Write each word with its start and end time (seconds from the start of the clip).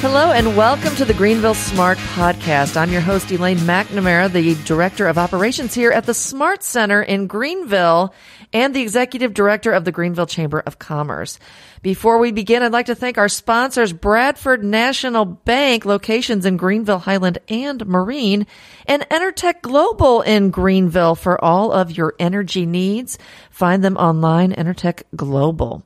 Hello 0.00 0.32
and 0.32 0.56
welcome 0.56 0.96
to 0.96 1.04
the 1.04 1.12
Greenville 1.12 1.52
Smart 1.52 1.98
Podcast. 1.98 2.74
I'm 2.74 2.90
your 2.90 3.02
host, 3.02 3.30
Elaine 3.30 3.58
McNamara, 3.58 4.32
the 4.32 4.54
Director 4.64 5.06
of 5.06 5.18
Operations 5.18 5.74
here 5.74 5.90
at 5.90 6.06
the 6.06 6.14
Smart 6.14 6.62
Center 6.62 7.02
in 7.02 7.26
Greenville 7.26 8.14
and 8.50 8.74
the 8.74 8.80
Executive 8.80 9.34
Director 9.34 9.72
of 9.72 9.84
the 9.84 9.92
Greenville 9.92 10.24
Chamber 10.24 10.60
of 10.60 10.78
Commerce. 10.78 11.38
Before 11.82 12.16
we 12.16 12.32
begin, 12.32 12.62
I'd 12.62 12.72
like 12.72 12.86
to 12.86 12.94
thank 12.94 13.18
our 13.18 13.28
sponsors, 13.28 13.92
Bradford 13.92 14.64
National 14.64 15.26
Bank, 15.26 15.84
locations 15.84 16.46
in 16.46 16.56
Greenville, 16.56 17.00
Highland, 17.00 17.36
and 17.50 17.86
Marine, 17.86 18.46
and 18.86 19.06
Enertech 19.10 19.60
Global 19.60 20.22
in 20.22 20.48
Greenville 20.48 21.14
for 21.14 21.44
all 21.44 21.72
of 21.72 21.94
your 21.94 22.14
energy 22.18 22.64
needs. 22.64 23.18
Find 23.50 23.84
them 23.84 23.98
online, 23.98 24.54
Enertech 24.54 25.02
Global. 25.14 25.84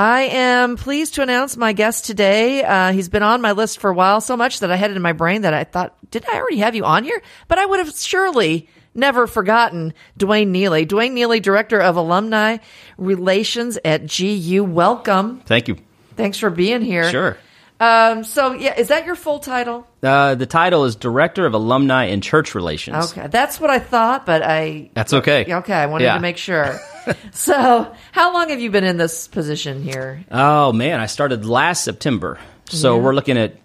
I 0.00 0.22
am 0.22 0.78
pleased 0.78 1.16
to 1.16 1.22
announce 1.22 1.58
my 1.58 1.74
guest 1.74 2.06
today. 2.06 2.64
Uh, 2.64 2.90
he's 2.90 3.10
been 3.10 3.22
on 3.22 3.42
my 3.42 3.52
list 3.52 3.80
for 3.80 3.90
a 3.90 3.94
while, 3.94 4.22
so 4.22 4.34
much 4.34 4.60
that 4.60 4.70
I 4.70 4.76
had 4.76 4.90
it 4.90 4.96
in 4.96 5.02
my 5.02 5.12
brain 5.12 5.42
that 5.42 5.52
I 5.52 5.64
thought, 5.64 5.94
did 6.10 6.24
I 6.26 6.36
already 6.36 6.56
have 6.56 6.74
you 6.74 6.86
on 6.86 7.04
here? 7.04 7.20
But 7.48 7.58
I 7.58 7.66
would 7.66 7.80
have 7.80 7.94
surely 7.94 8.66
never 8.94 9.26
forgotten 9.26 9.92
Dwayne 10.18 10.48
Neely. 10.48 10.86
Dwayne 10.86 11.12
Neely, 11.12 11.38
Director 11.38 11.82
of 11.82 11.96
Alumni 11.96 12.56
Relations 12.96 13.78
at 13.84 14.06
GU. 14.06 14.64
Welcome. 14.64 15.40
Thank 15.40 15.68
you. 15.68 15.76
Thanks 16.16 16.38
for 16.38 16.48
being 16.48 16.80
here. 16.80 17.10
Sure. 17.10 17.36
Um, 17.80 18.24
so, 18.24 18.52
yeah, 18.52 18.78
is 18.78 18.88
that 18.88 19.06
your 19.06 19.14
full 19.16 19.38
title? 19.38 19.86
Uh, 20.02 20.34
the 20.34 20.44
title 20.46 20.84
is 20.84 20.96
Director 20.96 21.46
of 21.46 21.54
Alumni 21.54 22.04
and 22.06 22.22
Church 22.22 22.54
Relations. 22.54 23.12
Okay, 23.12 23.26
that's 23.28 23.58
what 23.58 23.70
I 23.70 23.78
thought, 23.78 24.26
but 24.26 24.42
I. 24.42 24.90
That's 24.94 25.14
okay. 25.14 25.46
Okay, 25.52 25.72
I 25.72 25.86
wanted 25.86 26.04
Yeah. 26.04 26.14
to 26.14 26.20
make 26.20 26.36
sure. 26.36 26.78
so, 27.32 27.90
how 28.12 28.34
long 28.34 28.50
have 28.50 28.60
you 28.60 28.70
been 28.70 28.84
in 28.84 28.98
this 28.98 29.28
position 29.28 29.82
here? 29.82 30.22
Oh, 30.30 30.72
man. 30.74 31.00
I 31.00 31.06
started 31.06 31.46
last 31.46 31.82
September. 31.82 32.38
So 32.68 32.96
Yeah. 32.96 33.02
we're 33.02 33.14
looking 33.14 33.38
at 33.38 33.56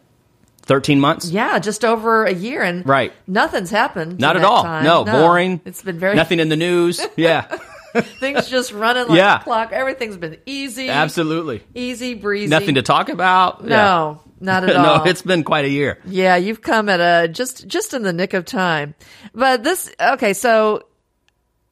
13 0.63 0.99
months? 0.99 1.29
Yeah, 1.29 1.59
just 1.59 1.83
over 1.85 2.23
a 2.25 2.33
year, 2.33 2.63
and 2.63 2.87
Right. 2.87 3.13
nothing's 3.27 3.69
happened. 3.69 4.19
Not 4.19 4.35
at 4.37 4.43
all. 4.43 4.63
time. 4.63 4.83
No, 4.83 5.03
boring. 5.03 5.61
It's 5.65 5.81
been 5.83 5.99
very 5.99 6.15
Nothing 6.15 6.39
in 6.39 6.49
the 6.49 6.55
news. 6.55 6.99
Yeah, 7.17 7.45
things 8.19 8.47
just 8.49 8.71
running 8.71 9.07
like 9.07 9.17
Yeah. 9.17 9.39
a 9.39 9.43
clock. 9.43 9.71
Everything's 9.71 10.17
been 10.17 10.37
easy, 10.45 10.89
absolutely. 10.89 11.63
easy 11.73 12.13
breezy. 12.13 12.49
Nothing 12.49 12.75
to 12.75 12.81
talk 12.81 13.09
about. 13.09 13.63
No, 13.63 14.21
not 14.39 14.63
at 14.63 14.75
all. 14.75 14.97
no, 14.99 15.03
it's 15.05 15.21
been 15.21 15.43
quite 15.43 15.65
a 15.65 15.69
year. 15.69 15.99
yeah, 16.05 16.35
you've 16.35 16.61
come 16.61 16.89
at 16.89 16.99
a 16.99 17.27
just 17.27 17.67
just 17.67 17.93
in 17.93 18.03
the 18.03 18.13
nick 18.13 18.33
of 18.33 18.45
time. 18.45 18.95
But 19.33 19.63
this 19.63 19.91
okay, 19.99 20.33
so 20.33 20.83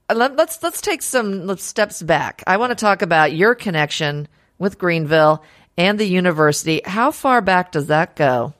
uh, 0.10 0.16
let, 0.16 0.36
let's 0.36 0.62
let's 0.64 0.82
take 0.82 1.02
some 1.02 1.46
let's 1.48 1.64
steps 1.64 2.02
back. 2.02 2.44
I 2.48 2.58
want 2.58 2.72
to 2.72 2.76
talk 2.76 3.02
about 3.02 3.34
your 3.34 3.56
connection 3.56 4.28
with 4.60 4.78
Greenville 4.78 5.44
and 5.78 6.00
the 6.00 6.06
university. 6.06 6.82
How 6.86 7.12
far 7.12 7.42
back 7.42 7.72
does 7.72 7.88
that 7.88 8.16
go? 8.16 8.54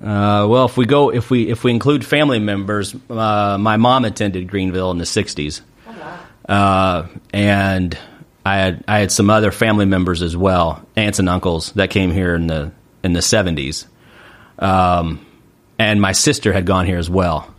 Uh, 0.00 0.46
well, 0.48 0.64
if 0.64 0.78
we 0.78 0.86
go, 0.86 1.10
if 1.12 1.30
we 1.30 1.48
if 1.50 1.62
we 1.62 1.70
include 1.70 2.06
family 2.06 2.38
members, 2.38 2.94
uh, 3.10 3.58
my 3.60 3.76
mom 3.76 4.06
attended 4.06 4.48
Greenville 4.48 4.90
in 4.92 4.96
the 4.98 5.04
'60s, 5.04 5.60
uh, 6.50 7.06
and 7.32 7.96
I 8.44 8.56
had 8.56 8.84
I 8.88 8.98
had 8.98 9.12
some 9.12 9.30
other 9.30 9.50
family 9.52 9.86
members 9.86 10.20
as 10.22 10.36
well, 10.36 10.84
aunts 10.96 11.18
and 11.18 11.28
uncles 11.28 11.72
that 11.72 11.90
came 11.90 12.10
here 12.10 12.34
in 12.34 12.46
the 12.46 12.72
in 13.02 13.12
the 13.12 13.20
'70s, 13.20 13.86
um, 14.58 15.24
and 15.78 16.00
my 16.00 16.12
sister 16.12 16.52
had 16.52 16.66
gone 16.66 16.86
here 16.86 16.98
as 16.98 17.08
well. 17.10 17.52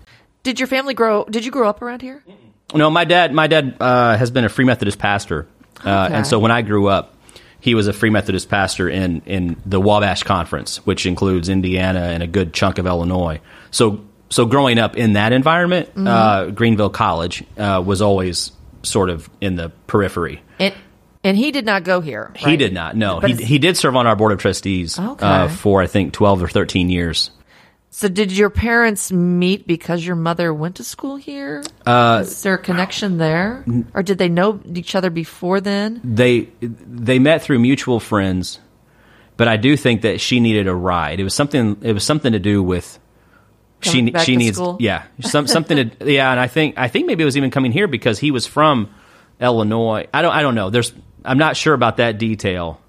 Did 0.44 0.60
your 0.60 0.68
family 0.68 0.94
grow? 0.94 1.24
Did 1.26 1.46
you 1.46 1.52
grow 1.52 1.70
up 1.70 1.82
around 1.82 2.02
here? 2.02 2.24
No, 2.74 2.90
my 2.90 3.06
dad 3.06 3.34
my 3.34 3.48
dad 3.48 3.78
uh, 3.80 4.18
has 4.18 4.32
been 4.32 4.44
a 4.46 4.50
Free 4.50 4.66
Methodist 4.66 5.00
pastor, 5.00 5.48
uh, 5.86 6.06
Okay. 6.06 6.16
and 6.16 6.28
so 6.28 6.40
when 6.40 6.52
I 6.52 6.62
grew 6.62 6.88
up. 6.88 7.16
He 7.64 7.76
was 7.76 7.86
a 7.86 7.94
Free 7.94 8.10
Methodist 8.10 8.50
pastor 8.50 8.90
in, 8.90 9.22
in 9.28 9.56
the 9.68 9.80
Wabash 9.80 10.24
Conference, 10.24 10.78
which 10.84 11.06
includes 11.06 11.48
Indiana 11.48 12.00
and 12.06 12.24
a 12.24 12.26
good 12.26 12.56
chunk 12.56 12.80
of 12.80 12.88
Illinois. 12.88 13.40
So, 13.70 14.02
so 14.32 14.48
growing 14.48 14.80
up 14.80 14.98
in 14.98 15.14
that 15.14 15.32
environment, 15.32 15.90
uh, 15.96 16.50
Greenville 16.50 16.90
College 16.90 17.44
uh, 17.60 17.84
was 17.86 18.02
always 18.02 18.52
sort 18.84 19.10
of 19.10 19.30
in 19.40 19.56
the 19.56 19.70
periphery. 19.88 20.42
And 20.60 20.74
and 21.24 21.38
he 21.38 21.52
did 21.52 21.66
not 21.66 21.84
go 21.84 22.02
here. 22.02 22.32
He 22.36 22.58
did 22.58 22.74
not. 22.74 22.96
No, 22.96 23.20
But 23.22 23.32
he 23.32 23.44
he 23.46 23.60
did 23.60 23.78
serve 23.78 23.96
on 23.96 24.08
our 24.08 24.16
board 24.16 24.32
of 24.32 24.40
trustees 24.40 24.98
Okay. 25.00 25.26
uh, 25.26 25.48
for 25.50 25.82
I 25.82 25.88
think 25.88 26.14
twelve 26.14 26.42
or 26.42 26.48
thirteen 26.48 26.90
years. 26.90 27.32
So, 27.94 28.08
did 28.08 28.32
your 28.32 28.50
parents 28.50 29.12
meet 29.12 29.68
because 29.68 30.06
your 30.06 30.16
mother 30.16 30.54
went 30.54 30.78
to 30.78 30.84
school 30.86 31.18
here? 31.18 31.62
Uh, 31.86 32.20
Is 32.24 32.42
there 32.42 32.54
a 32.54 32.58
connection 32.58 33.18
there, 33.18 33.66
or 33.94 34.02
did 34.02 34.18
they 34.18 34.30
know 34.30 34.62
each 34.74 34.96
other 34.96 35.10
before 35.10 35.60
then? 35.60 36.00
they 36.02 36.48
they 36.62 37.20
met 37.20 37.42
through 37.42 37.60
mutual 37.60 38.00
friends, 38.00 38.60
but 39.36 39.50
I 39.50 39.58
do 39.58 39.76
think 39.76 40.04
that 40.04 40.22
she 40.22 40.40
needed 40.40 40.68
a 40.70 40.74
ride. 40.74 41.20
It 41.20 41.24
was 41.26 41.34
something. 41.34 41.78
It 41.82 41.92
was 41.92 42.06
something 42.06 42.32
to 42.32 42.40
do 42.40 42.64
with. 42.64 42.98
She 43.82 44.14
she 44.24 44.36
needs 44.38 44.58
school? 44.58 44.78
yeah 44.80 45.04
some 45.22 45.48
something 45.48 45.90
to 45.90 46.12
yeah 46.14 46.32
and 46.32 46.40
I 46.40 46.48
think 46.48 46.78
I 46.78 46.88
think 46.88 47.08
maybe 47.08 47.24
it 47.24 47.26
was 47.26 47.36
even 47.38 47.52
coming 47.52 47.72
here 47.72 47.88
because 47.88 48.20
he 48.20 48.32
was 48.32 48.46
from 48.48 48.94
Illinois. 49.40 50.08
I 50.14 50.22
don't 50.22 50.34
I 50.34 50.42
don't 50.42 50.56
know. 50.56 50.70
There's 50.70 50.94
I'm 51.26 51.38
not 51.38 51.58
sure 51.58 51.74
about 51.74 51.98
that 51.98 52.18
detail. 52.18 52.80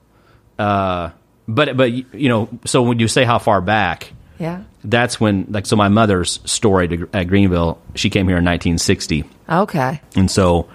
Uh, 0.59 1.11
but 1.49 1.77
but 1.77 1.93
you 1.93 2.29
know 2.29 2.49
so 2.67 2.83
when 2.83 2.99
you 2.99 3.09
say 3.09 3.25
how 3.25 3.39
far 3.39 3.61
back, 3.61 4.13
Yeah. 4.39 4.63
that's 4.85 5.19
when 5.21 5.47
like 5.51 5.67
so 5.67 5.77
my 5.77 5.89
mother's 5.89 6.41
story 6.45 6.89
to, 6.89 7.09
at 7.13 7.25
Greenville. 7.29 7.81
She 7.95 8.11
came 8.11 8.29
here 8.29 8.37
in 8.39 8.45
1960. 8.45 9.25
Okay. 9.49 10.01
And 10.15 10.31
so, 10.31 10.69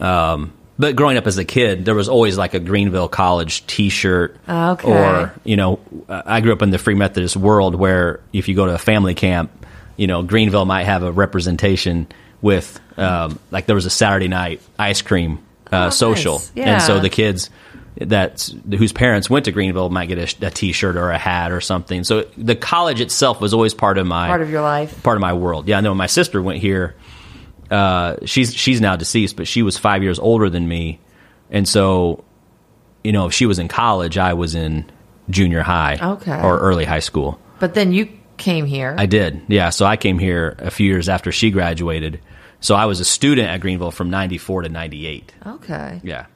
um, 0.00 0.52
but 0.80 0.96
growing 0.96 1.16
up 1.18 1.26
as 1.26 1.36
a 1.38 1.44
kid, 1.44 1.84
there 1.84 1.94
was 1.94 2.08
always 2.08 2.38
like 2.38 2.54
a 2.54 2.60
Greenville 2.60 3.08
College 3.08 3.66
T-shirt, 3.66 4.36
Okay. 4.48 4.88
or 4.90 5.32
you 5.44 5.56
know, 5.56 5.78
I 6.08 6.40
grew 6.40 6.52
up 6.52 6.62
in 6.62 6.70
the 6.70 6.78
Free 6.78 6.94
Methodist 6.94 7.36
world 7.36 7.74
where 7.74 8.20
if 8.32 8.48
you 8.48 8.54
go 8.54 8.66
to 8.66 8.74
a 8.74 8.78
family 8.78 9.14
camp, 9.14 9.50
you 9.96 10.06
know, 10.06 10.22
Greenville 10.22 10.64
might 10.64 10.84
have 10.84 11.02
a 11.02 11.12
representation 11.12 12.06
with 12.42 12.80
um, 12.96 13.38
like 13.50 13.66
there 13.66 13.74
was 13.76 13.86
a 13.86 13.90
Saturday 13.90 14.28
night 14.28 14.62
ice 14.78 15.02
cream 15.02 15.38
uh, 15.72 15.86
Oh, 15.86 15.90
social, 15.90 16.34
nice. 16.38 16.52
Yeah. 16.54 16.72
and 16.74 16.82
so 16.82 16.98
the 17.00 17.10
kids 17.10 17.50
that 17.96 18.48
whose 18.70 18.92
parents 18.92 19.28
went 19.28 19.44
to 19.44 19.52
Greenville 19.52 19.90
might 19.90 20.06
get 20.06 20.18
a, 20.42 20.46
a 20.46 20.50
T-shirt 20.50 20.96
or 20.96 21.10
a 21.10 21.18
hat 21.18 21.52
or 21.52 21.60
something. 21.60 22.02
So 22.04 22.22
the 22.36 22.56
college 22.56 23.00
itself 23.00 23.40
was 23.40 23.52
always 23.52 23.74
part 23.74 23.98
of 23.98 24.06
my 24.06 24.28
Part 24.28 24.42
of 24.42 24.48
your 24.50 24.62
life. 24.62 25.02
part 25.02 25.16
of 25.18 25.20
my 25.20 25.32
world. 25.34 25.68
Yeah, 25.68 25.78
I 25.78 25.80
know 25.82 25.94
my 25.94 26.06
sister 26.06 26.40
went 26.40 26.60
here. 26.60 26.94
Uh, 27.70 28.16
she's 28.24 28.54
she's 28.54 28.80
now 28.80 28.96
deceased, 28.96 29.36
but 29.36 29.46
she 29.46 29.62
was 29.62 29.78
five 29.78 30.02
years 30.02 30.18
older 30.18 30.50
than 30.50 30.66
me, 30.66 30.98
and 31.50 31.68
so, 31.68 32.24
you 33.04 33.12
know, 33.12 33.26
if 33.26 33.32
she 33.32 33.46
was 33.46 33.58
in 33.58 33.68
college, 33.68 34.18
I 34.18 34.34
was 34.34 34.54
in 34.54 34.90
junior 35.28 35.62
high, 35.62 35.98
Okay. 36.02 36.40
or 36.42 36.58
early 36.58 36.84
high 36.84 36.98
school. 37.00 37.38
But 37.60 37.74
then 37.74 37.92
you 37.92 38.08
came 38.38 38.66
here. 38.66 38.94
I 38.98 39.06
did, 39.06 39.42
yeah. 39.48 39.70
So 39.70 39.86
I 39.86 39.96
came 39.96 40.18
here 40.18 40.56
a 40.58 40.70
few 40.70 40.86
years 40.86 41.08
after 41.08 41.30
she 41.30 41.50
graduated. 41.50 42.20
So 42.60 42.74
I 42.74 42.86
was 42.86 42.98
a 43.00 43.04
student 43.04 43.48
at 43.48 43.60
Greenville 43.60 43.90
from 43.92 44.10
'94 44.10 44.62
to 44.62 44.68
'98. 44.68 45.32
okay. 45.46 46.00
Yeah. 46.02 46.26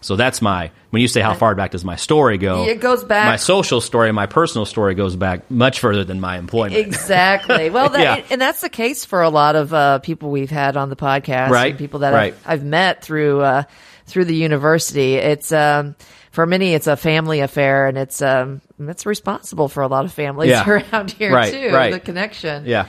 So 0.00 0.16
that's 0.16 0.40
my 0.40 0.70
when 0.90 1.02
you 1.02 1.08
say 1.08 1.20
how 1.20 1.34
far 1.34 1.54
back 1.54 1.72
does 1.72 1.84
my 1.84 1.96
story 1.96 2.38
go? 2.38 2.64
It 2.64 2.80
goes 2.80 3.04
back- 3.04 3.26
My 3.26 3.36
social 3.36 3.80
story, 3.80 4.10
my 4.12 4.26
personal 4.26 4.64
story 4.64 4.94
goes 4.94 5.16
back 5.16 5.50
much 5.50 5.80
further 5.80 6.04
than 6.04 6.20
my 6.20 6.38
employment. 6.38 6.76
Exactly. 6.76 7.68
Well, 7.78 7.90
that, 7.90 8.00
Yeah. 8.00 8.24
and 8.30 8.40
that's 8.40 8.60
the 8.60 8.68
case 8.70 9.04
for 9.04 9.22
a 9.22 9.28
lot 9.28 9.54
of 9.56 9.74
uh, 9.74 9.98
people 9.98 10.30
we've 10.30 10.50
had 10.50 10.76
on 10.76 10.88
the 10.88 10.96
podcast, 10.96 11.50
Right. 11.50 11.70
And 11.70 11.78
people 11.78 12.00
that 12.00 12.12
Right. 12.14 12.34
I've, 12.46 12.60
I've 12.60 12.64
met 12.64 13.02
through 13.02 13.40
uh, 13.42 13.62
through 14.06 14.24
the 14.24 14.34
university. 14.36 15.14
It's 15.16 15.52
um, 15.52 15.94
for 16.30 16.46
many, 16.46 16.72
it's 16.74 16.86
a 16.86 16.96
family 16.96 17.40
affair, 17.40 17.86
and 17.88 17.98
it's 17.98 18.22
um, 18.22 18.62
it's 18.80 19.04
responsible 19.04 19.68
for 19.68 19.82
a 19.82 19.88
lot 19.88 20.04
of 20.04 20.12
families 20.12 20.50
Yeah. 20.50 20.68
around 20.92 21.10
here 21.10 21.32
Right, 21.34 21.52
too. 21.52 21.70
right. 21.74 21.92
The 21.92 22.00
connection. 22.00 22.64
Yeah. 22.66 22.86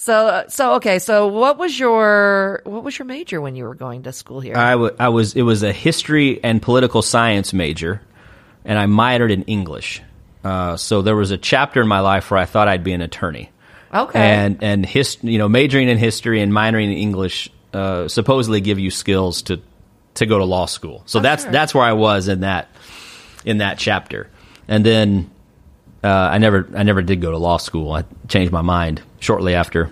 So, 0.00 0.14
uh, 0.28 0.48
so 0.48 0.74
okay. 0.74 1.00
So, 1.00 1.26
what 1.26 1.58
was 1.58 1.76
your 1.76 2.62
what 2.62 2.84
was 2.84 2.96
your 2.96 3.06
major 3.06 3.40
when 3.40 3.56
you 3.56 3.64
were 3.64 3.74
going 3.74 4.04
to 4.04 4.12
school 4.12 4.38
here? 4.38 4.56
I, 4.56 4.70
w- 4.72 4.94
I 4.96 5.08
was 5.08 5.34
it 5.34 5.42
was 5.42 5.64
a 5.64 5.72
history 5.72 6.38
and 6.44 6.62
political 6.62 7.02
science 7.02 7.52
major, 7.52 8.00
and 8.64 8.78
I 8.78 8.86
minored 8.86 9.32
in 9.32 9.42
English. 9.42 10.00
Uh, 10.44 10.76
so 10.76 11.02
there 11.02 11.16
was 11.16 11.32
a 11.32 11.36
chapter 11.36 11.82
in 11.82 11.88
my 11.88 11.98
life 11.98 12.30
where 12.30 12.38
I 12.38 12.44
thought 12.44 12.68
I'd 12.68 12.84
be 12.84 12.92
an 12.92 13.02
attorney, 13.02 13.50
okay. 13.92 14.20
and 14.20 14.62
and 14.62 14.86
his, 14.86 15.18
you 15.22 15.36
know 15.36 15.48
majoring 15.48 15.88
in 15.88 15.98
history 15.98 16.40
and 16.42 16.52
minoring 16.52 16.84
in 16.92 16.92
English 16.96 17.50
uh, 17.74 18.06
supposedly 18.06 18.60
give 18.60 18.78
you 18.78 18.92
skills 18.92 19.42
to 19.42 19.60
to 20.14 20.26
go 20.26 20.38
to 20.38 20.44
law 20.44 20.66
school. 20.66 21.02
So 21.06 21.18
that's 21.18 21.42
Oh, 21.42 21.46
sure. 21.46 21.52
that's 21.52 21.74
where 21.74 21.84
I 21.84 21.94
was 21.94 22.28
in 22.28 22.40
that 22.40 22.68
in 23.44 23.58
that 23.58 23.78
chapter, 23.78 24.30
and 24.68 24.86
then 24.86 25.28
uh, 26.04 26.08
I 26.08 26.38
never 26.38 26.68
I 26.76 26.84
never 26.84 27.02
did 27.02 27.20
go 27.20 27.32
to 27.32 27.36
law 27.38 27.56
school. 27.56 27.90
I 27.92 28.04
changed 28.28 28.52
my 28.52 28.62
mind 28.62 29.02
shortly 29.18 29.54
after 29.54 29.90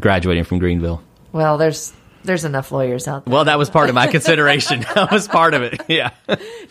graduating 0.00 0.44
from 0.44 0.58
Greenville. 0.58 1.02
well, 1.32 1.58
there's 1.58 1.92
there's 2.24 2.44
enough 2.44 2.70
lawyers 2.70 3.08
out 3.08 3.24
there. 3.24 3.32
Well, 3.32 3.46
that 3.46 3.58
was 3.58 3.68
part 3.68 3.88
of 3.88 3.96
my 3.96 4.06
consideration. 4.16 4.80
that 4.94 5.10
was 5.10 5.26
part 5.26 5.54
of 5.54 5.62
it. 5.62 5.80
Yeah. 5.88 6.10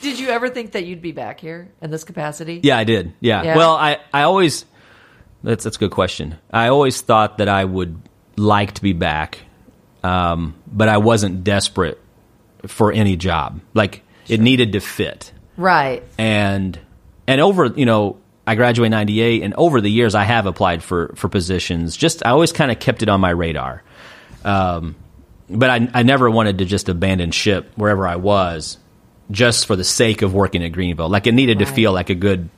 Did 0.02 0.18
you 0.18 0.30
ever 0.30 0.48
think 0.48 0.72
that 0.74 0.86
you'd 0.86 1.02
be 1.02 1.12
back 1.12 1.42
here 1.42 1.70
in 1.82 1.92
this 1.92 2.06
capacity? 2.06 2.62
Yeah, 2.64 2.78
I 2.78 2.86
did. 2.86 3.14
Yeah. 3.20 3.44
Yeah. 3.44 3.58
Well, 3.58 3.76
I, 3.76 3.98
I 4.14 4.22
always 4.24 4.64
that's 5.44 5.66
that's 5.66 5.76
a 5.76 5.80
good 5.80 5.92
question. 5.92 6.38
I 6.54 6.68
always 6.70 7.02
thought 7.02 7.40
that 7.40 7.50
I 7.50 7.66
would 7.66 8.02
like 8.38 8.76
to 8.76 8.82
be 8.82 8.94
back, 8.94 9.40
um, 10.04 10.56
but 10.68 10.88
I 10.88 10.98
wasn't 11.00 11.44
desperate 11.44 12.00
for 12.68 12.92
any 12.94 13.18
job. 13.18 13.60
Like 13.74 14.04
it 14.30 14.40
needed 14.40 14.72
to 14.74 14.80
fit, 14.80 15.34
Right. 15.58 16.02
and 16.18 16.80
and 17.28 17.42
over 17.42 17.66
you 17.66 17.86
know 17.86 18.21
I 18.46 18.56
graduated 18.56 18.92
'98, 18.92 19.44
and 19.44 19.54
over 19.54 19.82
the 19.82 19.92
years, 19.92 20.16
I 20.16 20.24
have 20.24 20.46
applied 20.46 20.84
for 20.84 21.14
for 21.16 21.30
positions. 21.30 21.96
Just 21.96 22.26
I 22.26 22.32
always 22.32 22.52
kind 22.52 22.72
of 22.72 22.80
kept 22.80 23.04
it 23.04 23.10
on 23.10 23.22
my 23.22 23.30
radar, 23.30 23.84
um, 24.44 24.96
but 25.50 25.70
I, 25.70 25.90
I 25.94 26.04
never 26.04 26.30
wanted 26.30 26.58
to 26.60 26.66
just 26.66 26.90
abandon 26.90 27.32
ship 27.32 27.72
wherever 27.76 28.08
I 28.08 28.16
was, 28.16 28.78
just 29.30 29.68
for 29.68 29.76
the 29.76 29.84
sake 29.84 30.22
of 30.22 30.34
working 30.34 30.64
at 30.64 30.70
Greenville. 30.70 31.10
Like 31.10 31.28
it 31.28 31.34
needed 31.34 31.60
to 31.60 31.66
feel 31.66 31.94
like 31.94 32.10
a 32.10 32.16
good 32.16 32.50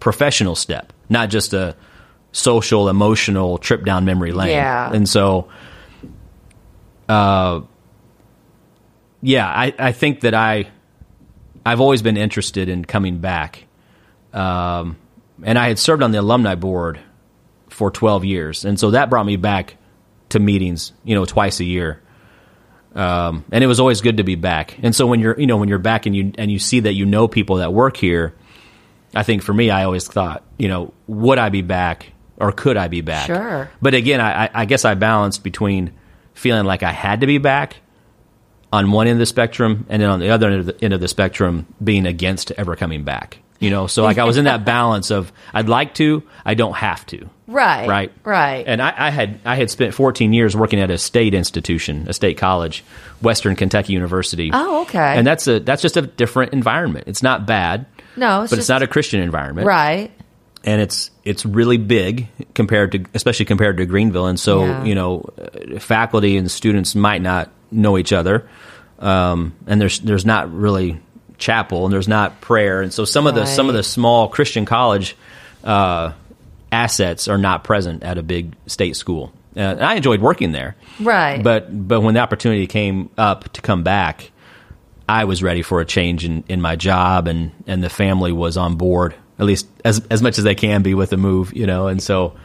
professional 0.00 0.54
step, 0.54 0.92
not 1.08 1.30
just 1.30 1.54
a 1.54 1.76
social, 2.32 2.88
emotional 2.88 3.58
trip 3.58 3.84
down 3.84 4.04
memory 4.04 4.32
lane. 4.32 4.50
Yeah. 4.50 4.92
and 4.92 5.08
so, 5.08 5.48
uh, 7.08 7.62
yeah, 9.22 9.46
I, 9.48 9.74
I 9.78 9.92
think 9.92 10.20
that 10.20 10.34
I 10.34 10.70
I've 11.64 11.80
always 11.80 12.02
been 12.02 12.16
interested 12.16 12.68
in 12.68 12.84
coming 12.84 13.18
back. 13.18 13.64
Um, 14.38 14.96
and 15.42 15.58
I 15.58 15.68
had 15.68 15.78
served 15.78 16.02
on 16.02 16.10
the 16.12 16.20
alumni 16.20 16.54
board 16.54 17.00
for 17.68 17.90
12 17.90 18.24
years. 18.24 18.64
And 18.64 18.78
so 18.78 18.92
that 18.92 19.10
brought 19.10 19.26
me 19.26 19.36
back 19.36 19.76
to 20.30 20.38
meetings, 20.38 20.92
you 21.04 21.14
know, 21.14 21.24
twice 21.24 21.60
a 21.60 21.64
year. 21.64 22.02
Um, 22.94 23.44
and 23.52 23.62
it 23.62 23.66
was 23.66 23.80
always 23.80 24.00
good 24.00 24.16
to 24.16 24.24
be 24.24 24.34
back. 24.34 24.78
And 24.82 24.94
so 24.94 25.06
when 25.06 25.20
you're, 25.20 25.38
you 25.38 25.46
know, 25.46 25.56
when 25.56 25.68
you're 25.68 25.78
back 25.78 26.06
and 26.06 26.16
you, 26.16 26.32
and 26.38 26.50
you 26.50 26.58
see 26.58 26.80
that 26.80 26.94
you 26.94 27.06
know 27.06 27.28
people 27.28 27.56
that 27.56 27.72
work 27.72 27.96
here, 27.96 28.34
I 29.14 29.22
think 29.22 29.42
for 29.42 29.52
me, 29.54 29.70
I 29.70 29.84
always 29.84 30.06
thought, 30.06 30.42
you 30.58 30.68
know, 30.68 30.92
would 31.06 31.38
I 31.38 31.48
be 31.50 31.62
back 31.62 32.12
or 32.36 32.52
could 32.52 32.76
I 32.76 32.88
be 32.88 33.00
back? 33.00 33.26
Sure. 33.26 33.70
But 33.80 33.94
again, 33.94 34.20
I, 34.20 34.44
I- 34.46 34.50
I 34.54 34.64
guess 34.64 34.84
I 34.84 34.94
balanced 34.94 35.42
between 35.44 35.92
feeling 36.34 36.64
like 36.66 36.82
I 36.82 36.92
had 36.92 37.20
to 37.22 37.26
be 37.26 37.38
back 37.38 37.76
on 38.72 38.90
one 38.92 39.06
end 39.06 39.14
of 39.14 39.18
the 39.20 39.26
spectrum, 39.26 39.86
and 39.88 40.02
then 40.02 40.10
on 40.10 40.20
the 40.20 40.28
other 40.30 40.48
end 40.50 40.60
of 40.60 40.66
the, 40.66 40.84
end 40.84 40.92
of 40.92 41.00
the 41.00 41.08
spectrum, 41.08 41.66
being 41.82 42.04
against 42.06 42.50
ever 42.52 42.76
coming 42.76 43.02
back. 43.02 43.38
You 43.60 43.70
know, 43.70 43.86
so 43.88 44.04
like 44.04 44.18
I 44.18 44.24
was 44.24 44.36
in 44.36 44.44
that 44.44 44.64
balance 44.66 45.10
of 45.10 45.32
I'd 45.52 45.68
like 45.68 45.94
to, 45.94 46.22
I 46.44 46.54
don't 46.54 46.74
have 46.76 47.04
to. 47.06 47.28
Right. 47.48 47.88
Right. 47.88 48.12
Right. 48.24 48.64
And 48.66 48.80
I, 48.80 48.94
I 48.96 49.10
had 49.10 49.40
I 49.44 49.56
had 49.56 49.70
spent 49.70 49.94
14 49.94 50.32
years 50.32 50.54
working 50.54 50.80
at 50.80 50.90
a 50.90 50.98
state 50.98 51.34
institution, 51.34 52.06
a 52.08 52.12
state 52.12 52.36
college, 52.38 52.84
Western 53.22 53.56
Kentucky 53.56 53.94
University. 53.94 54.50
Oh, 54.52 54.82
okay. 54.82 54.98
And 55.16 55.26
that's 55.26 55.48
a 55.48 55.58
that's 55.58 55.82
just 55.82 55.96
a 55.96 56.02
different 56.02 56.52
environment. 56.52 57.08
It's 57.08 57.22
not 57.22 57.46
bad, 57.46 57.86
no, 58.16 58.42
it's 58.42 58.50
but 58.50 58.56
just, 58.56 58.66
it's 58.66 58.68
not 58.68 58.82
a 58.82 58.86
Christian 58.86 59.20
environment 59.22 59.66
right. 59.66 60.10
and 60.64 60.80
it's 60.80 61.10
it's 61.24 61.46
really 61.46 61.78
big 61.78 62.28
compared 62.54 62.92
to 62.92 63.04
especially 63.14 63.46
compared 63.46 63.78
to 63.78 63.86
Greenville 63.86 64.26
and 64.26 64.38
so 64.38 64.64
Yeah. 64.64 64.84
you 64.84 64.94
know 64.94 65.24
faculty 65.78 66.36
and 66.36 66.50
students 66.50 66.94
might 66.94 67.22
not 67.22 67.50
know 67.70 67.96
each 67.96 68.12
other 68.12 68.48
um, 68.98 69.54
and 69.66 69.80
there's 69.80 70.00
there's 70.00 70.26
not 70.26 70.52
really 70.52 71.00
chapel 71.38 71.84
and 71.84 71.92
there's 71.92 72.08
not 72.08 72.40
prayer 72.40 72.82
and 72.82 72.92
so 72.92 73.04
some 73.04 73.26
of 73.26 73.34
the 73.34 73.46
some 73.46 73.68
of 73.68 73.74
the 73.74 73.82
small 73.82 74.28
Christian 74.28 74.64
college 74.64 75.16
uh, 75.64 76.12
assets 76.70 77.28
are 77.28 77.38
not 77.38 77.64
present 77.64 78.02
at 78.02 78.18
a 78.18 78.22
big 78.22 78.54
state 78.66 78.96
school 78.96 79.32
uh, 79.56 79.60
and 79.60 79.82
I 79.84 79.94
enjoyed 79.94 80.20
working 80.20 80.52
there 80.52 80.76
Right. 81.00 81.42
but 81.42 81.88
but 81.88 82.00
when 82.00 82.14
the 82.14 82.20
opportunity 82.20 82.66
came 82.66 83.08
up 83.16 83.52
to 83.54 83.60
come 83.60 83.82
back 83.84 84.30
I 85.08 85.24
was 85.24 85.42
ready 85.42 85.62
for 85.62 85.80
a 85.80 85.86
change 85.86 86.24
in, 86.26 86.44
in 86.48 86.60
my 86.60 86.76
job 86.76 87.28
and, 87.28 87.52
and 87.66 87.82
the 87.82 87.88
family 87.88 88.30
was 88.30 88.58
on 88.58 88.76
board, 88.76 89.14
at 89.38 89.46
least 89.46 89.66
as 89.82 90.06
as 90.10 90.20
much 90.20 90.36
as 90.36 90.44
they 90.44 90.54
can 90.54 90.82
be 90.82 90.92
with 90.92 91.08
the 91.08 91.16
move, 91.16 91.54
you 91.56 91.66
know, 91.66 91.86
and 91.88 92.02
so 92.02 92.36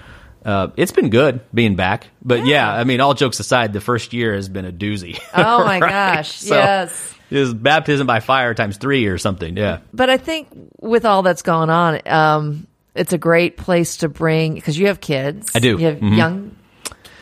uh, 0.45 0.69
it's 0.77 0.93
been 0.93 1.09
good 1.09 1.41
being 1.53 1.75
back. 1.75 2.07
But 2.23 2.45
yeah. 2.45 2.71
I 2.73 2.85
mean, 2.85 3.01
all 3.01 3.15
jokes 3.15 3.41
aside, 3.41 3.73
the 3.73 3.81
first 3.81 4.13
year 4.13 4.33
has 4.33 4.47
been 4.47 4.63
a 4.63 4.71
doozy. 4.71 5.19
Oh 5.33 5.65
my 5.65 5.77
Right? 5.81 5.89
gosh. 5.89 6.35
So, 6.39 6.55
yes. 6.55 7.13
Was 7.39 7.53
baptism 7.53 8.06
by 8.07 8.19
fire 8.19 8.53
times 8.53 8.77
three 8.77 9.07
or 9.07 9.18
something. 9.18 9.57
Yeah. 9.57 9.80
But 9.94 10.09
I 10.09 10.18
think 10.18 10.47
with 10.80 11.06
all 11.06 11.21
that's 11.24 11.41
going 11.41 11.69
on, 11.69 12.00
um, 12.07 12.68
it's 12.95 13.13
a 13.13 13.18
great 13.18 13.57
place 13.57 13.97
to 13.97 14.09
bring 14.09 14.53
because 14.53 14.77
you 14.77 14.88
have 14.88 15.01
kids. 15.01 15.51
I 15.56 15.59
do. 15.59 15.77
You 15.80 15.85
have 15.88 15.97
Mhm. 15.97 16.18
young 16.18 16.56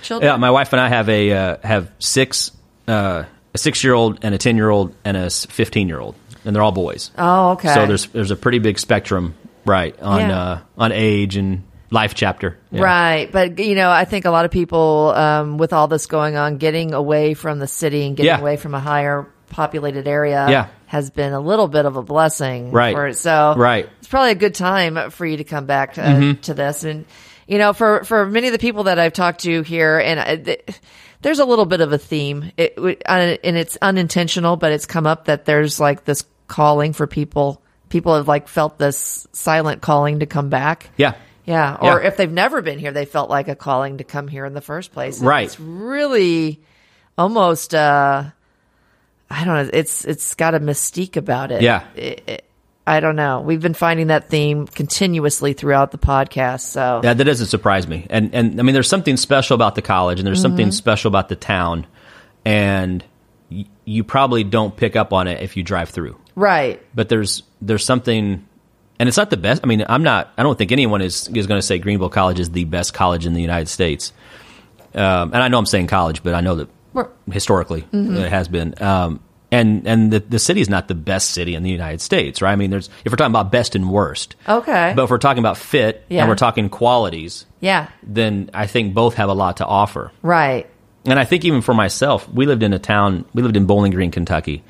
children. 0.02 0.30
Yeah, 0.32 0.38
my 0.38 0.52
wife 0.52 0.74
and 0.74 0.82
I 0.82 0.90
have 0.90 1.08
a 1.10 1.32
uh, 1.32 1.58
have 1.64 1.90
six 2.00 2.52
uh, 2.88 3.24
a 3.54 3.58
six 3.58 3.84
year 3.84 3.94
old 3.94 4.20
and 4.22 4.34
a 4.36 4.38
ten 4.38 4.56
year 4.58 4.70
old 4.70 4.94
and 5.06 5.16
a 5.16 5.30
fifteen 5.30 5.88
year 5.88 6.00
old, 6.00 6.16
and 6.46 6.56
they're 6.56 6.64
all 6.64 6.72
boys. 6.72 7.12
oh, 7.18 7.52
okay. 7.52 7.74
So 7.74 7.86
there's 7.86 8.08
there's 8.08 8.32
a 8.32 8.36
pretty 8.36 8.60
big 8.60 8.80
spectrum, 8.80 9.34
right, 9.66 9.98
on 10.02 10.20
Yeah. 10.22 10.40
uh, 10.42 10.60
on 10.78 10.92
age 10.92 11.38
and 11.38 11.64
life 11.94 12.14
chapter. 12.16 12.58
Yeah. 12.72 12.82
Right. 12.84 13.30
But, 13.34 13.60
you 13.60 13.76
know, 13.76 13.92
I 13.92 14.06
think 14.06 14.24
a 14.24 14.32
lot 14.32 14.46
of 14.46 14.52
people, 14.52 15.12
um, 15.14 15.58
with 15.58 15.74
all 15.74 15.90
this 15.90 16.06
going 16.06 16.38
on, 16.38 16.56
getting 16.56 16.94
away 16.94 17.34
from 17.34 17.60
the 17.60 17.68
city 17.68 18.08
and 18.08 18.16
getting 18.16 18.28
Yeah. 18.30 18.40
away 18.40 18.56
from 18.56 18.74
a 18.74 18.80
higher 18.80 19.28
populated 19.52 20.08
area 20.08 20.48
Yeah. 20.50 20.68
has 20.88 21.10
been 21.12 21.34
a 21.34 21.40
little 21.40 21.68
bit 21.68 21.86
of 21.86 21.96
a 21.98 22.02
blessing. 22.02 22.72
Right. 22.72 22.96
For, 22.96 23.14
so 23.14 23.54
Right. 23.56 23.88
it's 24.00 24.08
probably 24.08 24.32
a 24.32 24.36
good 24.36 24.56
time 24.56 25.12
for 25.12 25.26
you 25.26 25.38
to 25.38 25.44
come 25.44 25.66
back 25.68 25.94
to, 25.96 26.34
to 26.44 26.54
this. 26.56 26.84
And, 26.84 27.06
you 27.48 27.58
know, 27.60 27.74
for, 27.74 28.04
for 28.04 28.26
many 28.26 28.48
of 28.48 28.54
the 28.54 28.60
people 28.60 28.86
that 28.86 28.98
I've 28.98 29.14
talked 29.14 29.42
to 29.42 29.62
here, 29.62 30.00
and 30.00 30.20
I, 30.20 30.36
th- 30.38 30.64
there's 31.22 31.40
a 31.40 31.46
little 31.46 31.66
bit 31.66 31.82
of 31.82 31.92
a 31.94 31.98
theme, 31.98 32.52
it, 32.58 32.76
uh, 32.78 33.12
and 33.44 33.58
it's 33.58 33.78
unintentional, 33.82 34.56
but 34.56 34.72
it's 34.72 34.86
come 34.88 35.06
up 35.06 35.26
that 35.26 35.46
there's 35.46 35.80
like 35.80 36.06
this 36.06 36.24
calling 36.48 36.94
for 36.94 37.06
people. 37.08 37.62
People 37.90 38.16
have 38.16 38.28
like 38.28 38.48
felt 38.48 38.80
this 38.80 39.28
silent 39.34 39.82
calling 39.82 40.20
to 40.22 40.26
come 40.26 40.50
back. 40.50 40.90
Yeah. 40.98 41.14
Yeah, 41.46 41.76
or 41.82 42.02
Yeah. 42.02 42.08
if 42.08 42.18
they've 42.18 42.32
never 42.32 42.62
been 42.62 42.80
here, 42.80 42.92
they 42.92 43.06
felt 43.06 43.30
like 43.30 43.48
a 43.50 43.56
calling 43.56 43.98
to 43.98 44.04
come 44.04 44.28
here 44.28 44.46
in 44.46 44.54
the 44.54 44.62
first 44.62 44.94
place. 44.94 45.20
And 45.20 45.28
Right. 45.28 45.46
It's 45.46 45.60
really 45.60 46.62
almost 47.18 47.76
uh 47.76 48.26
I 49.32 49.46
don't 49.46 49.56
know, 49.66 49.70
it's 49.74 50.06
it's 50.06 50.36
got 50.36 50.54
a 50.56 50.60
mystique 50.60 51.16
about 51.18 51.52
it. 51.52 51.62
Yeah. 51.62 51.84
It- 51.96 52.24
it- 52.28 52.46
I 52.88 53.00
don't 53.00 53.16
know. 53.16 53.42
We've 53.42 53.62
been 53.62 53.76
finding 53.76 54.08
that 54.08 54.28
theme 54.30 54.66
continuously 54.66 55.54
throughout 55.54 55.92
the 55.92 56.00
podcast. 56.00 56.62
So 56.62 57.02
Yeah, 57.04 57.14
that 57.14 57.24
doesn't 57.24 57.48
surprise 57.48 57.88
me. 57.88 58.08
And 58.10 58.34
and 58.34 58.60
I 58.60 58.64
mean, 58.64 58.74
there's 58.74 58.90
something 58.90 59.18
special 59.18 59.54
about 59.56 59.76
the 59.76 59.84
college, 59.84 60.20
and 60.20 60.26
there's 60.28 60.40
Mm-hmm. 60.40 60.42
something 60.58 60.72
special 60.72 61.08
about 61.10 61.30
the 61.30 61.36
town, 61.36 61.86
and 62.44 63.04
y- 63.52 63.66
you 63.86 64.04
probably 64.04 64.44
don't 64.44 64.76
pick 64.76 64.96
up 64.96 65.14
on 65.14 65.28
it 65.28 65.42
if 65.44 65.56
you 65.56 65.64
drive 65.64 65.90
through. 65.90 66.18
right. 66.36 66.82
But 66.96 67.08
there's 67.10 67.44
there's 67.62 67.86
something, 67.86 68.44
and 69.00 69.08
it's 69.08 69.18
not 69.18 69.30
the 69.30 69.38
best. 69.38 69.62
I 69.64 69.68
mean, 69.68 69.86
I'm 69.88 70.02
not. 70.04 70.34
I 70.36 70.42
don't 70.44 70.58
think 70.58 70.72
anyone 70.72 71.02
is 71.04 71.28
is 71.34 71.46
going 71.46 71.60
to 71.60 71.66
say 71.66 71.78
Greenville 71.78 72.10
College 72.10 72.40
is 72.40 72.50
the 72.50 72.66
best 72.66 72.96
college 72.96 73.28
in 73.28 73.34
the 73.34 73.42
United 73.42 73.68
States. 73.70 74.12
Um, 74.96 75.32
and 75.34 75.38
I 75.38 75.48
know 75.50 75.60
I'm 75.60 75.66
saying 75.68 75.86
college, 75.88 76.24
but 76.24 76.34
I 76.34 76.42
know 76.42 76.56
that 76.56 76.68
historically 77.32 77.82
Mm-hmm. 77.84 78.16
it 78.18 78.30
has 78.30 78.48
been. 78.48 78.74
Um, 78.82 79.20
and 79.54 79.86
and 79.86 80.12
the 80.14 80.20
the 80.22 80.40
city 80.40 80.62
is 80.62 80.70
not 80.70 80.88
the 80.88 80.96
best 80.96 81.32
city 81.32 81.56
in 81.56 81.64
the 81.64 81.70
United 81.70 82.00
States, 82.00 82.42
right? 82.42 82.54
I 82.54 82.56
mean, 82.56 82.70
there's 82.72 82.90
if 83.04 83.12
we're 83.12 83.18
talking 83.18 83.32
about 83.34 83.52
best 83.52 83.76
and 83.76 83.90
worst. 83.92 84.36
Okay. 84.48 84.94
But 84.96 85.04
if 85.04 85.10
we're 85.10 85.18
talking 85.18 85.40
about 85.44 85.58
fit 85.58 86.06
Yeah. 86.08 86.22
and 86.22 86.30
we're 86.30 86.36
talking 86.36 86.70
qualities, 86.70 87.46
yeah. 87.60 87.90
then 88.02 88.50
I 88.54 88.68
think 88.68 88.94
both 88.94 89.16
have 89.16 89.28
a 89.30 89.34
lot 89.34 89.58
to 89.58 89.66
offer. 89.66 90.12
Right. 90.22 90.70
And 91.04 91.20
I 91.20 91.26
think 91.26 91.44
even 91.44 91.62
for 91.62 91.74
myself, 91.74 92.30
we 92.30 92.46
lived 92.46 92.64
in 92.64 92.72
a 92.74 92.80
town. 92.80 93.26
We 93.34 93.42
lived 93.42 93.58
in 93.58 93.66
Bowling 93.66 93.92
Green, 93.92 94.12
Kentucky, 94.12 94.64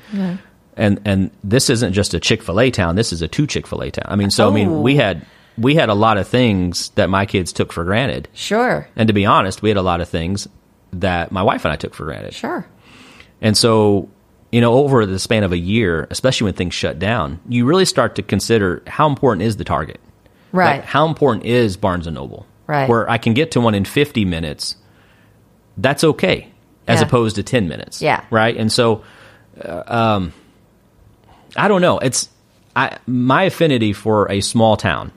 and 0.76 1.00
and 1.04 1.30
this 1.44 1.70
isn't 1.70 1.92
just 1.92 2.14
a 2.14 2.18
Chick 2.20 2.42
Fil 2.42 2.58
A 2.60 2.70
town. 2.70 2.96
This 2.96 3.12
is 3.12 3.22
a 3.22 3.28
two 3.28 3.46
Chick 3.46 3.66
Fil 3.68 3.82
A 3.82 3.90
town. 3.90 4.06
I 4.08 4.16
mean, 4.16 4.30
so 4.30 4.46
I 4.46 4.48
Oh. 4.48 4.52
mean, 4.52 4.82
we 4.82 4.96
had 4.96 5.24
we 5.58 5.74
had 5.76 5.90
a 5.90 5.94
lot 5.94 6.16
of 6.16 6.26
things 6.26 6.88
that 6.94 7.10
my 7.10 7.26
kids 7.26 7.52
took 7.52 7.72
for 7.72 7.84
granted, 7.84 8.26
Sure. 8.32 8.88
and 8.96 9.06
to 9.06 9.12
be 9.12 9.26
honest, 9.26 9.60
we 9.62 9.68
had 9.68 9.76
a 9.76 9.82
lot 9.82 10.00
of 10.00 10.08
things 10.08 10.48
that 10.92 11.32
my 11.32 11.42
wife 11.42 11.64
and 11.64 11.72
I 11.72 11.76
took 11.76 11.94
for 11.94 12.04
granted. 12.04 12.34
Sure. 12.34 12.66
And 13.40 13.56
so, 13.56 14.08
you 14.50 14.60
know, 14.60 14.74
over 14.74 15.04
the 15.06 15.18
span 15.18 15.42
of 15.44 15.52
a 15.52 15.58
year, 15.58 16.06
especially 16.10 16.46
when 16.46 16.54
things 16.54 16.74
shut 16.74 16.98
down, 16.98 17.40
you 17.48 17.64
really 17.64 17.84
start 17.84 18.14
to 18.16 18.22
consider 18.22 18.82
how 18.86 19.08
important 19.08 19.42
is 19.46 19.56
the 19.56 19.64
Target. 19.64 20.00
Right. 20.52 20.76
Like, 20.80 20.84
how 20.84 21.06
important 21.08 21.46
is 21.46 21.76
Barnes 21.76 22.06
and 22.06 22.14
Noble? 22.14 22.46
Right. 22.66 22.88
Where 22.88 23.08
I 23.10 23.18
can 23.18 23.34
get 23.34 23.52
to 23.52 23.60
one 23.60 23.74
in 23.74 23.84
50 23.84 24.24
minutes, 24.26 24.76
that's 25.78 26.04
okay, 26.04 26.48
as 26.86 27.00
Yeah. 27.00 27.06
opposed 27.06 27.36
to 27.36 27.42
10 27.42 27.68
minutes. 27.68 28.02
Yeah. 28.02 28.22
Right. 28.30 28.56
And 28.56 28.70
so, 28.70 29.02
uh, 29.64 29.82
um, 29.86 30.32
I 31.56 31.68
don't 31.68 31.80
know. 31.82 31.98
It's 31.98 32.28
I 32.76 32.98
my 33.06 33.42
affinity 33.44 33.92
for 33.92 34.30
a 34.30 34.40
small 34.40 34.76
town 34.78 35.12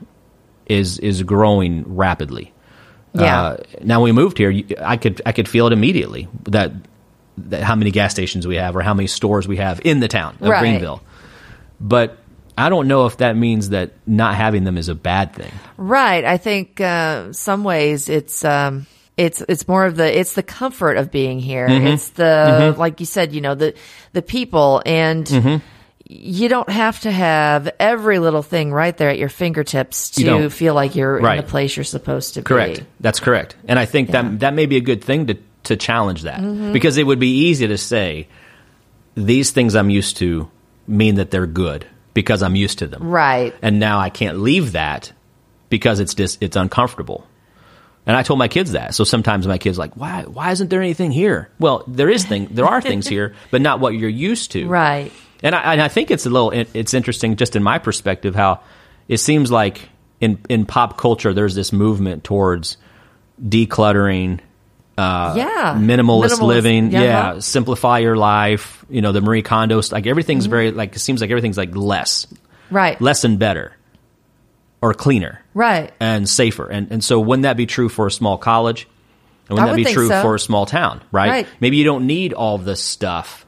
is 0.66 0.98
is 0.98 1.22
growing 1.22 1.84
rapidly. 1.96 2.52
Yeah. 3.20 3.42
Uh, 3.42 3.56
now 3.82 4.02
we 4.02 4.12
moved 4.12 4.38
here, 4.38 4.52
I 4.80 4.96
could 4.96 5.22
I 5.26 5.32
could 5.32 5.48
feel 5.48 5.66
it 5.66 5.72
immediately 5.72 6.28
that, 6.44 6.72
that 7.38 7.62
how 7.62 7.74
many 7.74 7.90
gas 7.90 8.12
stations 8.12 8.46
we 8.46 8.56
have 8.56 8.76
or 8.76 8.82
how 8.82 8.94
many 8.94 9.06
stores 9.06 9.46
we 9.48 9.56
have 9.56 9.80
in 9.84 10.00
the 10.00 10.08
town 10.08 10.36
of 10.40 10.48
Right. 10.48 10.60
Greenville. 10.60 11.02
But 11.80 12.18
I 12.58 12.68
don't 12.70 12.88
know 12.88 13.06
if 13.06 13.18
that 13.18 13.36
means 13.36 13.68
that 13.70 13.92
not 14.06 14.34
having 14.34 14.64
them 14.64 14.78
is 14.78 14.88
a 14.88 14.94
bad 14.94 15.34
thing. 15.34 15.52
Right. 15.76 16.24
I 16.24 16.38
think 16.38 16.80
uh, 16.80 17.32
some 17.32 17.64
ways 17.64 18.08
it's 18.08 18.44
um, 18.44 18.86
it's 19.16 19.42
it's 19.48 19.68
more 19.68 19.84
of 19.84 19.96
the 19.96 20.18
it's 20.18 20.34
the 20.34 20.42
comfort 20.42 20.96
of 20.96 21.10
being 21.10 21.38
here. 21.38 21.68
Mm-hmm. 21.68 21.86
It's 21.88 22.08
the 22.10 22.74
like 22.78 23.00
you 23.00 23.06
said, 23.06 23.32
you 23.32 23.40
know, 23.42 23.54
the 23.54 23.74
the 24.12 24.22
people 24.22 24.82
and 24.86 25.26
Mm-hmm. 25.26 25.56
You 26.08 26.48
don't 26.48 26.68
have 26.68 27.00
to 27.00 27.10
have 27.10 27.68
every 27.80 28.18
little 28.20 28.42
thing 28.42 28.72
right 28.72 28.96
there 28.96 29.10
at 29.10 29.18
your 29.18 29.28
fingertips 29.28 30.10
to 30.10 30.48
feel 30.50 30.72
like 30.74 30.94
you're 30.94 31.18
Right. 31.20 31.38
in 31.38 31.44
the 31.44 31.50
place 31.50 31.76
you're 31.76 31.82
supposed 31.84 32.34
to 32.34 32.42
Correct. 32.42 32.78
be. 32.80 32.86
That's 33.00 33.18
correct. 33.18 33.56
And 33.66 33.76
I 33.78 33.86
think 33.86 34.10
that 34.12 34.40
that 34.40 34.54
may 34.54 34.66
be 34.66 34.76
a 34.76 34.80
good 34.80 35.02
thing 35.02 35.26
to 35.26 35.36
to 35.64 35.76
challenge 35.76 36.22
that 36.22 36.38
Mm-hmm. 36.40 36.72
because 36.72 36.96
it 36.96 37.04
would 37.04 37.18
be 37.18 37.48
easy 37.48 37.66
to 37.66 37.76
say 37.76 38.28
these 39.16 39.50
things 39.50 39.74
I'm 39.74 39.90
used 39.90 40.18
to 40.18 40.48
mean 40.86 41.16
that 41.16 41.32
they're 41.32 41.46
good 41.48 41.86
because 42.14 42.40
I'm 42.42 42.54
used 42.54 42.78
to 42.78 42.86
them. 42.86 43.02
Right. 43.10 43.52
And 43.62 43.80
now 43.80 43.98
I 43.98 44.10
can't 44.10 44.38
leave 44.38 44.72
that 44.72 45.12
because 45.70 45.98
it's 45.98 46.14
just 46.14 46.40
it's 46.40 46.56
uncomfortable. 46.56 47.26
And 48.06 48.16
I 48.16 48.22
told 48.22 48.38
my 48.38 48.46
kids 48.46 48.72
that. 48.72 48.94
So 48.94 49.02
sometimes 49.02 49.48
my 49.48 49.58
kids 49.58 49.76
are 49.76 49.82
like, 49.82 49.96
why 49.96 50.22
why 50.22 50.52
isn't 50.52 50.70
there 50.70 50.80
anything 50.82 51.10
here? 51.10 51.48
Well, 51.58 51.82
there 51.88 52.08
is 52.08 52.24
thing 52.24 52.46
there 52.52 52.66
are 52.66 52.80
things 52.80 53.08
here, 53.16 53.34
but 53.50 53.60
not 53.60 53.80
what 53.80 53.94
you're 53.94 54.08
used 54.08 54.52
to. 54.52 54.68
Right. 54.68 55.10
And 55.42 55.54
I, 55.54 55.72
and 55.74 55.82
I 55.82 55.88
think 55.88 56.10
it's 56.10 56.26
a 56.26 56.30
little 56.30 56.50
it's 56.50 56.94
interesting 56.94 57.36
just 57.36 57.56
in 57.56 57.62
my 57.62 57.78
perspective 57.78 58.34
how 58.34 58.60
it 59.08 59.18
seems 59.18 59.50
like 59.50 59.88
in 60.20 60.38
in 60.48 60.64
pop 60.66 60.96
culture 60.96 61.34
there's 61.34 61.54
this 61.54 61.72
movement 61.72 62.24
towards 62.24 62.76
decluttering 63.42 64.40
uh, 64.98 65.34
Yeah. 65.36 65.74
minimalist, 65.78 66.30
Minimalist, 66.38 66.40
living 66.42 66.90
yeah. 66.90 67.00
yeah 67.02 67.38
simplify 67.40 67.98
your 67.98 68.16
life 68.16 68.84
you 68.88 69.02
know 69.02 69.12
the 69.12 69.20
marie 69.20 69.42
kondo 69.42 69.80
like 69.92 70.06
everything's 70.06 70.46
very 70.46 70.70
like 70.72 70.96
it 70.96 71.00
seems 71.00 71.20
like 71.20 71.30
everything's 71.30 71.58
like 71.58 71.76
less 71.76 72.26
Right. 72.70 72.98
less 73.00 73.22
and 73.24 73.38
better 73.38 73.76
or 74.82 74.92
cleaner 74.94 75.40
Right. 75.54 75.92
and 76.00 76.28
safer. 76.28 76.66
And 76.66 76.90
and 76.90 77.02
so 77.04 77.20
wouldn't 77.20 77.44
that 77.44 77.56
be 77.56 77.66
true 77.66 77.88
for 77.88 78.06
a 78.06 78.10
small 78.10 78.36
college? 78.38 78.88
And 79.48 79.50
wouldn't 79.56 79.60
I 79.70 79.72
that 79.72 79.78
would 79.78 79.86
be 79.86 79.92
true 79.92 80.08
so. 80.08 80.20
for 80.22 80.34
a 80.34 80.40
small 80.40 80.66
town, 80.66 81.00
right? 81.12 81.30
Right. 81.30 81.46
Maybe 81.60 81.76
you 81.76 81.84
don't 81.84 82.06
need 82.06 82.32
all 82.32 82.58
the 82.58 82.74
stuff 82.76 83.45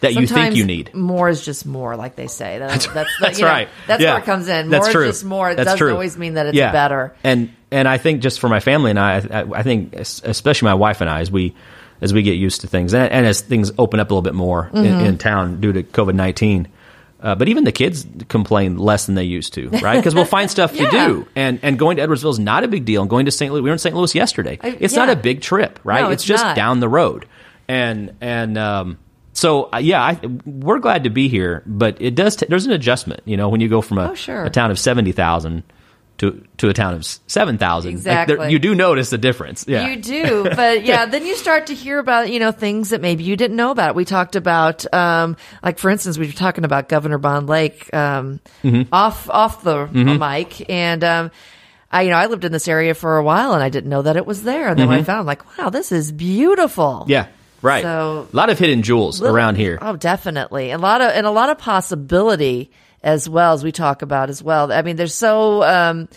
that 0.00 0.14
you 0.14 0.26
think 0.26 0.56
you 0.56 0.64
need. 0.64 0.94
More 0.94 1.28
is 1.28 1.44
just 1.44 1.66
more, 1.66 1.96
like 1.96 2.16
they 2.16 2.26
say. 2.26 2.58
That, 2.58 2.70
that's 2.70 2.86
that's, 2.88 3.10
That's 3.20 3.38
you 3.38 3.44
know, 3.44 3.50
right. 3.50 3.68
That's 3.86 4.02
Yeah. 4.02 4.12
where 4.14 4.22
it 4.22 4.24
comes 4.26 4.48
in. 4.48 4.68
That's 4.70 4.86
more 4.86 4.92
true. 4.92 5.02
is 5.08 5.16
just 5.16 5.24
more. 5.24 5.50
It 5.50 5.56
That's 5.56 5.66
doesn't 5.66 5.78
true. 5.78 5.92
always 5.92 6.16
mean 6.16 6.34
that 6.34 6.46
it's 6.46 6.56
Yeah. 6.56 6.72
better. 6.72 7.14
And 7.24 7.50
and 7.70 7.86
I 7.86 7.98
think 7.98 8.20
just 8.22 8.40
for 8.40 8.48
my 8.48 8.60
family 8.60 8.90
and 8.90 8.98
I, 8.98 9.18
I, 9.18 9.44
I 9.60 9.62
think 9.62 9.94
especially 9.94 10.66
my 10.66 10.74
wife 10.74 11.00
and 11.00 11.08
I, 11.10 11.20
as 11.20 11.30
we 11.30 11.54
as 12.00 12.12
we 12.14 12.22
get 12.22 12.32
used 12.32 12.62
to 12.62 12.66
things 12.66 12.94
and, 12.94 13.12
and 13.12 13.26
as 13.26 13.42
things 13.42 13.70
open 13.78 14.00
up 14.00 14.10
a 14.10 14.14
little 14.14 14.22
bit 14.22 14.34
more 14.34 14.64
Mm-hmm. 14.72 14.76
in, 14.86 15.00
in 15.06 15.18
town 15.18 15.60
due 15.60 15.72
to 15.72 15.82
COVID 15.82 16.14
nineteen. 16.14 16.68
Uh, 17.22 17.34
but 17.34 17.48
even 17.48 17.64
the 17.64 17.72
kids 17.72 18.06
complain 18.28 18.78
less 18.78 19.04
than 19.04 19.14
they 19.14 19.24
used 19.24 19.52
to, 19.52 19.68
right? 19.68 19.96
Because 19.98 20.14
we'll 20.14 20.24
find 20.24 20.50
stuff 20.50 20.72
Yeah. 20.74 20.86
to 20.86 20.90
do, 20.90 21.28
and 21.36 21.60
and 21.62 21.78
going 21.78 21.98
to 21.98 22.06
Edwardsville 22.08 22.30
is 22.30 22.38
not 22.38 22.64
a 22.64 22.68
big 22.68 22.86
deal. 22.86 23.02
And 23.02 23.10
going 23.10 23.26
to 23.26 23.30
St. 23.30 23.52
Louis, 23.52 23.60
we 23.60 23.68
were 23.68 23.74
in 23.74 23.78
St. 23.78 23.94
Louis 23.94 24.14
yesterday. 24.14 24.58
I- 24.62 24.78
it's 24.80 24.94
not 24.94 25.10
a 25.10 25.16
big 25.16 25.42
trip, 25.42 25.78
right? 25.84 26.00
No, 26.00 26.06
it's, 26.08 26.22
it's 26.22 26.28
just 26.28 26.42
not. 26.42 26.56
down 26.56 26.80
the 26.80 26.88
road, 26.88 27.26
and 27.68 28.14
and 28.22 28.56
um, 28.56 28.98
so 29.40 29.70
uh, 29.72 29.78
yeah, 29.78 30.02
I, 30.02 30.20
we're 30.44 30.78
glad 30.80 31.04
to 31.04 31.10
be 31.10 31.28
here. 31.28 31.62
But 31.66 32.00
it 32.00 32.14
does. 32.14 32.36
T- 32.36 32.46
there's 32.48 32.66
an 32.66 32.72
adjustment, 32.72 33.22
you 33.24 33.36
know, 33.36 33.48
when 33.48 33.60
you 33.60 33.68
go 33.68 33.80
from 33.80 33.98
a, 33.98 34.10
Oh, 34.10 34.14
sure. 34.14 34.44
a 34.44 34.50
town 34.50 34.70
of 34.70 34.78
seventy 34.78 35.12
thousand 35.12 35.62
to 36.18 36.44
to 36.58 36.68
a 36.68 36.74
town 36.74 36.92
of 36.92 37.04
seven 37.26 37.56
thousand. 37.56 37.92
Exactly. 37.92 38.50
you 38.52 38.58
do 38.58 38.74
notice 38.74 39.08
the 39.08 39.16
difference. 39.18 39.64
Yeah, 39.66 39.88
You 39.88 39.96
do, 39.96 40.44
but 40.54 40.84
yeah, 40.90 41.06
then 41.06 41.24
you 41.24 41.34
start 41.36 41.68
to 41.68 41.74
hear 41.74 41.98
about 41.98 42.30
you 42.30 42.38
know 42.38 42.52
things 42.52 42.90
that 42.90 43.00
maybe 43.00 43.24
you 43.24 43.36
didn't 43.36 43.56
know 43.56 43.70
about. 43.70 43.94
We 43.94 44.04
talked 44.04 44.36
about, 44.36 44.84
um, 44.92 45.36
like 45.62 45.78
for 45.78 45.88
instance, 45.90 46.18
we 46.18 46.26
were 46.26 46.32
talking 46.32 46.64
about 46.64 46.88
Governor 46.90 47.16
Bond 47.18 47.48
Lake 47.48 47.88
um, 47.94 48.40
Mm-hmm. 48.62 48.92
off 48.92 49.30
off 49.30 49.62
the 49.62 49.86
mic, 49.86 50.68
and 50.68 51.02
um, 51.02 51.30
I 51.90 52.02
you 52.02 52.10
know 52.10 52.16
I 52.16 52.26
lived 52.26 52.44
in 52.44 52.52
this 52.52 52.68
area 52.68 52.92
for 52.94 53.16
a 53.16 53.22
while, 53.24 53.54
and 53.54 53.62
I 53.62 53.70
didn't 53.70 53.88
know 53.88 54.02
that 54.02 54.16
it 54.18 54.26
was 54.26 54.42
there. 54.42 54.68
And 54.68 54.78
then 54.78 54.88
when 54.88 54.98
I 54.98 55.02
found, 55.02 55.26
like, 55.26 55.42
wow, 55.58 55.70
this 55.70 55.90
is 55.90 56.12
beautiful. 56.12 57.00
Mm-hmm. 57.00 57.10
yeah, 57.10 57.26
right. 57.62 57.82
So- 57.82 58.28
a 58.32 58.36
lot 58.36 58.50
of 58.50 58.58
hidden 58.58 58.82
jewels 58.82 59.20
Little- 59.20 59.34
around 59.36 59.56
here. 59.56 59.78
Oh, 59.80 59.96
definitely. 59.96 60.70
A 60.70 60.78
lot 60.78 61.00
of 61.00 61.10
and 61.12 61.26
a 61.26 61.30
lot 61.30 61.50
of 61.50 61.58
possibility 61.58 62.70
as 63.02 63.28
well 63.28 63.54
as 63.54 63.64
we 63.64 63.72
talk 63.72 64.02
about 64.02 64.28
as 64.30 64.42
well. 64.42 64.70
I 64.72 64.82
mean, 64.82 64.96
there's 64.96 65.14
so 65.14 65.62
um, 65.62 66.08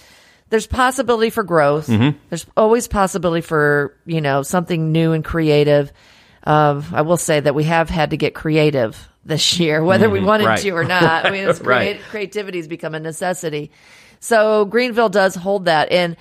there's 0.50 0.68
possibility 0.68 1.30
for 1.30 1.44
growth. 1.44 1.88
Mm-hmm. 1.88 2.18
There's 2.30 2.46
always 2.58 2.88
possibility 2.88 3.42
for 3.42 3.96
you 4.06 4.22
know 4.22 4.44
something 4.44 4.92
new 4.92 5.12
and 5.14 5.24
creative. 5.24 5.92
Um, 6.46 6.84
I 6.92 7.04
will 7.04 7.16
say 7.18 7.40
that 7.40 7.56
we 7.56 7.64
have 7.64 7.90
had 7.90 8.10
to 8.10 8.18
get 8.18 8.36
creative 8.36 8.98
this 9.24 9.58
year, 9.62 9.82
whether 9.82 10.10
we 10.10 10.20
wanted 10.20 10.44
Mm-hmm. 10.44 10.50
right. 10.50 10.60
to 10.62 10.70
or 10.72 10.84
not. 10.84 11.26
I 11.26 11.32
mean, 11.32 11.48
it's 11.48 11.62
Right. 11.62 12.02
creativity 12.10 12.58
has 12.60 12.68
become 12.68 12.94
a 12.96 13.00
necessity. 13.00 13.72
So 14.20 14.66
Greenville 14.66 15.08
does 15.10 15.36
hold 15.36 15.66
that, 15.66 15.90
and 15.92 16.18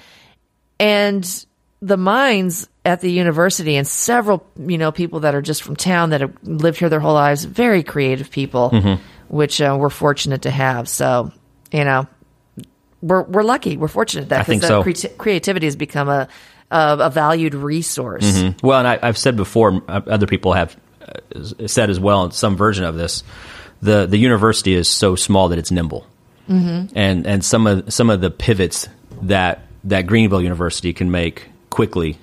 and 0.78 1.46
the 1.82 1.96
minds 1.96 2.68
at 2.84 3.00
the 3.00 3.10
university 3.10 3.76
and 3.76 3.86
several 3.86 4.46
you 4.56 4.78
know 4.78 4.92
people 4.92 5.20
that 5.20 5.34
are 5.34 5.42
just 5.42 5.62
from 5.62 5.76
town 5.76 6.10
that 6.10 6.20
have 6.20 6.32
lived 6.44 6.78
here 6.78 6.88
their 6.88 7.00
whole 7.00 7.14
lives 7.14 7.44
very 7.44 7.82
creative 7.82 8.30
people 8.30 8.70
Mm-hmm. 8.70 9.02
which 9.28 9.60
uh, 9.60 9.76
we're 9.78 9.90
fortunate 9.90 10.42
to 10.42 10.50
have 10.50 10.88
so 10.88 11.32
you 11.72 11.84
know 11.84 12.06
we're 13.02 13.22
we're 13.24 13.42
lucky 13.42 13.76
we're 13.76 13.88
fortunate 13.88 14.28
that 14.30 14.46
because 14.46 14.68
so. 14.68 14.82
creati- 14.82 15.16
creativity 15.18 15.66
has 15.66 15.76
become 15.76 16.08
a 16.08 16.28
a, 16.70 16.96
a 17.00 17.10
valued 17.10 17.54
resource 17.54 18.24
Well, 18.62 18.78
and 18.78 18.88
I, 18.88 18.98
I've 19.02 19.18
said 19.18 19.36
before, 19.36 19.82
uh, 19.88 20.00
other 20.06 20.26
people 20.26 20.54
have 20.54 20.74
uh, 21.02 21.66
said 21.66 21.90
as 21.90 22.00
well 22.00 22.24
in 22.24 22.30
some 22.30 22.56
version 22.56 22.84
of 22.86 22.96
this. 22.96 23.24
The 23.82 24.06
the 24.06 24.16
university 24.16 24.72
is 24.72 24.88
so 24.88 25.14
small 25.14 25.50
that 25.50 25.58
it's 25.58 25.70
nimble, 25.70 26.06
mm-hmm. 26.48 26.96
and 26.96 27.26
and 27.26 27.44
some 27.44 27.66
of 27.66 27.92
some 27.92 28.08
of 28.08 28.22
the 28.22 28.30
pivots 28.30 28.88
that 29.22 29.66
that 29.84 30.06
Greenville 30.06 30.40
University 30.40 30.94
can 30.94 31.10
make 31.10 31.48
quickly 31.72 32.16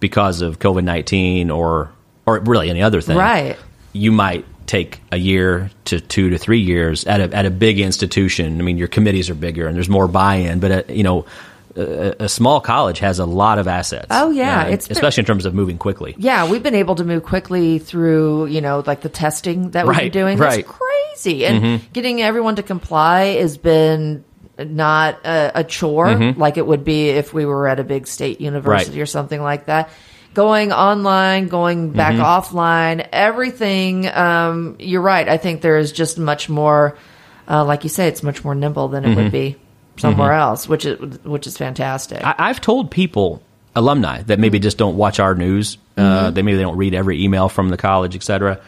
because 0.00 0.40
of 0.40 0.58
COVID 0.58 0.84
nineteen 0.84 1.50
or 1.50 1.90
or 2.26 2.38
really 2.40 2.70
any 2.70 2.80
other 2.82 3.02
thing, 3.02 3.18
Right. 3.18 3.56
You 3.92 4.10
might 4.12 4.46
take 4.66 5.00
a 5.12 5.18
year 5.18 5.70
to 5.84 6.00
two 6.00 6.30
to 6.30 6.38
three 6.38 6.60
years 6.60 7.04
at 7.04 7.20
a 7.20 7.36
at 7.36 7.44
a 7.44 7.50
big 7.50 7.78
institution. 7.80 8.58
I 8.58 8.62
mean, 8.62 8.78
your 8.78 8.88
committees 8.88 9.28
are 9.28 9.34
bigger 9.34 9.66
and 9.66 9.76
there's 9.76 9.90
more 9.90 10.08
buy 10.08 10.36
in, 10.36 10.60
but 10.60 10.70
uh, 10.72 10.82
you 10.88 11.02
know. 11.02 11.26
A, 11.76 12.14
a 12.26 12.28
small 12.28 12.60
college 12.60 13.00
has 13.00 13.18
a 13.18 13.26
lot 13.26 13.58
of 13.58 13.66
assets. 13.66 14.06
Oh, 14.10 14.30
yeah. 14.30 14.66
It's- 14.68 14.88
especially 14.92 15.22
in 15.22 15.26
terms 15.26 15.44
of 15.44 15.54
moving 15.54 15.76
quickly. 15.76 16.14
yeah 16.18 16.48
we've 16.48 16.62
been 16.62 16.76
able 16.76 16.94
to 16.94 17.02
move 17.02 17.24
quickly 17.24 17.80
through 17.80 18.46
you 18.46 18.60
know 18.60 18.84
like 18.86 19.00
the 19.00 19.08
testing 19.08 19.70
that 19.72 19.84
we've 19.84 19.98
been 19.98 20.12
doing 20.12 20.38
right. 20.38 20.64
Mm-hmm. 20.64 20.70
It's 20.70 20.78
crazy 21.18 21.44
and 21.44 21.80
getting 21.92 22.22
everyone 22.22 22.54
to 22.56 22.62
comply 22.62 23.24
has 23.42 23.58
been 23.58 24.22
not 24.58 25.24
a, 25.24 25.60
a 25.60 25.64
chore 25.64 26.06
Mm-hmm. 26.06 26.40
like 26.40 26.56
it 26.56 26.66
would 26.66 26.84
be 26.84 27.08
if 27.10 27.32
we 27.34 27.44
were 27.46 27.66
at 27.66 27.80
a 27.80 27.84
big 27.84 28.06
state 28.06 28.40
university 28.40 28.96
Right. 28.98 29.02
or 29.02 29.06
something 29.06 29.42
like 29.42 29.66
that 29.66 29.90
going 30.34 30.72
online 30.72 31.48
going 31.48 31.90
back 31.90 32.14
Mm-hmm. 32.14 32.22
offline 32.56 33.08
everything 33.12 34.06
um, 34.08 34.76
you're 34.78 35.00
right 35.02 35.28
i 35.28 35.36
think 35.38 35.60
there 35.60 35.78
is 35.78 35.92
just 35.92 36.18
much 36.18 36.48
more 36.48 36.96
uh, 37.48 37.64
like 37.64 37.82
you 37.84 37.90
say 37.90 38.08
it's 38.08 38.22
much 38.22 38.44
more 38.44 38.54
nimble 38.54 38.88
than 38.88 39.04
it 39.04 39.08
Mm-hmm. 39.08 39.22
would 39.24 39.32
be 39.32 39.56
somewhere 39.96 40.32
else 40.32 40.68
which 40.68 40.84
is 40.84 40.98
which 41.24 41.46
is 41.46 41.56
fantastic 41.56 42.24
I, 42.24 42.34
I've 42.38 42.60
told 42.60 42.90
people, 42.90 43.42
alumni, 43.76 44.22
that 44.22 44.38
maybe 44.40 44.58
just 44.58 44.76
don't 44.78 44.96
watch 44.96 45.20
our 45.20 45.34
news. 45.36 45.78
Uh, 45.96 46.30
they 46.30 46.42
maybe 46.42 46.56
they 46.56 46.62
don't 46.62 46.76
read 46.76 46.94
every 46.94 47.22
email 47.22 47.48
from 47.48 47.68
the 47.68 47.76
college, 47.76 48.16
et 48.16 48.22
cetera. 48.24 48.60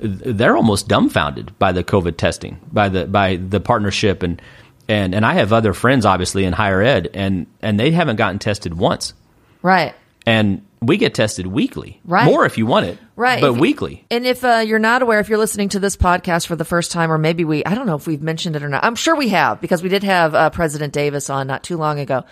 They're 0.00 0.56
almost 0.56 0.86
dumbfounded 0.86 1.58
by 1.58 1.72
the 1.72 1.82
COVID 1.82 2.16
testing, 2.16 2.60
by 2.72 2.88
the 2.88 3.06
by 3.06 3.36
the 3.36 3.58
partnership, 3.58 4.22
and 4.22 4.40
and 4.88 5.14
and 5.14 5.24
I 5.24 5.34
have 5.34 5.52
other 5.52 5.72
friends, 5.72 6.06
obviously, 6.06 6.44
in 6.44 6.52
higher 6.52 6.82
ed, 6.82 7.10
and 7.14 7.46
and 7.62 7.78
they 7.78 7.90
haven't 7.90 8.16
gotten 8.16 8.38
tested 8.38 8.74
once, 8.74 9.14
right 9.62 9.94
and 10.28 10.62
we 10.82 10.98
get 10.98 11.14
tested 11.14 11.46
weekly, 11.46 12.00
Right. 12.04 12.26
More 12.26 12.44
if 12.44 12.58
you 12.58 12.66
want 12.66 12.84
it, 12.86 12.98
Right. 13.16 13.40
But 13.40 13.52
If- 13.54 13.58
weekly. 13.58 14.04
And 14.10 14.26
if 14.26 14.44
uh, 14.44 14.62
you're 14.64 14.78
not 14.78 15.00
aware, 15.02 15.18
if 15.20 15.28
you're 15.30 15.38
listening 15.38 15.70
to 15.70 15.80
this 15.80 15.96
podcast 15.96 16.46
for 16.46 16.54
the 16.54 16.66
first 16.66 16.92
time, 16.92 17.10
or 17.10 17.18
maybe 17.18 17.44
we, 17.44 17.64
I 17.64 17.74
don't 17.74 17.86
know 17.86 17.96
if 17.96 18.06
we've 18.06 18.22
mentioned 18.22 18.54
it 18.54 18.62
or 18.62 18.68
not. 18.68 18.84
I'm 18.84 18.94
sure 18.94 19.16
we 19.16 19.30
have 19.30 19.60
because 19.60 19.82
we 19.82 19.88
did 19.88 20.04
have 20.04 20.34
uh, 20.34 20.50
President 20.50 20.92
Davis 20.92 21.30
on 21.30 21.46
not 21.46 21.62
too 21.64 21.78
long 21.78 21.98
ago. 21.98 22.24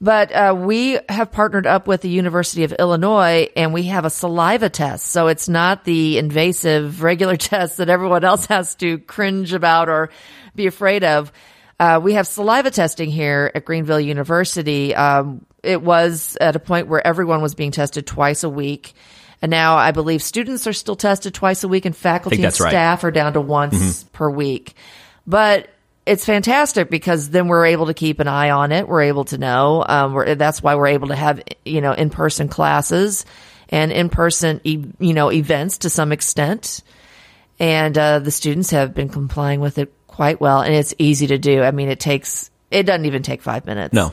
But 0.00 0.32
uh, 0.32 0.56
we 0.58 0.98
have 1.08 1.30
partnered 1.30 1.66
up 1.66 1.86
with 1.86 2.00
the 2.00 2.08
University 2.08 2.64
of 2.64 2.72
Illinois 2.72 3.48
and 3.54 3.72
we 3.72 3.84
have 3.84 4.04
a 4.04 4.10
saliva 4.10 4.68
test. 4.70 5.06
So 5.06 5.28
it's 5.28 5.48
not 5.48 5.84
the 5.84 6.18
invasive 6.18 7.02
regular 7.02 7.36
test 7.52 7.76
that 7.76 7.88
everyone 7.90 8.24
else 8.24 8.46
has 8.46 8.74
to 8.76 8.98
cringe 8.98 9.52
about 9.52 9.88
or 9.88 10.10
be 10.56 10.66
afraid 10.66 11.04
of. 11.04 11.30
Uh, 11.78 12.00
we 12.02 12.14
have 12.14 12.26
saliva 12.26 12.70
testing 12.70 13.10
here 13.10 13.50
at 13.54 13.64
Greenville 13.64 14.00
University. 14.00 14.94
Um, 14.94 15.44
it 15.62 15.82
was 15.82 16.36
at 16.40 16.56
a 16.56 16.60
point 16.60 16.88
where 16.88 17.04
everyone 17.04 17.42
was 17.42 17.54
being 17.54 17.70
tested 17.70 18.06
twice 18.06 18.44
a 18.44 18.48
week. 18.48 18.94
And 19.42 19.50
now 19.50 19.76
I 19.76 19.90
believe 19.90 20.22
students 20.22 20.66
are 20.66 20.72
still 20.72 20.96
tested 20.96 21.34
twice 21.34 21.64
a 21.64 21.68
week 21.68 21.84
and 21.84 21.96
faculty 21.96 22.36
and 22.36 22.44
that's 22.44 22.60
right. 22.60 22.70
staff 22.70 23.04
are 23.04 23.10
down 23.10 23.34
to 23.34 23.40
once 23.40 24.04
per 24.12 24.30
week. 24.30 24.74
But 25.26 25.68
it's 26.06 26.24
fantastic 26.24 26.90
because 26.90 27.30
then 27.30 27.48
we're 27.48 27.66
able 27.66 27.86
to 27.86 27.94
keep 27.94 28.20
an 28.20 28.28
eye 28.28 28.50
on 28.50 28.72
it. 28.72 28.86
We're 28.86 29.02
able 29.02 29.24
to 29.26 29.38
know. 29.38 29.84
Um, 29.86 30.12
we're, 30.12 30.34
that's 30.34 30.62
why 30.62 30.74
we're 30.76 30.88
able 30.88 31.08
to 31.08 31.16
have, 31.16 31.42
you 31.64 31.80
know, 31.80 31.92
in-person 31.92 32.48
classes 32.48 33.24
and 33.70 33.90
in-person, 33.90 34.60
e- 34.64 34.84
you 34.98 35.14
know, 35.14 35.32
events 35.32 35.78
to 35.78 35.90
some 35.90 36.12
extent. 36.12 36.82
And, 37.58 37.96
uh, 37.96 38.18
the 38.18 38.30
students 38.30 38.70
have 38.70 38.94
been 38.94 39.08
complying 39.08 39.60
with 39.60 39.78
it 39.78 39.92
quite 40.14 40.40
well. 40.40 40.60
And 40.60 40.74
it's 40.74 40.94
easy 40.98 41.26
to 41.28 41.38
do. 41.38 41.62
I 41.62 41.72
mean, 41.72 41.88
it 41.88 41.98
takes, 41.98 42.50
it 42.70 42.84
doesn't 42.84 43.04
even 43.04 43.22
take 43.22 43.42
five 43.42 43.66
minutes. 43.66 43.92
No. 43.92 44.12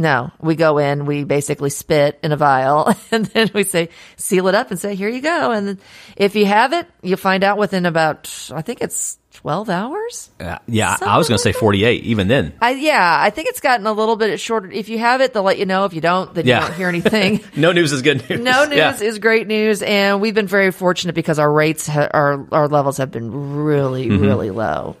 No, 0.00 0.32
we 0.40 0.56
go 0.56 0.78
in, 0.78 1.04
we 1.04 1.24
basically 1.24 1.68
spit 1.68 2.18
in 2.22 2.32
a 2.32 2.36
vial, 2.36 2.90
and 3.12 3.26
then 3.26 3.50
we 3.52 3.64
say, 3.64 3.90
seal 4.16 4.48
it 4.48 4.54
up 4.54 4.70
and 4.70 4.80
say, 4.80 4.94
here 4.94 5.10
you 5.10 5.20
go. 5.20 5.52
And 5.52 5.78
if 6.16 6.34
you 6.36 6.46
have 6.46 6.72
it, 6.72 6.86
you'll 7.02 7.18
find 7.18 7.44
out 7.44 7.58
within 7.58 7.84
about, 7.84 8.50
I 8.50 8.62
think 8.62 8.80
it's 8.80 9.18
12 9.34 9.68
hours. 9.68 10.30
Uh, 10.40 10.56
yeah, 10.66 10.96
I 11.02 11.18
was 11.18 11.28
going 11.28 11.36
to 11.36 11.42
say 11.42 11.52
48, 11.52 12.04
even 12.04 12.28
then. 12.28 12.54
I, 12.62 12.70
yeah, 12.70 13.18
I 13.20 13.28
think 13.28 13.48
it's 13.48 13.60
gotten 13.60 13.86
a 13.86 13.92
little 13.92 14.16
bit 14.16 14.40
shorter. 14.40 14.70
If 14.70 14.88
you 14.88 14.98
have 14.98 15.20
it, 15.20 15.34
they'll 15.34 15.42
let 15.42 15.58
you 15.58 15.66
know. 15.66 15.84
If 15.84 15.92
you 15.92 16.00
don't, 16.00 16.32
then 16.32 16.46
Yeah. 16.46 16.62
you 16.62 16.66
don't 16.68 16.76
hear 16.78 16.88
anything. 16.88 17.40
No 17.54 17.72
news 17.72 17.92
is 17.92 18.00
good 18.00 18.26
news. 18.28 18.40
no 18.40 18.64
news 18.64 18.78
Yeah. 18.78 19.00
is 19.02 19.18
great 19.18 19.46
news. 19.48 19.82
And 19.82 20.22
we've 20.22 20.34
been 20.34 20.46
very 20.46 20.72
fortunate 20.72 21.14
because 21.14 21.38
our 21.38 21.52
rates, 21.52 21.86
ha- 21.86 22.08
our, 22.14 22.46
our 22.52 22.68
levels 22.68 22.96
have 22.96 23.10
been 23.10 23.54
really, 23.64 24.06
Mm-hmm. 24.08 24.24
really 24.24 24.50
low. 24.50 24.96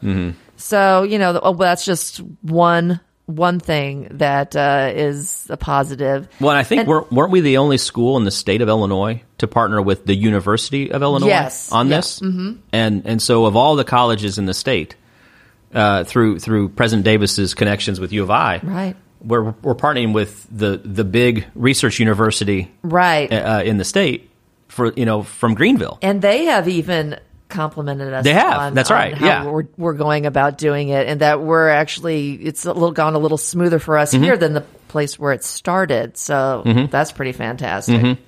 So, 0.58 1.04
you 1.04 1.18
know, 1.18 1.40
oh, 1.42 1.54
that's 1.54 1.86
just 1.86 2.18
one, 2.42 3.00
one 3.36 3.60
thing 3.60 4.08
that 4.12 4.54
uh, 4.56 4.90
is 4.94 5.46
a 5.50 5.56
positive. 5.56 6.28
Well, 6.40 6.50
and 6.50 6.58
I 6.58 6.62
think 6.62 6.80
And- 6.80 6.88
weren't, 6.88 7.12
weren't 7.12 7.30
we 7.32 7.40
the 7.40 7.56
only 7.58 7.78
school 7.78 8.16
in 8.16 8.24
the 8.24 8.30
state 8.30 8.60
of 8.62 8.68
Illinois 8.68 9.22
to 9.38 9.46
partner 9.46 9.80
with 9.82 10.06
the 10.06 10.14
University 10.14 10.90
of 10.92 11.02
Illinois 11.02 11.28
Yes. 11.28 11.70
on 11.72 11.88
Yeah. 11.88 11.96
this? 11.96 12.20
Mm-hmm. 12.20 12.52
And 12.72 13.02
and 13.06 13.22
so 13.22 13.46
of 13.46 13.56
all 13.56 13.76
the 13.76 13.84
colleges 13.84 14.38
in 14.38 14.46
the 14.46 14.54
state, 14.54 14.96
uh, 15.74 16.04
through 16.04 16.38
through 16.40 16.70
President 16.70 17.04
Davis's 17.04 17.54
connections 17.54 18.00
with 18.00 18.12
U 18.12 18.22
of 18.22 18.30
I, 18.30 18.60
Right. 18.62 18.96
we're 19.22 19.54
we're 19.62 19.74
partnering 19.74 20.12
with 20.12 20.46
the 20.50 20.80
the 20.84 21.04
big 21.04 21.46
research 21.54 21.98
university 22.00 22.70
Right. 22.82 23.32
uh, 23.32 23.62
in 23.64 23.76
the 23.78 23.84
state 23.84 24.30
for 24.68 24.92
you 24.94 25.04
know 25.06 25.22
from 25.22 25.54
Greenville. 25.54 25.98
And 26.02 26.20
they 26.22 26.44
have 26.46 26.68
even 26.68 27.18
complimented 27.50 28.12
us. 28.12 28.24
They 28.24 28.32
have. 28.32 28.58
on- 28.58 28.74
That's 28.74 28.90
on 28.90 28.96
right. 28.96 29.14
How 29.14 29.26
Yeah. 29.26 29.44
we're, 29.46 29.66
we're 29.76 29.94
going 29.94 30.26
about 30.26 30.56
doing 30.58 30.88
it, 30.88 31.06
and 31.06 31.20
that 31.20 31.40
we're 31.40 31.68
actually 31.68 32.34
it's 32.34 32.64
a 32.64 32.72
little 32.72 32.92
gone 32.92 33.14
a 33.14 33.18
little 33.18 33.38
smoother 33.38 33.78
for 33.78 33.98
us 33.98 34.12
Mm-hmm. 34.14 34.22
here 34.24 34.36
than 34.36 34.54
the 34.54 34.62
place 34.88 35.18
where 35.18 35.32
it 35.32 35.44
started. 35.44 36.16
So 36.16 36.62
that's 36.90 37.12
pretty 37.12 37.32
fantastic. 37.32 38.00
Mm-hmm. 38.00 38.22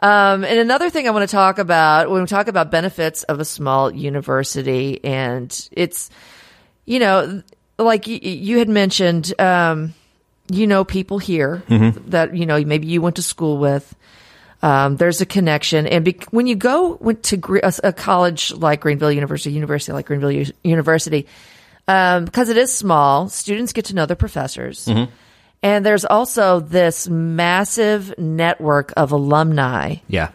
Um, 0.00 0.44
and 0.44 0.58
another 0.60 0.90
thing 0.90 1.08
I 1.08 1.10
want 1.10 1.28
to 1.28 1.32
talk 1.34 1.58
about 1.58 2.08
when 2.10 2.20
we 2.20 2.26
talk 2.28 2.46
about 2.48 2.70
benefits 2.70 3.24
of 3.24 3.40
a 3.40 3.44
small 3.44 3.92
university, 3.92 5.02
and 5.04 5.68
it's 5.72 6.08
you 6.84 7.00
know 7.00 7.42
like 7.78 8.06
you, 8.06 8.18
you 8.22 8.58
had 8.58 8.68
mentioned. 8.68 9.32
Um, 9.40 9.94
you 10.50 10.66
know 10.66 10.82
people 10.82 11.18
here 11.18 11.62
Mm-hmm. 11.68 12.08
that 12.08 12.34
you 12.34 12.46
know 12.46 12.58
maybe 12.64 12.86
you 12.86 13.02
went 13.02 13.16
to 13.16 13.22
school 13.22 13.58
with 13.58 13.94
um, 14.62 14.96
there's 14.96 15.20
a 15.20 15.26
connection. 15.26 15.86
And 15.86 16.04
be- 16.04 16.20
when 16.30 16.46
you 16.46 16.56
go 16.56 16.96
went 17.00 17.22
to 17.24 17.60
a, 17.62 17.72
a 17.84 17.92
college 17.92 18.52
like 18.52 18.80
greenville 18.80 19.12
university 19.12 19.52
university 19.54 19.92
like 19.92 20.06
greenville 20.06 20.32
U- 20.32 20.52
university 20.64 21.26
um, 21.86 22.24
because 22.24 22.48
it 22.48 22.56
is 22.56 22.72
small 22.72 23.28
students 23.28 23.72
get 23.72 23.86
to 23.86 23.94
know 23.94 24.06
their 24.06 24.16
professors. 24.16 24.86
Mm-hmm. 24.86 25.10
And 25.62 25.84
there's 25.84 26.04
also 26.04 26.60
this 26.60 27.08
massive 27.08 28.16
network 28.18 28.92
of 28.96 29.10
alumni 29.12 29.96
Yeah. 30.08 30.30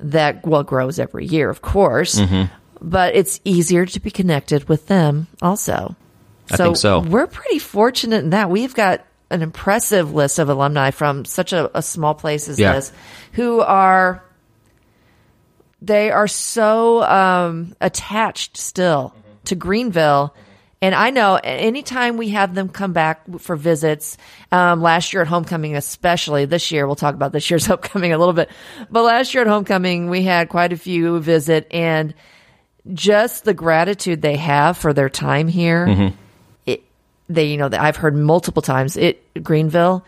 that 0.00 0.46
well 0.46 0.62
grows 0.62 0.98
every 0.98 1.26
year 1.26 1.50
of 1.50 1.62
course 1.62 2.16
mm-hmm. 2.18 2.52
but 2.80 3.14
it's 3.14 3.40
easier 3.44 3.86
to 3.86 4.00
be 4.00 4.10
connected 4.10 4.68
with 4.68 4.86
them 4.88 5.26
also. 5.40 5.96
I 6.50 6.56
think 6.56 6.76
so. 6.76 7.00
we're 7.00 7.28
pretty 7.28 7.58
fortunate 7.60 8.24
in 8.24 8.30
that. 8.30 8.50
We've 8.50 8.74
got 8.74 9.06
an 9.32 9.42
impressive 9.42 10.12
list 10.14 10.38
of 10.38 10.48
alumni 10.48 10.90
from 10.90 11.24
such 11.24 11.52
a, 11.52 11.76
a 11.76 11.82
small 11.82 12.14
place 12.14 12.48
as 12.48 12.58
Yeah. 12.58 12.74
this 12.74 12.92
who 13.32 13.60
are 13.60 14.22
they 15.80 16.10
are 16.10 16.28
so 16.28 17.02
um, 17.02 17.74
attached 17.80 18.56
still 18.56 19.14
to 19.46 19.54
Greenville. 19.56 20.34
And 20.80 20.94
I 20.94 21.10
know 21.10 21.38
anytime 21.42 22.16
we 22.16 22.30
have 22.30 22.54
them 22.54 22.68
come 22.68 22.92
back 22.92 23.22
for 23.38 23.54
visits, 23.56 24.16
um, 24.50 24.82
last 24.82 25.12
year 25.12 25.22
at 25.22 25.28
homecoming, 25.28 25.76
especially 25.76 26.44
this 26.44 26.70
year, 26.72 26.86
we'll 26.86 26.96
talk 26.96 27.14
about 27.14 27.32
this 27.32 27.48
year's 27.50 27.66
homecoming 27.72 28.12
a 28.12 28.18
little 28.18 28.34
bit. 28.34 28.50
But 28.90 29.02
last 29.02 29.32
year 29.34 29.42
at 29.42 29.48
homecoming, 29.48 30.08
we 30.10 30.22
had 30.22 30.48
quite 30.48 30.72
a 30.72 30.76
few 30.76 31.20
visit 31.20 31.66
and 31.70 32.14
just 32.92 33.44
the 33.44 33.54
gratitude 33.54 34.22
they 34.22 34.36
have 34.36 34.76
for 34.76 34.92
their 34.92 35.08
time 35.08 35.46
here. 35.48 35.86
It, 35.88 36.12
they, 37.34 37.46
you 37.46 37.56
know, 37.56 37.68
that 37.68 37.80
I've 37.80 37.96
heard 37.96 38.14
multiple 38.16 38.62
times. 38.62 38.96
It 38.96 39.42
Greenville 39.42 40.04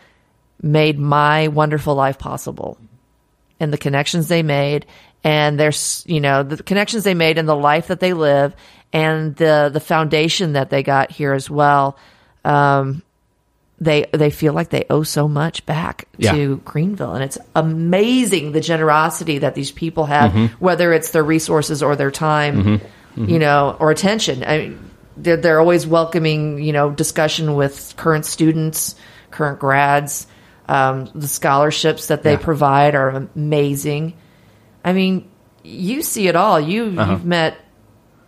made 0.61 0.97
my 0.99 1.47
wonderful 1.49 1.95
life 1.95 2.17
possible, 2.17 2.77
and 3.59 3.71
the 3.73 3.77
connections 3.77 4.27
they 4.27 4.43
made, 4.43 4.85
and 5.23 5.59
there's, 5.59 6.03
you 6.07 6.19
know, 6.21 6.43
the 6.43 6.61
connections 6.63 7.03
they 7.03 7.13
made, 7.13 7.37
and 7.37 7.47
the 7.47 7.55
life 7.55 7.87
that 7.87 7.99
they 7.99 8.13
live, 8.13 8.55
and 8.93 9.35
the 9.35 9.69
the 9.73 9.79
foundation 9.79 10.53
that 10.53 10.69
they 10.69 10.83
got 10.83 11.11
here 11.11 11.33
as 11.33 11.49
well. 11.49 11.97
Um, 12.43 13.01
they 13.81 14.05
they 14.13 14.29
feel 14.29 14.53
like 14.53 14.69
they 14.69 14.85
owe 14.89 15.03
so 15.03 15.27
much 15.27 15.65
back 15.65 16.07
Yeah. 16.17 16.31
to 16.31 16.57
Greenville, 16.63 17.13
and 17.13 17.23
it's 17.23 17.37
amazing 17.55 18.53
the 18.53 18.61
generosity 18.61 19.39
that 19.39 19.53
these 19.53 19.71
people 19.71 20.05
have, 20.05 20.33
whether 20.61 20.93
it's 20.93 21.09
their 21.11 21.23
resources 21.25 21.83
or 21.83 21.97
their 21.97 22.11
time, 22.11 22.79
you 23.17 23.37
know, 23.39 23.75
or 23.79 23.91
attention. 23.91 24.43
I 24.45 24.57
mean, 24.59 24.79
they're 25.17 25.37
they're 25.37 25.59
always 25.59 25.85
welcoming, 25.87 26.61
you 26.61 26.73
know, 26.73 26.91
discussion 26.91 27.55
with 27.55 27.93
current 27.97 28.25
students, 28.25 28.95
current 29.31 29.59
grads. 29.59 30.27
Um, 30.67 31.09
the 31.13 31.27
scholarships 31.27 32.07
that 32.07 32.23
they 32.23 32.31
Yeah. 32.33 32.37
provide 32.37 32.95
are 32.95 33.09
amazing. 33.09 34.13
I 34.83 34.93
mean, 34.93 35.29
you 35.63 36.01
see 36.01 36.27
it 36.27 36.35
all. 36.35 36.59
You 36.59 36.85
you've 36.85 37.25
met, 37.25 37.57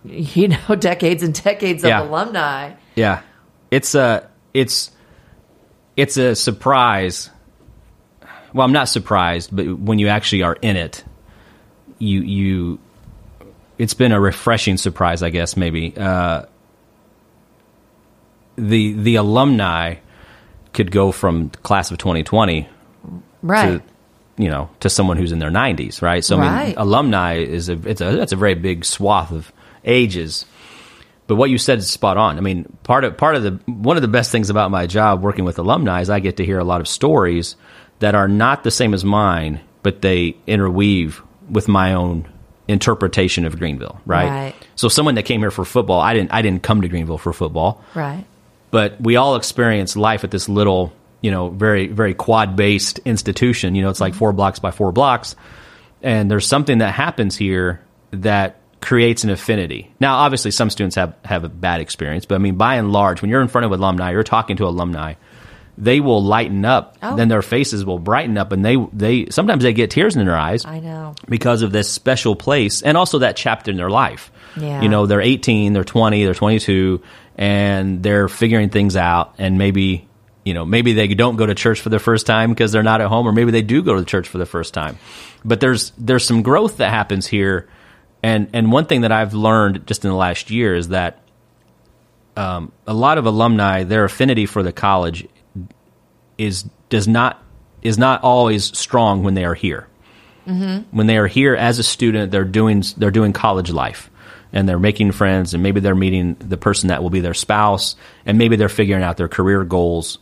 you 0.03 0.49
know, 0.49 0.75
decades 0.79 1.23
and 1.23 1.33
decades 1.33 1.83
of 1.83 1.91
alumni. 1.91 2.73
Yeah, 2.95 3.21
it's 3.71 3.95
a 3.95 4.29
it's 4.53 4.91
it's 5.95 6.17
a 6.17 6.35
surprise. 6.35 7.29
Well, 8.53 8.65
I'm 8.65 8.71
not 8.71 8.87
surprised, 8.87 9.55
but 9.55 9.65
when 9.79 9.99
you 9.99 10.07
actually 10.07 10.43
are 10.43 10.57
in 10.61 10.77
it, 10.77 11.03
you 11.99 12.21
you 12.21 12.79
it's 13.77 13.93
been 13.93 14.11
a 14.11 14.19
refreshing 14.19 14.77
surprise, 14.77 15.21
I 15.23 15.29
guess. 15.29 15.57
Maybe 15.57 15.93
uh, 15.97 16.43
the 18.57 18.93
the 18.93 19.15
alumni 19.15 19.95
could 20.73 20.91
go 20.91 21.11
from 21.11 21.49
class 21.63 21.91
of 21.91 21.97
2020 21.97 22.67
Right. 23.43 23.81
to 23.81 23.83
you 24.43 24.49
know 24.49 24.69
to 24.81 24.89
someone 24.89 25.17
who's 25.17 25.31
in 25.31 25.39
their 25.39 25.49
90s, 25.51 26.01
right? 26.01 26.23
So 26.23 26.37
I 26.37 26.41
mean, 26.41 26.51
Right. 26.51 26.73
alumni 26.77 27.35
is 27.37 27.69
a 27.69 27.73
it's 27.87 28.01
a 28.01 28.15
that's 28.15 28.31
a 28.33 28.35
very 28.35 28.55
big 28.55 28.83
swath 28.85 29.31
of 29.31 29.51
ages. 29.85 30.45
But 31.27 31.35
what 31.35 31.49
you 31.49 31.57
said 31.57 31.79
is 31.79 31.89
spot 31.89 32.15
on. 32.17 32.37
I 32.37 32.41
mean, 32.41 32.65
part 32.83 33.03
of 33.03 33.17
part 33.17 33.35
of 33.35 33.43
the 33.43 33.51
one 33.71 33.97
of 33.97 34.01
the 34.01 34.07
best 34.07 34.31
things 34.31 34.49
about 34.49 34.71
my 34.71 34.87
job 34.87 35.21
working 35.21 35.45
with 35.45 35.59
alumni 35.59 36.01
is 36.01 36.09
I 36.09 36.19
get 36.19 36.37
to 36.37 36.45
hear 36.45 36.57
a 36.59 36.63
lot 36.63 36.79
of 36.81 36.87
stories 36.87 37.55
that 37.99 38.15
are 38.15 38.27
not 38.27 38.63
the 38.63 38.71
same 38.71 38.93
as 38.93 39.03
mine, 39.03 39.59
but 39.83 40.01
they 40.01 40.35
interweave 40.47 41.21
with 41.49 41.67
my 41.67 41.93
own 41.93 42.27
interpretation 42.67 43.45
of 43.45 43.57
Greenville, 43.59 43.99
right? 44.05 44.29
Right. 44.29 44.55
So 44.75 44.87
someone 44.89 45.15
that 45.15 45.23
came 45.23 45.39
here 45.41 45.51
for 45.51 45.65
football, 45.65 45.99
I 45.99 46.13
didn't 46.13 46.31
I 46.33 46.41
didn't 46.41 46.63
come 46.63 46.81
to 46.81 46.87
Greenville 46.87 47.17
for 47.17 47.33
football 47.33 47.81
right. 47.95 48.25
But 48.71 48.99
we 49.01 49.15
all 49.15 49.35
experience 49.35 49.95
life 49.95 50.23
at 50.23 50.31
this 50.31 50.49
little, 50.49 50.93
you 51.21 51.31
know, 51.31 51.49
very 51.49 51.87
very 51.87 52.13
quad 52.13 52.55
based 52.55 52.99
institution. 53.05 53.75
You 53.75 53.83
know, 53.83 53.89
it's 53.89 54.01
like 54.01 54.13
mm-hmm. 54.13 54.19
four 54.19 54.33
blocks 54.33 54.59
by 54.59 54.71
four 54.71 54.91
blocks, 54.91 55.35
and 56.01 56.29
there's 56.29 56.47
something 56.47 56.79
that 56.79 56.93
happens 56.93 57.35
here 57.35 57.81
that 58.11 58.61
creates 58.81 59.23
an 59.23 59.29
affinity. 59.29 59.91
Now, 59.99 60.17
obviously, 60.17 60.51
some 60.51 60.69
students 60.69 60.95
have 60.95 61.15
have 61.25 61.43
a 61.43 61.49
bad 61.49 61.81
experience, 61.81 62.25
but 62.25 62.35
I 62.35 62.37
mean, 62.37 62.55
by 62.55 62.75
and 62.75 62.91
large, 62.91 63.21
when 63.21 63.29
you're 63.29 63.41
in 63.41 63.47
front 63.47 63.65
of 63.65 63.71
alumni, 63.71 64.11
you're 64.11 64.23
talking 64.23 64.57
to 64.57 64.65
alumni. 64.65 65.15
They 65.79 65.99
will 65.99 66.23
lighten 66.23 66.65
up, 66.65 66.97
Oh. 67.03 67.15
then 67.15 67.27
their 67.27 67.43
faces 67.43 67.85
will 67.85 67.99
brighten 67.99 68.35
up, 68.37 68.51
and 68.51 68.65
they 68.65 68.77
they 68.93 69.27
sometimes 69.29 69.63
they 69.63 69.73
get 69.73 69.91
tears 69.91 70.15
in 70.15 70.25
their 70.25 70.35
eyes 70.37 70.65
I 70.65 70.79
know. 70.79 71.13
because 71.29 71.61
of 71.61 71.71
this 71.71 71.91
special 71.91 72.35
place 72.35 72.81
and 72.81 72.97
also 72.97 73.19
that 73.19 73.35
chapter 73.35 73.69
in 73.69 73.77
their 73.77 73.89
life. 73.89 74.31
Yeah. 74.59 74.81
You 74.81 74.89
know, 74.89 75.05
they're 75.05 75.21
18, 75.21 75.73
they're 75.73 75.83
20, 75.83 76.25
they're 76.25 76.33
22, 76.33 77.01
and 77.37 78.01
they're 78.03 78.27
figuring 78.27 78.69
things 78.69 78.95
out. 78.95 79.35
And 79.37 79.57
maybe, 79.57 80.07
you 80.43 80.53
know, 80.53 80.65
maybe 80.65 80.93
they 80.93 81.07
don't 81.07 81.35
go 81.35 81.45
to 81.45 81.55
church 81.55 81.81
for 81.81 81.89
the 81.89 81.99
first 81.99 82.25
time 82.25 82.49
because 82.49 82.71
they're 82.71 82.83
not 82.83 83.01
at 83.01 83.07
home, 83.07 83.27
or 83.27 83.31
maybe 83.31 83.51
they 83.51 83.61
do 83.61 83.81
go 83.81 83.95
to 83.95 84.05
church 84.05 84.27
for 84.27 84.37
the 84.37 84.45
first 84.45 84.73
time. 84.73 84.97
But 85.45 85.59
there's 85.59 85.91
there's 85.97 86.25
some 86.25 86.41
growth 86.41 86.77
that 86.77 86.89
happens 86.89 87.27
here. 87.27 87.69
And 88.23 88.49
and 88.53 88.71
one 88.71 88.85
thing 88.85 89.01
that 89.01 89.11
I've 89.11 89.33
learned 89.33 89.87
just 89.87 90.03
in 90.03 90.11
the 90.11 90.17
last 90.17 90.49
year 90.49 90.75
is 90.75 90.89
that 90.89 91.21
um, 92.35 92.71
a 92.85 92.93
lot 92.93 93.17
of 93.17 93.25
alumni, 93.25 93.83
their 93.83 94.03
affinity 94.03 94.45
for 94.45 94.63
the 94.63 94.71
college 94.71 95.27
is 96.37 96.63
does 96.89 97.07
not 97.07 97.43
is 97.81 97.97
not 97.97 98.23
always 98.23 98.77
strong 98.77 99.23
when 99.23 99.33
they 99.33 99.45
are 99.45 99.53
here 99.53 99.87
when 100.91 101.07
they 101.07 101.17
are 101.17 101.27
here 101.27 101.55
as 101.55 101.77
a 101.77 101.83
student, 101.83 102.31
they're 102.31 102.45
doing 102.45 102.83
they're 102.95 103.11
doing 103.11 103.33
college 103.33 103.69
life, 103.69 104.09
and 104.53 104.67
they're 104.67 104.79
making 104.79 105.11
friends, 105.11 105.53
and 105.53 105.61
maybe 105.63 105.79
they're 105.79 105.95
meeting 105.95 106.35
the 106.39 106.57
person 106.57 106.87
that 106.89 107.01
will 107.03 107.09
be 107.09 107.19
their 107.19 107.33
spouse, 107.33 107.95
and 108.25 108.37
maybe 108.37 108.55
they're 108.55 108.69
figuring 108.69 109.03
out 109.03 109.17
their 109.17 109.27
career 109.27 109.63
goals. 109.63 110.19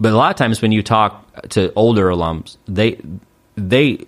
But 0.00 0.12
a 0.12 0.16
lot 0.16 0.30
of 0.30 0.36
times, 0.36 0.62
when 0.62 0.72
you 0.72 0.82
talk 0.82 1.48
to 1.50 1.72
older 1.74 2.06
alums, 2.06 2.56
they 2.66 3.00
they 3.56 4.04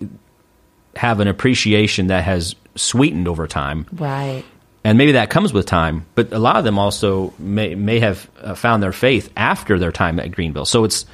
have 0.95 1.19
an 1.19 1.27
appreciation 1.27 2.07
that 2.07 2.23
has 2.23 2.55
sweetened 2.75 3.27
over 3.27 3.47
time, 3.47 3.85
Right. 3.91 4.43
and 4.83 4.97
maybe 4.97 5.13
that 5.13 5.29
comes 5.29 5.51
with 5.53 5.65
time. 5.65 6.05
But 6.15 6.31
a 6.33 6.39
lot 6.39 6.55
of 6.55 6.63
them 6.63 6.79
also 6.79 7.33
may 7.37 7.75
may 7.75 7.99
have 7.99 8.29
uh, 8.41 8.55
found 8.55 8.81
their 8.81 8.93
faith 8.93 9.29
after 9.35 9.77
their 9.79 9.91
time 9.91 10.19
at 10.19 10.31
Greenville. 10.31 10.65
So 10.65 10.85
it's 10.85 11.05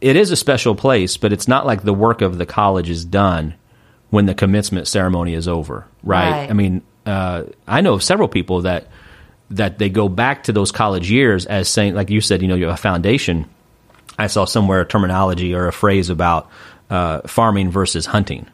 it 0.00 0.16
is 0.16 0.30
a 0.30 0.36
special 0.36 0.74
place, 0.74 1.16
but 1.16 1.32
it's 1.32 1.46
not 1.48 1.66
like 1.66 1.82
the 1.82 1.92
work 1.92 2.22
of 2.22 2.38
the 2.38 2.46
college 2.46 2.88
is 2.88 3.04
done 3.04 3.54
when 4.10 4.26
the 4.26 4.34
commencement 4.34 4.86
ceremony 4.88 5.34
is 5.34 5.48
over, 5.48 5.86
right? 6.02 6.30
Right. 6.30 6.50
I 6.50 6.52
mean, 6.52 6.82
uh, 7.06 7.44
I 7.66 7.80
know 7.80 7.98
several 7.98 8.28
people 8.28 8.62
that 8.62 8.88
that 9.50 9.78
they 9.78 9.88
go 9.88 10.08
back 10.08 10.44
to 10.44 10.52
those 10.52 10.70
college 10.70 11.10
years 11.10 11.46
as 11.46 11.68
saying, 11.68 11.94
like 11.94 12.10
you 12.10 12.20
said, 12.20 12.40
you 12.42 12.48
know, 12.48 12.54
you 12.54 12.66
have 12.66 12.74
a 12.74 12.76
foundation. 12.76 13.46
I 14.18 14.26
saw 14.28 14.44
somewhere 14.44 14.80
a 14.82 14.86
terminology 14.86 15.54
or 15.54 15.66
a 15.66 15.72
phrase 15.72 16.10
about 16.10 16.48
uh, 16.90 17.22
farming 17.26 17.70
versus 17.70 18.04
hunting, 18.06 18.46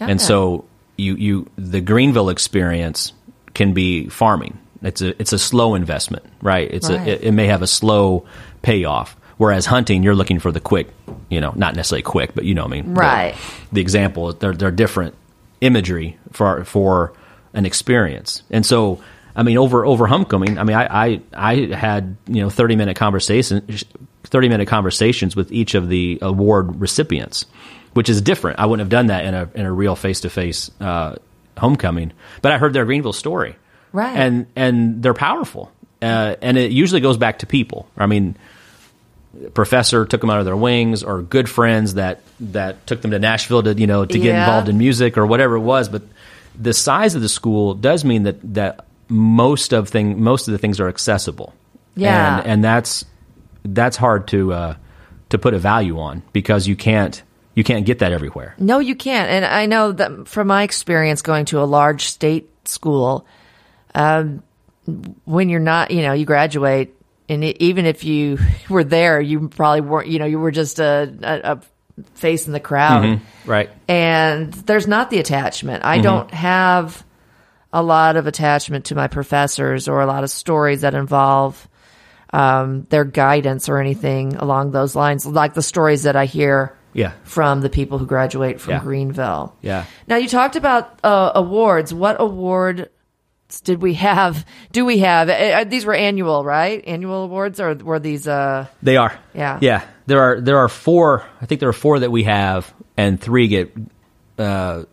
and 0.00 0.20
so 0.20 0.64
you 0.96 1.14
you 1.14 1.50
the 1.56 1.80
Greenville 1.80 2.28
experience 2.30 3.12
can 3.54 3.72
be 3.72 4.08
farming. 4.08 4.58
It's 4.82 5.00
a 5.02 5.18
it's 5.20 5.32
a 5.32 5.38
slow 5.38 5.74
investment, 5.74 6.24
right? 6.42 6.70
It's 6.70 6.90
Right. 6.90 7.06
a 7.06 7.12
it, 7.12 7.24
it 7.28 7.32
may 7.32 7.46
have 7.46 7.62
a 7.62 7.66
slow 7.66 8.26
payoff. 8.62 9.16
Whereas 9.38 9.66
hunting, 9.66 10.02
you're 10.02 10.14
looking 10.14 10.38
for 10.38 10.50
the 10.50 10.60
quick, 10.60 10.88
you 11.28 11.40
know, 11.40 11.52
not 11.56 11.76
necessarily 11.76 12.02
quick, 12.02 12.34
but 12.34 12.44
you 12.44 12.54
know, 12.54 12.62
what 12.62 12.72
I 12.72 12.76
mean, 12.82 12.94
the- 12.94 13.00
Right. 13.00 13.34
The, 13.72 13.80
example, 13.80 14.32
they're 14.32 14.54
they're 14.54 14.70
different 14.70 15.14
imagery 15.60 16.16
for 16.32 16.64
for 16.64 17.12
an 17.54 17.66
experience, 17.66 18.42
and 18.50 18.64
so 18.64 19.00
I 19.34 19.42
mean, 19.42 19.58
over 19.58 19.84
over 19.84 20.06
homecoming, 20.06 20.58
I 20.58 20.64
mean, 20.64 20.76
I 20.76 20.86
I, 21.06 21.20
I 21.34 21.54
had 21.74 22.16
you 22.26 22.40
know 22.42 22.48
30 22.50 22.76
minute 22.76 22.96
conversations, 22.96 23.84
30 24.24 24.48
minute 24.48 24.68
conversations 24.68 25.36
with 25.36 25.52
each 25.52 25.74
of 25.74 25.88
the 25.90 26.18
award 26.22 26.80
recipients, 26.80 27.44
which 27.92 28.08
is 28.08 28.22
different. 28.22 28.58
I 28.58 28.64
wouldn't 28.66 28.80
have 28.86 28.90
done 28.90 29.08
that 29.08 29.24
in 29.26 29.34
a 29.34 29.50
in 29.54 29.66
a 29.66 29.72
real 29.72 29.96
face 29.96 30.20
to 30.22 30.30
face 30.30 30.70
homecoming, 31.58 32.12
but 32.42 32.52
I 32.52 32.58
heard 32.58 32.72
their 32.72 32.84
Greenville 32.84 33.12
story, 33.12 33.56
Right. 33.92 34.16
And 34.16 34.46
and 34.56 35.02
they're 35.02 35.14
powerful, 35.14 35.70
uh, 36.02 36.36
and 36.42 36.56
it 36.56 36.72
usually 36.72 37.00
goes 37.00 37.16
back 37.16 37.40
to 37.40 37.46
people. 37.46 37.86
I 37.96 38.06
mean, 38.06 38.36
professor 39.54 40.04
took 40.06 40.20
them 40.20 40.30
out 40.30 40.38
of 40.38 40.44
their 40.44 40.56
wings, 40.56 41.02
or 41.02 41.22
good 41.22 41.48
friends 41.48 41.94
that 41.94 42.20
that 42.40 42.86
took 42.86 43.02
them 43.02 43.10
to 43.12 43.18
Nashville 43.18 43.62
to 43.62 43.74
you 43.74 43.86
know 43.86 44.04
to 44.04 44.18
get 44.18 44.34
Yeah. 44.34 44.44
involved 44.44 44.68
in 44.68 44.78
music 44.78 45.16
or 45.18 45.26
whatever 45.26 45.56
it 45.56 45.60
was. 45.60 45.88
But 45.88 46.02
the 46.58 46.72
size 46.72 47.14
of 47.14 47.22
the 47.22 47.28
school 47.28 47.74
does 47.74 48.04
mean 48.04 48.24
that 48.24 48.36
that 48.54 48.86
most 49.08 49.72
of 49.72 49.88
thing 49.88 50.22
most 50.22 50.48
of 50.48 50.52
the 50.52 50.58
things 50.58 50.80
are 50.80 50.88
accessible. 50.88 51.54
Yeah. 51.94 52.38
and, 52.38 52.46
and 52.46 52.64
that's 52.64 53.04
that's 53.64 53.96
hard 53.96 54.28
to 54.28 54.52
uh, 54.52 54.74
to 55.30 55.38
put 55.38 55.54
a 55.54 55.58
value 55.58 55.98
on 55.98 56.22
because 56.32 56.66
you 56.66 56.76
can't 56.76 57.22
you 57.54 57.64
can't 57.64 57.86
get 57.86 58.00
that 58.00 58.12
everywhere. 58.12 58.54
No, 58.58 58.80
you 58.80 58.94
can't. 58.94 59.30
And 59.30 59.44
I 59.44 59.64
know 59.66 59.92
that 59.92 60.28
from 60.28 60.48
my 60.48 60.62
experience 60.62 61.22
going 61.22 61.46
to 61.46 61.60
a 61.60 61.64
large 61.64 62.04
state 62.06 62.50
school, 62.68 63.26
um, 63.94 64.42
when 65.24 65.48
you're 65.48 65.58
not, 65.58 65.90
you 65.90 66.02
know, 66.02 66.12
you 66.12 66.26
graduate, 66.26 66.94
and 67.28 67.42
it, 67.44 67.56
even 67.62 67.86
if 67.86 68.04
you 68.04 68.38
were 68.68 68.84
there, 68.84 69.20
you 69.20 69.48
probably 69.48 69.80
weren't, 69.82 70.08
you 70.08 70.18
know, 70.18 70.26
you 70.26 70.38
were 70.38 70.50
just 70.50 70.78
a, 70.78 71.12
a, 71.22 71.52
a 71.52 71.60
face 72.14 72.46
in 72.46 72.52
the 72.52 72.60
crowd. 72.60 73.20
Right. 73.46 73.70
And 73.88 74.52
there's 74.52 74.86
not 74.86 75.10
the 75.10 75.18
attachment. 75.18 75.84
I 75.84 76.00
don't 76.00 76.30
have 76.32 77.04
a 77.72 77.82
lot 77.82 78.16
of 78.16 78.26
attachment 78.26 78.86
to 78.86 78.94
my 78.94 79.06
professors 79.08 79.88
or 79.88 80.00
a 80.00 80.06
lot 80.06 80.24
of 80.24 80.30
stories 80.30 80.82
that 80.82 80.94
involve 80.94 81.68
um, 82.32 82.86
their 82.90 83.04
guidance 83.04 83.68
or 83.68 83.78
anything 83.78 84.34
along 84.36 84.72
those 84.72 84.94
lines, 84.94 85.24
like 85.26 85.54
the 85.54 85.62
stories 85.62 86.02
that 86.04 86.16
I 86.16 86.26
hear 86.26 86.76
Yeah. 86.92 87.12
from 87.24 87.60
the 87.60 87.70
people 87.70 87.98
who 87.98 88.06
graduate 88.06 88.60
from 88.60 88.72
Yeah. 88.74 88.80
Greenville. 88.80 89.56
Yeah. 89.62 89.84
Now 90.06 90.16
you 90.16 90.28
talked 90.28 90.56
about 90.56 90.98
uh, 91.04 91.32
awards. 91.34 91.94
What 91.94 92.16
awards 93.56 93.60
did 93.60 93.82
we 93.82 93.94
have? 93.94 94.44
Do 94.72 94.84
we 94.84 94.98
have? 94.98 95.28
Uh, 95.28 95.32
uh, 95.32 95.64
these 95.64 95.84
were 95.84 95.94
annual, 95.94 96.44
right? 96.44 96.82
Annual 96.86 97.24
awards, 97.24 97.60
or 97.60 97.74
were 97.74 97.98
these? 97.98 98.26
Uh, 98.28 98.66
They 98.82 98.96
are. 98.96 99.18
Yeah. 99.34 99.58
Yeah. 99.60 99.82
There 100.06 100.20
are 100.20 100.40
there 100.40 100.58
are 100.58 100.68
four. 100.68 101.24
I 101.40 101.46
think 101.46 101.60
there 101.60 101.68
are 101.68 101.72
four 101.80 102.00
that 102.00 102.10
we 102.10 102.24
have, 102.24 102.72
and 102.96 103.20
three 103.20 103.48
get 103.48 103.72
uh, 104.38 104.84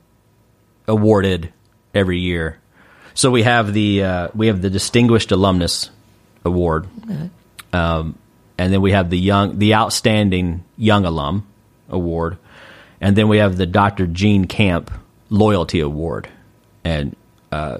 awarded 0.88 1.52
every 1.94 2.20
year. 2.20 2.58
So 3.14 3.30
we 3.32 3.44
have 3.44 3.74
the 3.74 4.04
uh, 4.04 4.28
we 4.34 4.48
have 4.48 4.62
the 4.62 4.70
Distinguished 4.70 5.32
Alumnus 5.32 5.92
Award, 6.46 6.88
um, 7.72 8.16
and 8.58 8.74
then 8.74 8.82
we 8.82 8.92
have 8.92 9.10
the 9.10 9.20
young 9.20 9.60
the 9.60 9.76
Outstanding 9.76 10.64
Young 10.78 11.06
Alum 11.06 11.44
Award, 11.90 12.38
and 13.00 13.16
then 13.16 13.28
we 13.28 13.38
have 13.38 13.56
the 13.56 13.68
Dr. 13.68 14.08
Gene 14.08 14.46
Camp 14.46 14.90
Loyalty 15.30 15.80
Award, 15.82 16.28
and 16.84 17.16
uh, 17.52 17.78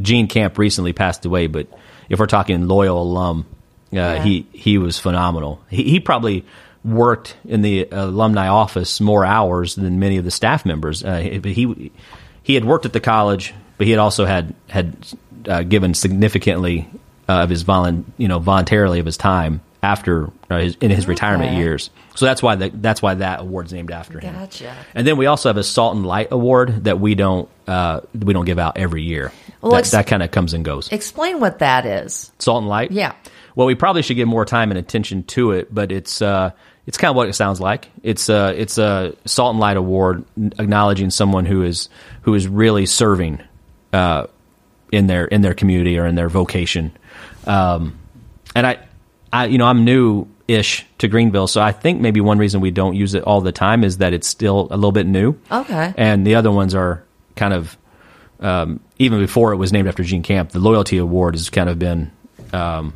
Gene 0.00 0.28
Camp 0.28 0.58
recently 0.58 0.92
passed 0.92 1.24
away, 1.24 1.46
but 1.46 1.66
if 2.08 2.18
we're 2.18 2.26
talking 2.26 2.68
loyal 2.68 3.02
alum, 3.02 3.46
uh, 3.92 4.20
he 4.20 4.46
he 4.52 4.78
was 4.78 4.98
phenomenal. 4.98 5.60
He, 5.70 5.84
he 5.84 6.00
probably 6.00 6.44
worked 6.84 7.36
in 7.44 7.62
the 7.62 7.88
alumni 7.90 8.48
office 8.48 9.00
more 9.00 9.24
hours 9.24 9.74
than 9.74 9.98
many 9.98 10.18
of 10.18 10.24
the 10.24 10.30
staff 10.30 10.64
members. 10.66 11.02
Uh, 11.04 11.18
he- 11.18 11.38
but 11.38 11.50
he 11.52 11.90
he 12.42 12.54
had 12.54 12.64
worked 12.64 12.84
at 12.86 12.92
the 12.92 13.00
college, 13.00 13.54
but 13.78 13.86
he 13.86 13.90
had 13.90 13.98
also 14.00 14.24
had 14.24 14.54
had 14.68 14.96
uh, 15.48 15.62
given 15.62 15.94
significantly 15.94 16.88
uh, 17.28 17.42
of 17.42 17.50
his 17.50 17.64
volun 17.64 18.04
you 18.18 18.28
know 18.28 18.38
voluntarily 18.38 18.98
of 19.00 19.06
his 19.06 19.16
time 19.16 19.60
after 19.86 20.30
uh, 20.50 20.58
his, 20.58 20.76
in 20.80 20.90
his 20.90 21.06
retirement 21.06 21.56
years. 21.56 21.90
So 22.16 22.26
that's 22.26 22.42
why 22.42 22.56
the, 22.56 22.70
that's 22.74 23.00
why 23.00 23.14
that 23.14 23.40
award's 23.40 23.72
named 23.72 23.92
after 23.92 24.18
him. 24.18 24.34
Gotcha. 24.34 24.74
And 24.94 25.06
then 25.06 25.16
we 25.16 25.26
also 25.26 25.48
have 25.48 25.56
a 25.56 25.62
Salt 25.62 25.94
and 25.94 26.04
Light 26.04 26.28
Award 26.32 26.84
that 26.84 26.98
we 26.98 27.14
don't 27.14 27.48
uh, 27.68 28.00
we 28.12 28.32
don't 28.32 28.46
give 28.46 28.58
out 28.58 28.78
every 28.78 29.02
year. 29.02 29.32
Well, 29.60 29.72
that 29.72 29.78
ex- 29.78 29.90
that 29.92 30.08
kind 30.08 30.24
of 30.24 30.32
comes 30.32 30.54
and 30.54 30.64
goes. 30.64 30.90
explain 30.90 31.38
what 31.38 31.60
that 31.60 31.86
is. 31.86 32.32
Salt 32.40 32.58
and 32.58 32.68
Light. 32.68 32.90
Yeah. 32.90 33.14
Well, 33.54 33.68
we 33.68 33.76
probably 33.76 34.02
should 34.02 34.16
give 34.16 34.28
more 34.28 34.44
time 34.44 34.70
and 34.70 34.78
attention 34.78 35.22
to 35.24 35.52
it, 35.52 35.72
but 35.72 35.92
it's 35.92 36.20
uh, 36.20 36.50
it's 36.86 36.98
kind 36.98 37.10
of 37.10 37.16
what 37.16 37.28
it 37.28 37.34
sounds 37.34 37.60
like. 37.60 37.88
It's 38.02 38.28
uh, 38.28 38.52
it's 38.56 38.78
a 38.78 39.14
Salt 39.24 39.52
and 39.52 39.60
Light 39.60 39.76
Award 39.76 40.24
acknowledging 40.58 41.10
someone 41.10 41.46
who 41.46 41.62
is 41.62 41.88
who 42.22 42.34
is 42.34 42.48
really 42.48 42.86
serving 42.86 43.40
uh, 43.92 44.26
in 44.90 45.06
their 45.06 45.26
in 45.26 45.42
their 45.42 45.54
community 45.54 45.98
or 45.98 46.06
in 46.06 46.16
their 46.16 46.28
vocation. 46.28 46.92
Um, 47.46 47.98
and 48.56 48.66
I, 48.66 48.78
I 49.36 49.46
you 49.46 49.58
know 49.58 49.66
I'm 49.66 49.84
new 49.84 50.26
ish 50.48 50.86
to 50.98 51.08
Greenville, 51.08 51.46
so 51.48 51.60
I 51.60 51.72
think 51.72 52.00
maybe 52.00 52.20
one 52.20 52.38
reason 52.38 52.60
we 52.60 52.70
don't 52.70 52.94
use 52.94 53.14
it 53.14 53.24
all 53.24 53.40
the 53.40 53.52
time 53.52 53.84
is 53.84 53.98
that 53.98 54.12
it's 54.12 54.28
still 54.28 54.68
a 54.70 54.76
little 54.76 54.92
bit 54.92 55.06
new. 55.06 55.36
Okay. 55.50 55.92
And 55.96 56.26
the 56.26 56.36
other 56.36 56.50
ones 56.52 56.74
are 56.74 57.02
kind 57.34 57.52
of 57.52 57.76
um, 58.40 58.80
even 58.98 59.18
before 59.18 59.52
it 59.52 59.56
was 59.56 59.72
named 59.72 59.88
after 59.88 60.02
Gene 60.04 60.22
Camp. 60.22 60.50
The 60.50 60.60
Loyalty 60.60 60.98
Award 60.98 61.34
has 61.34 61.50
kind 61.50 61.68
of 61.68 61.78
been 61.78 62.12
um, 62.52 62.94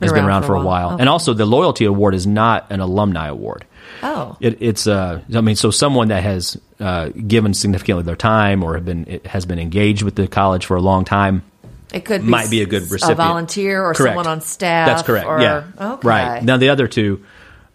has 0.00 0.12
been 0.12 0.24
around 0.24 0.44
for 0.44 0.54
a 0.54 0.62
while, 0.62 0.92
Okay. 0.92 1.00
and 1.00 1.08
also 1.08 1.34
the 1.34 1.44
Loyalty 1.46 1.84
Award 1.84 2.14
is 2.14 2.26
not 2.26 2.70
an 2.70 2.80
alumni 2.80 3.26
award. 3.26 3.64
Oh. 4.02 4.36
It, 4.40 4.58
it's 4.62 4.86
uh, 4.86 5.22
I 5.34 5.40
mean, 5.40 5.56
so 5.56 5.70
someone 5.70 6.08
that 6.08 6.22
has 6.22 6.56
uh, 6.78 7.08
given 7.08 7.52
significantly 7.54 8.04
their 8.04 8.16
time 8.16 8.62
or 8.62 8.74
have 8.74 8.84
been 8.84 9.20
has 9.24 9.44
been 9.46 9.58
engaged 9.58 10.02
with 10.02 10.14
the 10.14 10.28
college 10.28 10.66
for 10.66 10.76
a 10.76 10.80
long 10.80 11.04
time. 11.04 11.42
It 11.92 12.04
could 12.04 12.22
be 12.22 12.28
might 12.28 12.50
be 12.50 12.62
a 12.62 12.66
good 12.66 12.90
recipient. 12.90 13.18
A 13.18 13.22
volunteer 13.22 13.82
or 13.82 13.94
Correct. 13.94 14.10
someone 14.10 14.26
on 14.26 14.40
staff. 14.40 14.86
That's 14.88 15.02
correct. 15.02 15.26
Or, 15.26 15.40
yeah. 15.40 15.64
Okay. 15.80 16.06
Right. 16.08 16.42
Now 16.42 16.56
the 16.58 16.68
other 16.68 16.86
two 16.88 17.24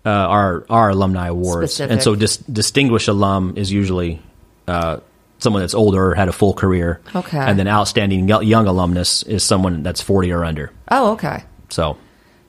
uh, 0.06 0.10
are 0.10 0.66
are 0.70 0.90
alumni 0.90 1.28
awards, 1.28 1.72
Specific. 1.74 1.92
and 1.94 2.02
so 2.04 2.16
dis- 2.16 2.38
distinguished 2.38 3.08
alum 3.08 3.54
is 3.58 3.72
usually 3.72 4.22
uh, 4.68 5.00
someone 5.40 5.62
that's 5.62 5.74
older, 5.74 6.14
had 6.14 6.28
a 6.30 6.32
full 6.32 6.54
career. 6.54 7.02
Okay. 7.16 7.38
And 7.38 7.58
then 7.58 7.68
outstanding 7.68 8.28
young 8.28 8.68
alumnus 8.68 9.24
is 9.24 9.44
someone 9.44 9.82
that's 9.84 10.02
forty 10.02 10.32
or 10.32 10.44
under. 10.46 10.72
oh, 10.92 11.14
okay. 11.14 11.44
So. 11.70 11.98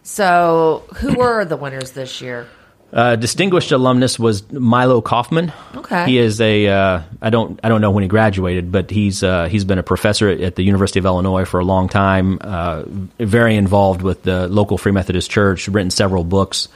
So, 0.07 0.85
who 0.97 1.15
were 1.15 1.47
the 1.47 1.57
winners 1.57 1.93
this 1.93 2.21
year? 2.21 2.47
Uh, 2.95 3.17
distinguished 3.17 3.73
alumnus 3.73 4.21
was 4.21 4.49
Milo 4.53 5.01
Kaufmann. 5.01 5.53
Okay. 5.75 6.07
he 6.07 6.19
is 6.19 6.41
a 6.41 6.69
uh, 6.69 7.03
I 7.21 7.31
don't 7.31 7.59
I 7.65 7.69
don't 7.69 7.81
know 7.81 7.91
when 7.91 8.03
he 8.03 8.09
graduated, 8.09 8.71
but 8.71 8.89
he's 8.89 9.25
uh, 9.25 9.47
he's 9.49 9.65
been 9.65 9.79
a 9.79 9.83
professor 9.83 10.29
at, 10.29 10.41
at 10.41 10.55
the 10.55 10.63
University 10.63 11.01
of 11.01 11.05
Illinois 11.05 11.45
for 11.45 11.59
a 11.59 11.65
long 11.65 11.89
time. 11.89 12.39
Uh, 12.41 12.85
very 13.19 13.57
involved 13.57 14.01
with 14.03 14.23
the 14.23 14.47
local 14.47 14.79
Free 14.79 14.93
Methodist 14.93 15.29
Church. 15.29 15.67
Written 15.67 15.91
several 15.91 16.23
books. 16.23 16.69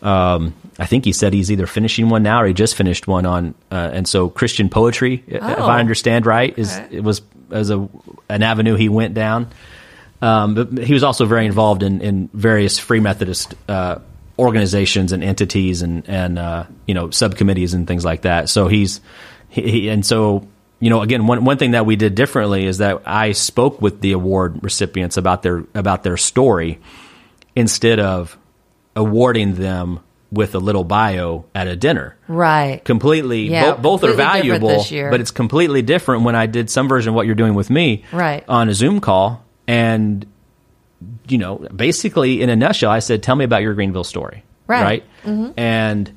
Um, 0.00 0.54
I 0.78 0.86
think 0.86 1.04
he 1.04 1.12
said 1.12 1.34
he's 1.34 1.50
either 1.52 1.66
finishing 1.66 2.08
one 2.08 2.22
now 2.22 2.40
or 2.42 2.46
he 2.46 2.54
just 2.54 2.74
finished 2.74 3.06
one 3.06 3.26
on. 3.26 3.54
Uh, 3.70 3.90
and 3.92 4.08
so 4.08 4.30
Christian 4.30 4.70
poetry, 4.70 5.24
if 5.26 5.42
Oh. 5.42 5.46
I 5.66 5.78
understand 5.80 6.24
right, 6.24 6.56
is 6.58 6.74
Okay. 6.74 6.96
it 6.96 7.04
was 7.04 7.20
as 7.50 7.68
a 7.70 7.86
an 8.30 8.42
avenue 8.42 8.76
he 8.76 8.88
went 8.88 9.12
down. 9.12 9.48
Um, 10.22 10.54
but 10.54 10.78
he 10.84 10.94
was 10.94 11.02
also 11.02 11.26
very 11.26 11.44
involved 11.44 11.82
in, 11.82 12.00
in 12.00 12.30
various 12.32 12.78
Free 12.78 13.00
Methodist 13.00 13.54
uh, 13.68 13.96
organizations 14.38 15.12
and 15.12 15.24
entities 15.24 15.82
and 15.82 16.08
and 16.08 16.38
uh, 16.38 16.64
you 16.86 16.94
know 16.94 17.10
subcommittees 17.10 17.74
and 17.74 17.86
things 17.86 18.04
like 18.04 18.22
that. 18.22 18.48
So 18.48 18.68
he's 18.68 19.00
he, 19.48 19.62
he- 19.70 19.88
and 19.88 20.04
so 20.04 20.46
you 20.80 20.90
know 20.90 21.00
again 21.02 21.26
one 21.26 21.44
one 21.44 21.56
thing 21.58 21.70
that 21.72 21.86
we 21.86 21.96
did 21.96 22.14
differently 22.14 22.66
is 22.66 22.78
that 22.78 23.02
I 23.06 23.32
spoke 23.32 23.80
with 23.80 24.00
the 24.00 24.12
award 24.12 24.62
recipients 24.62 25.16
about 25.16 25.42
their 25.42 25.64
about 25.74 26.02
their 26.02 26.16
story 26.16 26.80
instead 27.54 27.98
of 28.00 28.36
awarding 28.94 29.54
them 29.54 30.00
with 30.32 30.54
a 30.54 30.58
little 30.58 30.84
bio 30.84 31.44
at 31.54 31.68
a 31.68 31.76
dinner 31.76 32.16
Right. 32.26 32.84
completely 32.84 33.48
Yeah, 33.48 33.74
bo- 33.76 33.80
both 33.80 34.02
are 34.04 34.08
completely 34.08 34.42
different 34.48 34.60
valuable 34.88 35.10
but 35.10 35.20
it's 35.20 35.30
completely 35.30 35.82
different 35.82 36.24
when 36.24 36.34
i 36.34 36.46
did 36.46 36.68
some 36.68 36.88
version 36.88 37.10
of 37.10 37.14
what 37.14 37.26
you're 37.26 37.36
doing 37.36 37.54
with 37.54 37.70
me 37.70 38.04
Right. 38.12 38.44
on 38.48 38.68
a 38.68 38.74
zoom 38.74 39.00
call 39.00 39.44
and 39.68 40.26
you 41.28 41.38
know 41.38 41.56
basically 41.74 42.40
in 42.42 42.48
a 42.50 42.56
nutshell 42.56 42.90
i 42.90 42.98
said 42.98 43.22
tell 43.22 43.36
me 43.36 43.44
about 43.44 43.62
your 43.62 43.74
greenville 43.74 44.04
story 44.04 44.42
Right. 44.68 45.04
Mm-hmm. 45.24 45.52
and 45.58 46.12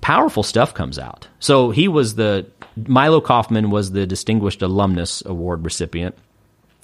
powerful 0.00 0.42
stuff 0.42 0.74
comes 0.74 0.98
out 0.98 1.28
so 1.38 1.70
he 1.70 1.86
was 1.88 2.14
the 2.16 2.46
milo 2.88 3.20
kaufmann 3.20 3.70
was 3.70 3.92
the 3.92 4.06
distinguished 4.06 4.60
alumnus 4.62 5.22
award 5.24 5.64
recipient 5.64 6.16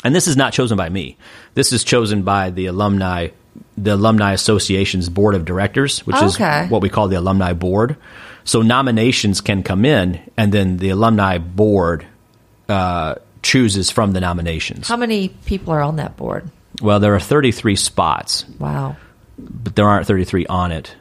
and 0.04 0.14
this 0.14 0.28
is 0.28 0.36
not 0.36 0.52
chosen 0.52 0.76
by 0.76 0.88
me. 0.88 1.16
This 1.54 1.72
is 1.72 1.82
chosen 1.82 2.22
by 2.22 2.50
the 2.50 2.66
alumni, 2.66 3.30
the 3.76 3.94
alumni 3.94 4.32
association's 4.32 5.08
board 5.08 5.34
of 5.34 5.44
directors, 5.44 6.06
which 6.06 6.14
Okay. 6.14 6.66
is 6.66 6.70
what 6.70 6.82
we 6.82 6.88
call 6.88 7.08
the 7.08 7.18
alumni 7.18 7.52
board. 7.52 7.96
So 8.44 8.62
nominations 8.62 9.40
can 9.40 9.64
come 9.64 9.84
in, 9.84 10.20
and 10.36 10.52
then 10.52 10.76
the 10.76 10.90
alumni 10.90 11.38
board 11.38 12.06
uh, 12.68 13.16
chooses 13.42 13.90
from 13.90 14.12
the 14.12 14.20
nominations. 14.20 14.86
How 14.86 14.96
many 14.96 15.30
people 15.46 15.72
are 15.72 15.82
on 15.82 15.96
that 15.96 16.16
board? 16.16 16.48
Well, 16.82 17.00
there 17.00 17.14
are 17.14 17.20
33 17.20 17.76
spots, 17.76 18.44
Wow. 18.58 18.96
but 19.38 19.74
there 19.76 19.86
aren't 19.88 20.06
33 20.06 20.46
on 20.46 20.72
it. 20.72 20.94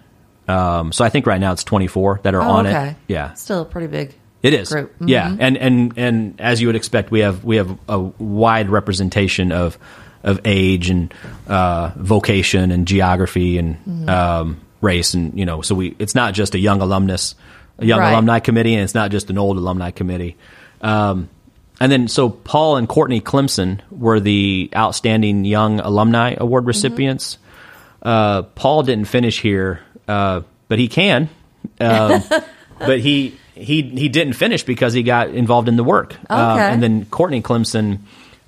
Um, 0.47 0.91
so 0.91 1.03
I 1.05 1.09
think 1.09 1.25
right 1.27 1.39
now 1.41 1.51
it's 1.51 1.63
24 1.63 2.21
that 2.23 2.33
are 2.33 2.41
Oh, 2.41 2.45
on 2.49 2.67
okay. 2.67 2.89
it. 2.91 2.95
Yeah, 3.07 3.33
Still 3.33 3.65
pretty 3.65 3.87
big. 3.87 4.15
it 4.41 4.53
is. 4.53 4.69
Group. 4.69 4.93
Yeah, 5.01 5.35
and 5.37 5.57
and 5.57 5.93
and 5.97 6.39
as 6.39 6.61
you 6.61 6.67
would 6.67 6.75
expect, 6.77 7.11
we 7.11 7.19
have 7.19 7.43
we 7.43 7.57
have 7.57 7.77
a 7.89 7.99
wide 7.99 8.69
representation 8.69 9.51
of 9.51 9.77
of 10.23 10.39
age 10.45 10.89
and 10.89 11.13
uh, 11.47 11.91
vocation 11.97 12.71
and 12.71 12.87
geography 12.87 13.57
and 13.57 14.09
um, 14.09 14.61
race 14.81 15.13
and 15.13 15.37
you 15.37 15.45
know. 15.45 15.61
So 15.61 15.75
we 15.75 15.95
it's 15.99 16.15
not 16.15 16.33
just 16.33 16.55
a 16.55 16.59
young 16.59 16.81
alumnus, 16.81 17.35
a 17.77 17.85
young 17.85 17.99
Right. 17.99 18.11
alumni 18.13 18.39
committee, 18.39 18.73
and 18.73 18.83
it's 18.83 18.95
not 18.95 19.11
just 19.11 19.29
an 19.29 19.37
old 19.37 19.57
alumni 19.57 19.91
committee. 19.91 20.37
Um, 20.81 21.29
and 21.79 21.91
then 21.91 22.07
so 22.07 22.29
Paul 22.29 22.77
and 22.77 22.87
Courtney 22.87 23.21
Klimson 23.21 23.81
were 23.91 24.19
the 24.19 24.69
outstanding 24.75 25.45
young 25.45 25.79
alumni 25.79 26.35
award 26.37 26.65
recipients. 26.65 27.37
Uh, 28.01 28.43
Paul 28.43 28.83
didn't 28.83 29.05
finish 29.05 29.41
here, 29.41 29.81
uh, 30.07 30.41
but 30.67 30.79
he 30.79 30.87
can. 30.87 31.29
Um, 31.79 32.23
but 32.79 32.99
he 32.99 33.35
he 33.53 33.81
he 33.81 34.09
didn't 34.09 34.33
finish 34.33 34.63
because 34.63 34.93
he 34.93 35.03
got 35.03 35.29
involved 35.29 35.67
in 35.67 35.75
the 35.75 35.83
work. 35.83 36.15
Um, 36.29 36.51
Okay. 36.57 36.69
and 36.73 36.83
then 36.83 37.05
Courtney 37.05 37.41
Klimson, 37.41 37.99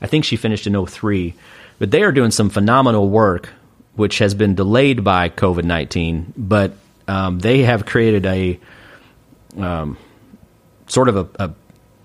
I 0.01 0.07
think 0.07 0.25
she 0.25 0.35
finished 0.35 0.67
in 0.67 0.85
03. 0.85 1.33
But 1.79 1.91
they 1.91 2.03
are 2.03 2.11
doing 2.11 2.31
some 2.31 2.49
phenomenal 2.49 3.09
work, 3.09 3.49
which 3.95 4.17
has 4.19 4.33
been 4.33 4.53
delayed 4.55 5.03
by 5.03 5.29
COVID 5.29 5.63
19. 5.63 6.33
But 6.37 6.73
um, 7.07 7.39
they 7.39 7.63
have 7.63 7.85
created 7.85 8.25
a 8.25 8.59
um, 9.57 9.97
sort 10.87 11.09
of 11.09 11.17
a, 11.17 11.45
a 11.45 11.51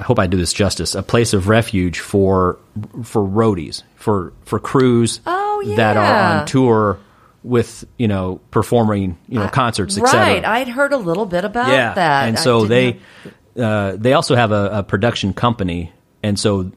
I 0.00 0.02
hope 0.04 0.18
I 0.18 0.26
do 0.26 0.36
this 0.36 0.52
justice, 0.52 0.94
a 0.94 1.02
place 1.02 1.32
of 1.34 1.48
refuge 1.48 2.00
for 2.00 2.58
for 3.04 3.22
roadies, 3.22 3.82
for 3.96 4.32
for 4.44 4.58
crews 4.58 5.20
Oh, 5.26 5.62
that 5.76 5.96
are 5.96 6.40
on 6.40 6.46
tour 6.46 6.98
with, 7.42 7.84
you 7.98 8.08
know, 8.08 8.40
performing, 8.50 9.18
you 9.28 9.38
know, 9.38 9.48
concerts, 9.48 9.96
etc. 9.98 10.18
Right. 10.18 10.44
I'd 10.44 10.68
heard 10.68 10.92
a 10.92 10.96
little 10.96 11.26
bit 11.26 11.44
about 11.44 11.68
Yeah, 11.68 11.92
that. 11.94 12.28
and 12.28 12.38
so 12.38 12.64
they 12.64 12.98
uh, 13.56 13.96
they 13.96 14.14
also 14.14 14.34
have 14.34 14.50
a, 14.50 14.78
a 14.78 14.82
production 14.82 15.32
company, 15.32 15.92
and 16.22 16.38
so 16.40 16.62
th- 16.64 16.72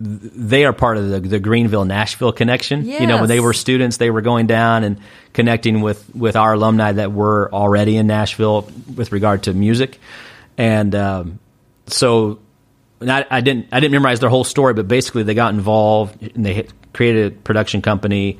they 0.00 0.64
are 0.64 0.72
part 0.72 0.96
of 0.96 1.08
the, 1.10 1.20
the 1.20 1.40
Greenville 1.40 1.84
Nashville 1.84 2.32
connection. 2.32 2.86
You 2.86 3.06
know, 3.06 3.18
when 3.18 3.28
they 3.28 3.40
were 3.40 3.52
students, 3.52 3.98
they 3.98 4.10
were 4.10 4.22
going 4.22 4.46
down 4.46 4.84
and 4.84 5.00
connecting 5.34 5.82
with 5.82 6.08
with 6.14 6.34
our 6.36 6.54
alumni 6.54 6.92
that 6.92 7.12
were 7.12 7.52
already 7.52 7.96
in 7.98 8.06
Nashville 8.06 8.66
with 8.96 9.12
regard 9.12 9.42
to 9.44 9.52
music, 9.52 9.98
and 10.56 10.94
um, 10.94 11.38
so. 11.88 12.38
I, 13.10 13.26
I 13.30 13.40
didn't. 13.40 13.68
I 13.72 13.80
didn't 13.80 13.92
memorize 13.92 14.20
their 14.20 14.30
whole 14.30 14.44
story, 14.44 14.74
but 14.74 14.88
basically, 14.88 15.22
they 15.24 15.34
got 15.34 15.54
involved 15.54 16.22
and 16.34 16.44
they 16.44 16.66
created 16.92 17.32
a 17.32 17.36
production 17.36 17.82
company. 17.82 18.38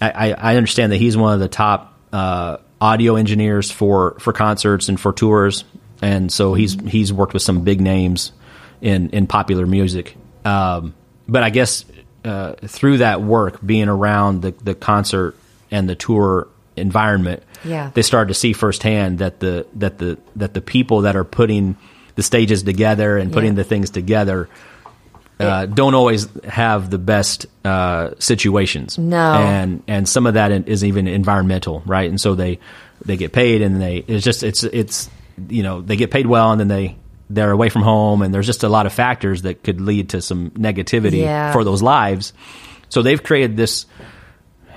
I, 0.00 0.10
I, 0.10 0.52
I 0.52 0.56
understand 0.56 0.92
that 0.92 0.98
he's 0.98 1.16
one 1.16 1.32
of 1.34 1.40
the 1.40 1.48
top 1.48 1.98
uh, 2.12 2.58
audio 2.80 3.16
engineers 3.16 3.70
for, 3.70 4.18
for 4.20 4.32
concerts 4.32 4.88
and 4.88 4.98
for 5.00 5.12
tours, 5.12 5.64
and 6.02 6.30
so 6.32 6.54
he's 6.54 6.74
he's 6.82 7.12
worked 7.12 7.32
with 7.32 7.42
some 7.42 7.62
big 7.62 7.80
names 7.80 8.32
in 8.80 9.10
in 9.10 9.26
popular 9.26 9.66
music. 9.66 10.16
Um, 10.44 10.94
but 11.28 11.42
I 11.42 11.50
guess 11.50 11.84
uh, 12.24 12.54
through 12.66 12.98
that 12.98 13.22
work, 13.22 13.64
being 13.64 13.88
around 13.88 14.42
the 14.42 14.50
the 14.50 14.74
concert 14.74 15.36
and 15.70 15.88
the 15.88 15.94
tour 15.94 16.48
environment, 16.76 17.42
Yeah. 17.64 17.90
they 17.94 18.02
started 18.02 18.28
to 18.28 18.34
see 18.34 18.52
firsthand 18.52 19.18
that 19.20 19.40
the 19.40 19.66
that 19.76 19.98
the 19.98 20.18
that 20.36 20.52
the 20.54 20.60
people 20.60 21.02
that 21.02 21.16
are 21.16 21.24
putting 21.24 21.76
the 22.16 22.22
stages 22.22 22.62
together 22.62 23.16
and 23.18 23.32
putting 23.32 23.52
Yeah. 23.52 23.56
the 23.56 23.64
things 23.64 23.90
together 23.90 24.48
uh, 25.40 25.66
don't 25.66 25.94
always 25.94 26.28
have 26.44 26.90
the 26.90 26.98
best 26.98 27.46
uh, 27.64 28.10
situations. 28.20 28.96
No. 28.98 29.34
and 29.34 29.82
and 29.88 30.08
some 30.08 30.26
of 30.26 30.34
that 30.34 30.52
is 30.68 30.84
even 30.84 31.08
environmental, 31.08 31.82
right? 31.86 32.08
And 32.08 32.20
so 32.20 32.34
they 32.36 32.60
they 33.04 33.16
get 33.16 33.32
paid, 33.32 33.60
and 33.60 33.82
they 33.82 33.96
it's 34.06 34.24
just 34.24 34.44
it's 34.44 34.62
it's 34.62 35.10
you 35.48 35.64
know 35.64 35.80
they 35.82 35.96
get 35.96 36.12
paid 36.12 36.26
well, 36.26 36.52
and 36.52 36.60
then 36.60 36.68
they 36.68 36.96
they're 37.30 37.50
away 37.50 37.68
from 37.68 37.82
home, 37.82 38.22
and 38.22 38.32
there's 38.32 38.46
just 38.46 38.62
a 38.62 38.68
lot 38.68 38.86
of 38.86 38.92
factors 38.92 39.42
that 39.42 39.64
could 39.64 39.80
lead 39.80 40.10
to 40.10 40.22
some 40.22 40.50
negativity 40.50 41.22
Yeah. 41.22 41.52
for 41.52 41.64
those 41.64 41.82
lives. 41.82 42.32
So 42.88 43.02
they've 43.02 43.20
created 43.22 43.56
this. 43.56 43.86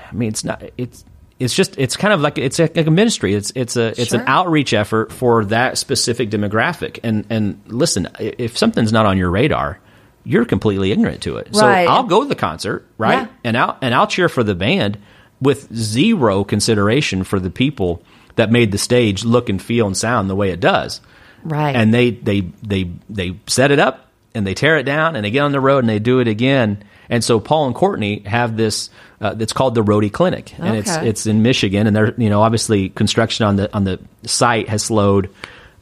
I 0.10 0.16
mean, 0.16 0.30
it's 0.30 0.44
not 0.44 0.64
it's. 0.78 1.06
It's 1.40 1.54
just 1.54 1.78
it's 1.78 1.96
kind 1.96 2.14
of 2.14 2.22
like 2.22 2.38
it's 2.38 2.58
like 2.58 2.76
a 2.78 2.92
ministry. 2.92 3.36
It's 3.36 3.52
it's 3.56 3.78
a 3.78 3.90
it's 4.00 4.14
an 4.14 4.24
outreach 4.26 4.74
effort 4.74 5.12
for 5.12 5.46
that 5.46 5.78
specific 5.78 6.32
demographic. 6.32 7.00
And 7.04 7.28
and 7.30 7.62
listen, 7.68 8.08
if 8.20 8.58
something's 8.58 8.92
not 8.92 9.06
on 9.06 9.18
your 9.18 9.30
radar, 9.30 9.80
you're 10.24 10.46
completely 10.46 10.92
ignorant 10.92 11.22
to 11.24 11.38
it. 11.38 11.50
Right. 11.54 11.86
So 11.86 11.92
I'll 11.92 12.04
go 12.04 12.24
to 12.24 12.28
the 12.28 12.36
concert, 12.36 12.88
right? 12.98 13.22
Yeah. 13.22 13.28
And 13.44 13.58
I'll 13.58 13.78
and 13.82 13.94
I'll 13.94 14.08
cheer 14.08 14.30
for 14.30 14.44
the 14.44 14.56
band 14.56 14.98
with 15.40 15.74
zero 15.74 16.44
consideration 16.44 17.24
for 17.24 17.40
the 17.40 17.50
people 17.50 18.02
that 18.36 18.52
made 18.52 18.72
the 18.72 18.78
stage 18.78 19.24
look 19.24 19.50
and 19.50 19.62
feel 19.62 19.88
and 19.88 19.96
sound 19.96 20.30
the 20.30 20.36
way 20.36 20.50
it 20.50 20.60
does. 20.60 21.02
Right. 21.44 21.76
And 21.76 21.94
they 21.94 22.12
they 22.12 22.42
they 22.64 22.92
they 23.10 23.40
set 23.48 23.72
it 23.72 23.80
up 23.80 24.12
and 24.34 24.46
they 24.46 24.54
tear 24.54 24.78
it 24.78 24.84
down 24.84 25.16
and 25.16 25.24
they 25.24 25.32
get 25.32 25.42
on 25.42 25.52
the 25.52 25.60
road 25.60 25.80
and 25.80 25.90
they 25.90 26.00
do 26.00 26.20
it 26.20 26.28
again. 26.28 26.84
And 27.10 27.24
so 27.24 27.40
Paul 27.40 27.68
and 27.68 27.76
Courtney 27.76 28.20
have 28.26 28.58
this. 28.58 28.90
Uh, 29.20 29.36
it's 29.40 29.54
called 29.54 29.76
the 29.76 29.84
Roadie 29.84 30.12
Clinic, 30.12 30.54
and 30.60 30.76
it's 30.78 30.96
Okay. 30.96 31.10
it's 31.10 31.26
in 31.26 31.42
Michigan, 31.42 31.88
and 31.88 31.96
they're 31.96 32.14
you 32.18 32.30
know 32.30 32.42
obviously 32.42 32.90
construction 32.90 33.46
on 33.46 33.56
the 33.56 33.74
on 33.76 33.84
the 33.84 34.00
site 34.26 34.70
has 34.70 34.84
slowed, 34.84 35.30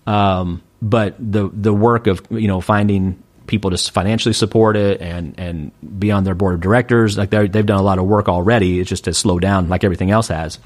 um, 0.08 0.62
but 0.82 1.16
the 1.20 1.50
the 1.52 1.74
work 1.74 2.08
of 2.08 2.22
you 2.30 2.48
know 2.48 2.62
finding 2.62 3.22
people 3.48 3.72
to 3.72 3.78
financially 3.92 4.34
support 4.34 4.76
it 4.78 5.02
and 5.02 5.36
and 5.38 6.00
be 6.00 6.12
on 6.12 6.24
their 6.24 6.34
board 6.36 6.56
of 6.56 6.62
directors 6.62 7.18
like 7.18 7.30
they 7.30 7.48
they've 7.48 7.66
done 7.66 7.80
a 7.80 7.84
lot 7.84 8.00
of 8.00 8.06
work 8.06 8.30
already. 8.30 8.80
It's 8.80 8.90
just 8.90 9.06
has 9.06 9.18
slowed 9.18 9.42
down 9.42 9.68
like 9.70 9.84
everything 9.84 10.12
else 10.12 10.30
has 10.30 10.60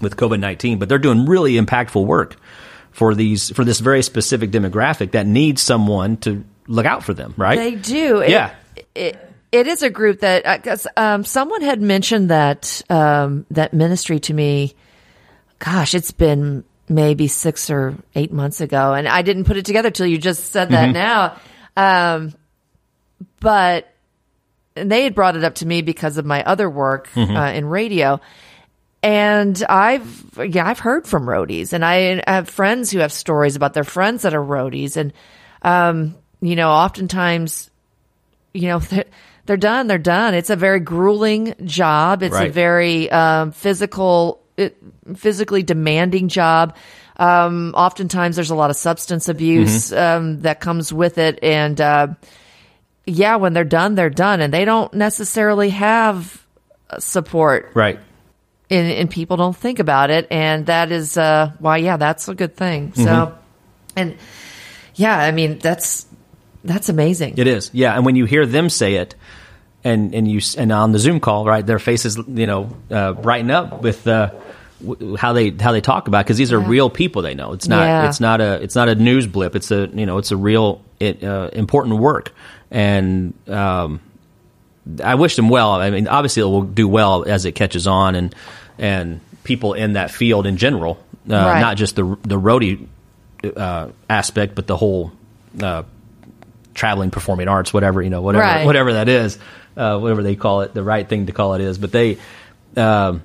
with 0.00 0.16
COVID 0.16 0.40
nineteen, 0.40 0.78
but 0.78 0.88
they're 0.88 0.98
doing 0.98 1.26
really 1.26 1.54
impactful 1.54 2.04
work 2.06 2.36
for 2.90 3.14
these 3.14 3.50
for 3.50 3.64
this 3.64 3.80
very 3.80 4.02
specific 4.02 4.50
demographic 4.50 5.12
that 5.12 5.26
needs 5.26 5.60
someone 5.62 6.16
to 6.18 6.44
look 6.66 6.86
out 6.86 7.04
for 7.04 7.14
them, 7.14 7.34
right? 7.36 7.56
They 7.58 7.74
do. 7.74 8.24
Yeah. 8.26 8.52
It, 8.76 8.88
it 8.94 9.27
is 9.52 9.82
a 9.82 9.90
group 9.90 10.20
that 10.20 10.62
because 10.62 10.86
um, 10.96 11.24
someone 11.24 11.62
had 11.62 11.80
mentioned 11.80 12.30
that 12.30 12.82
um, 12.90 13.46
that 13.50 13.72
ministry 13.72 14.20
to 14.20 14.34
me. 14.34 14.74
Gosh, 15.58 15.94
it's 15.94 16.12
been 16.12 16.64
maybe 16.88 17.26
six 17.26 17.68
or 17.68 17.96
eight 18.14 18.32
months 18.32 18.60
ago, 18.60 18.94
and 18.94 19.08
I 19.08 19.22
didn't 19.22 19.44
put 19.44 19.56
it 19.56 19.64
together 19.64 19.90
till 19.90 20.06
you 20.06 20.18
just 20.18 20.52
said 20.52 20.70
that 20.70 20.92
now. 20.92 21.36
Um, 21.76 22.34
but 23.40 23.92
and 24.76 24.90
they 24.90 25.04
had 25.04 25.14
brought 25.14 25.36
it 25.36 25.44
up 25.44 25.56
to 25.56 25.66
me 25.66 25.82
because 25.82 26.18
of 26.18 26.26
my 26.26 26.42
other 26.44 26.68
work 26.68 27.08
uh, 27.16 27.52
in 27.54 27.66
radio. 27.66 28.20
And 29.02 29.62
I've 29.68 30.38
yeah 30.44 30.66
I've 30.66 30.80
heard 30.80 31.06
from 31.06 31.26
roadies, 31.26 31.72
and 31.72 31.84
I 31.84 32.22
have 32.26 32.48
friends 32.48 32.90
who 32.90 32.98
have 32.98 33.12
stories 33.12 33.54
about 33.54 33.74
their 33.74 33.84
friends 33.84 34.22
that 34.22 34.34
are 34.34 34.44
roadies, 34.44 34.96
and 34.96 35.12
um, 35.62 36.16
you 36.40 36.56
know, 36.56 36.70
oftentimes, 36.70 37.70
you 38.52 38.68
know, 38.68 38.80
they're, 39.48 39.56
done. 39.56 39.86
They're 39.88 39.98
done. 39.98 40.34
It's 40.34 40.50
a 40.50 40.56
very 40.56 40.78
grueling 40.78 41.54
job. 41.64 42.22
It's 42.22 42.36
a 42.36 42.48
very 42.48 43.10
um, 43.10 43.50
physical, 43.50 44.40
it, 44.56 44.76
physically 45.16 45.64
demanding 45.64 46.28
job. 46.28 46.76
Um, 47.16 47.74
oftentimes, 47.76 48.36
there's 48.36 48.50
a 48.50 48.54
lot 48.54 48.70
of 48.70 48.76
substance 48.76 49.28
abuse 49.28 49.92
um, 49.92 50.42
that 50.42 50.60
comes 50.60 50.92
with 50.92 51.18
it, 51.18 51.40
and 51.42 51.80
uh, 51.80 52.08
yeah, 53.06 53.36
when 53.36 53.54
they're 53.54 53.64
done, 53.64 53.96
they're 53.96 54.08
done, 54.10 54.40
and 54.40 54.54
they 54.54 54.64
don't 54.64 54.94
necessarily 54.94 55.70
have 55.70 56.46
uh, 56.90 57.00
support 57.00 57.72
right. 57.74 57.98
and, 58.70 58.92
and 58.92 59.10
people 59.10 59.36
don't 59.36 59.56
think 59.56 59.78
about 59.78 60.08
it 60.08 60.26
and 60.30 60.64
that 60.66 60.90
is 60.90 61.18
uh 61.18 61.52
why 61.58 61.76
yeah 61.76 61.98
that's 61.98 62.28
a 62.28 62.34
good 62.34 62.56
thing 62.56 62.94
so 62.94 63.02
Mm-hmm. 63.04 63.34
and 63.96 64.16
yeah 64.94 65.18
i 65.18 65.32
mean 65.32 65.58
that's 65.58 66.06
that's 66.64 66.88
amazing 66.88 67.34
It 67.36 67.46
is, 67.46 67.70
yeah. 67.74 67.94
And 67.94 68.06
when 68.06 68.16
you 68.16 68.24
hear 68.24 68.46
them 68.46 68.68
say 68.70 68.94
it, 68.94 69.14
and 69.88 70.14
and 70.14 70.30
you 70.30 70.40
and 70.56 70.70
on 70.72 70.92
the 70.92 70.98
Zoom 70.98 71.20
call, 71.20 71.44
right, 71.44 71.64
their 71.64 71.78
faces, 71.78 72.16
you 72.16 72.46
know, 72.46 72.68
uh, 72.90 73.12
brighten 73.12 73.50
up 73.50 73.82
with 73.82 74.06
uh, 74.06 74.30
w- 74.84 75.16
how 75.16 75.32
they 75.32 75.50
how 75.50 75.72
they 75.72 75.80
talk 75.80 76.08
about 76.08 76.24
because 76.24 76.36
these 76.38 76.52
are 76.52 76.60
Yeah. 76.60 76.68
real 76.68 76.90
people 76.90 77.22
they 77.22 77.34
know. 77.34 77.52
It's 77.52 77.68
not 77.68 77.84
Yeah. 77.86 78.08
it's 78.08 78.20
not 78.20 78.40
a 78.40 78.62
it's 78.62 78.74
not 78.74 78.88
a 78.88 78.94
news 78.94 79.26
blip. 79.26 79.56
It's 79.56 79.70
a 79.70 79.88
you 79.92 80.06
know 80.06 80.18
it's 80.18 80.30
a 80.32 80.36
real 80.36 80.80
it, 81.00 81.22
uh, 81.22 81.50
important 81.52 81.98
work, 81.98 82.32
and 82.70 83.32
um, 83.48 84.00
I 85.04 85.14
wish 85.16 85.36
them 85.36 85.48
well. 85.48 85.72
I 85.72 85.90
mean, 85.90 86.08
obviously, 86.08 86.42
it 86.42 86.46
will 86.46 86.62
do 86.62 86.88
well 86.88 87.24
as 87.24 87.44
it 87.44 87.52
catches 87.52 87.86
on, 87.86 88.14
and 88.14 88.34
and 88.78 89.20
people 89.44 89.74
in 89.74 89.92
that 89.94 90.10
field 90.10 90.46
in 90.46 90.56
general, 90.56 90.98
uh, 91.30 91.34
Right. 91.34 91.60
not 91.60 91.76
just 91.76 91.94
the 91.96 92.04
the 92.22 92.38
roadie 92.40 92.86
uh, 93.56 93.88
aspect, 94.10 94.54
but 94.56 94.66
the 94.66 94.76
whole 94.76 95.12
uh, 95.62 95.82
traveling 96.74 97.10
performing 97.10 97.48
arts, 97.48 97.72
whatever 97.72 98.02
you 98.02 98.10
know, 98.10 98.22
whatever 98.22 98.44
Right. 98.44 98.66
whatever 98.66 98.92
that 98.94 99.08
is, 99.08 99.38
uh, 99.78 99.98
whatever 99.98 100.22
they 100.22 100.36
call 100.36 100.60
it, 100.62 100.74
the 100.74 100.82
right 100.82 101.08
thing 101.08 101.26
to 101.26 101.32
call 101.32 101.54
it 101.54 101.60
is. 101.60 101.78
But 101.78 101.92
they. 101.92 102.18
Um, 102.76 103.22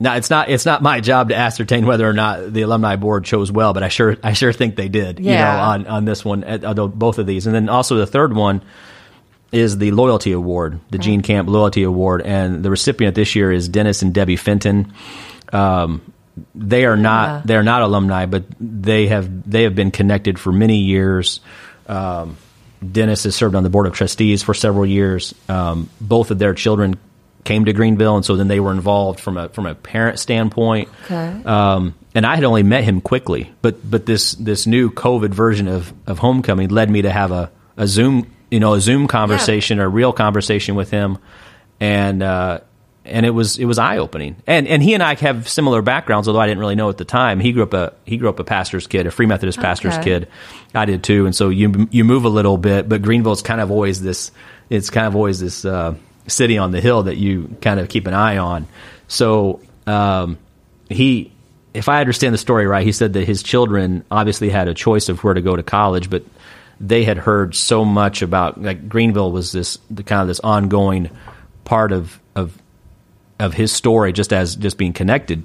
now 0.00 0.16
it's 0.16 0.28
not 0.28 0.48
it's 0.50 0.66
not 0.66 0.82
my 0.82 1.00
job 1.00 1.28
to 1.28 1.36
ascertain 1.36 1.86
whether 1.86 2.08
or 2.08 2.12
not 2.12 2.52
the 2.52 2.62
alumni 2.62 2.96
board 2.96 3.24
chose 3.24 3.50
well, 3.52 3.72
but 3.72 3.82
I 3.82 3.88
sure 3.88 4.16
I 4.22 4.32
sure 4.32 4.52
think 4.52 4.74
they 4.76 4.88
did. 4.88 5.18
You 5.20 5.26
know, 5.26 5.30
Yeah. 5.32 5.66
on 5.68 5.86
on 5.86 6.04
this 6.04 6.24
one, 6.24 6.44
although 6.64 6.88
both 6.88 7.18
of 7.18 7.26
these, 7.26 7.46
and 7.46 7.54
then 7.54 7.68
also 7.68 7.96
the 7.96 8.06
third 8.06 8.34
one 8.34 8.62
is 9.52 9.78
the 9.78 9.92
Loyalty 9.92 10.32
Award, 10.32 10.80
the 10.90 10.98
Gene 10.98 11.22
Camp 11.22 11.48
Loyalty 11.48 11.84
Award, 11.84 12.22
and 12.22 12.64
the 12.64 12.70
recipient 12.70 13.14
this 13.14 13.36
year 13.36 13.52
is 13.52 13.68
Dennis 13.68 14.02
and 14.02 14.12
Debbie 14.12 14.36
Fenton. 14.36 14.92
Um, 15.52 16.00
they 16.56 16.84
are 16.86 16.96
not 16.96 17.28
Yeah. 17.28 17.42
they're 17.44 17.62
not 17.62 17.82
alumni, 17.82 18.26
but 18.26 18.42
they 18.60 19.06
have 19.06 19.48
they 19.48 19.62
have 19.62 19.76
been 19.76 19.92
connected 19.92 20.40
for 20.40 20.50
many 20.52 20.78
years. 20.78 21.38
Um, 21.88 22.36
Dennis 22.92 23.24
has 23.24 23.34
served 23.34 23.54
on 23.54 23.62
the 23.62 23.70
board 23.70 23.86
of 23.86 23.92
trustees 23.94 24.42
for 24.42 24.54
several 24.54 24.86
years. 24.86 25.34
Um, 25.48 25.88
both 26.00 26.30
of 26.30 26.38
their 26.38 26.54
children 26.54 26.98
came 27.44 27.66
to 27.66 27.72
Greenville, 27.72 28.16
and 28.16 28.24
so 28.24 28.36
then 28.36 28.48
they 28.48 28.60
were 28.60 28.72
involved 28.72 29.20
from 29.20 29.36
a 29.36 29.48
from 29.50 29.66
a 29.66 29.74
parent 29.74 30.18
standpoint. 30.18 30.88
Okay. 31.04 31.42
Um, 31.44 31.94
and 32.14 32.24
I 32.24 32.34
had 32.36 32.44
only 32.44 32.62
met 32.62 32.84
him 32.84 33.00
quickly, 33.00 33.52
but 33.62 33.88
but 33.88 34.06
this 34.06 34.32
this 34.32 34.66
new 34.66 34.90
COVID 34.90 35.30
version 35.30 35.68
of 35.68 35.92
of 36.06 36.18
homecoming 36.18 36.68
led 36.68 36.90
me 36.90 37.02
to 37.02 37.10
have 37.10 37.30
a, 37.30 37.50
a 37.76 37.86
Zoom 37.86 38.30
you 38.50 38.60
know 38.60 38.74
a 38.74 38.80
Zoom 38.80 39.06
conversation 39.08 39.78
or 39.78 39.84
a 39.84 39.88
real 39.88 40.12
conversation 40.12 40.74
with 40.74 40.90
him, 40.90 41.18
and 41.80 42.22
uh, 42.22 42.60
and 43.04 43.26
it 43.26 43.30
was 43.30 43.58
it 43.58 43.66
was 43.66 43.78
eye 43.78 43.98
opening. 43.98 44.36
And 44.46 44.66
and 44.66 44.82
he 44.82 44.94
and 44.94 45.02
I 45.02 45.14
have 45.16 45.48
similar 45.48 45.82
backgrounds, 45.82 46.28
although 46.28 46.40
I 46.40 46.46
didn't 46.46 46.60
really 46.60 46.74
know 46.74 46.88
at 46.88 46.98
the 46.98 47.04
time. 47.04 47.40
He 47.40 47.52
grew 47.52 47.62
up 47.62 47.74
a 47.74 47.92
he 48.04 48.16
grew 48.16 48.28
up 48.28 48.38
a 48.38 48.44
pastor's 48.44 48.86
kid, 48.86 49.06
a 49.06 49.10
Free 49.10 49.26
Methodist 49.26 49.60
pastor's 49.60 49.98
kid. 49.98 50.28
I 50.74 50.84
did 50.86 51.04
too, 51.04 51.26
and 51.26 51.34
so 51.34 51.50
you 51.50 51.88
you 51.90 52.04
move 52.04 52.24
a 52.24 52.28
little 52.28 52.56
bit, 52.56 52.88
but 52.88 53.02
Greenville's 53.02 53.42
kind 53.42 53.60
of 53.60 53.70
always 53.70 54.00
this. 54.00 54.30
It's 54.70 54.90
kind 54.90 55.06
of 55.06 55.14
always 55.14 55.40
this 55.40 55.64
uh, 55.64 55.94
city 56.26 56.58
on 56.58 56.70
the 56.70 56.80
hill 56.80 57.04
that 57.04 57.16
you 57.16 57.56
kind 57.60 57.78
of 57.78 57.88
keep 57.88 58.06
an 58.06 58.14
eye 58.14 58.38
on. 58.38 58.66
So 59.08 59.60
um, 59.86 60.38
he, 60.88 61.32
if 61.74 61.88
I 61.88 62.00
understand 62.00 62.32
the 62.32 62.38
story 62.38 62.66
right, 62.66 62.84
he 62.84 62.92
said 62.92 63.12
that 63.12 63.26
his 63.26 63.42
children 63.42 64.04
obviously 64.10 64.48
had 64.48 64.68
a 64.68 64.74
choice 64.74 65.10
of 65.10 65.22
where 65.22 65.34
to 65.34 65.42
go 65.42 65.54
to 65.54 65.62
college, 65.62 66.08
but 66.08 66.24
they 66.80 67.04
had 67.04 67.18
heard 67.18 67.54
so 67.54 67.84
much 67.84 68.22
about 68.22 68.60
like 68.60 68.88
Greenville 68.88 69.30
was 69.30 69.52
this 69.52 69.78
the 69.90 70.02
kind 70.02 70.22
of 70.22 70.28
this 70.28 70.40
ongoing 70.40 71.10
part 71.64 71.92
of 71.92 72.18
of 72.34 72.56
of 73.38 73.54
his 73.54 73.72
story, 73.72 74.12
just 74.12 74.32
as 74.32 74.56
just 74.56 74.78
being 74.78 74.92
connected 74.92 75.44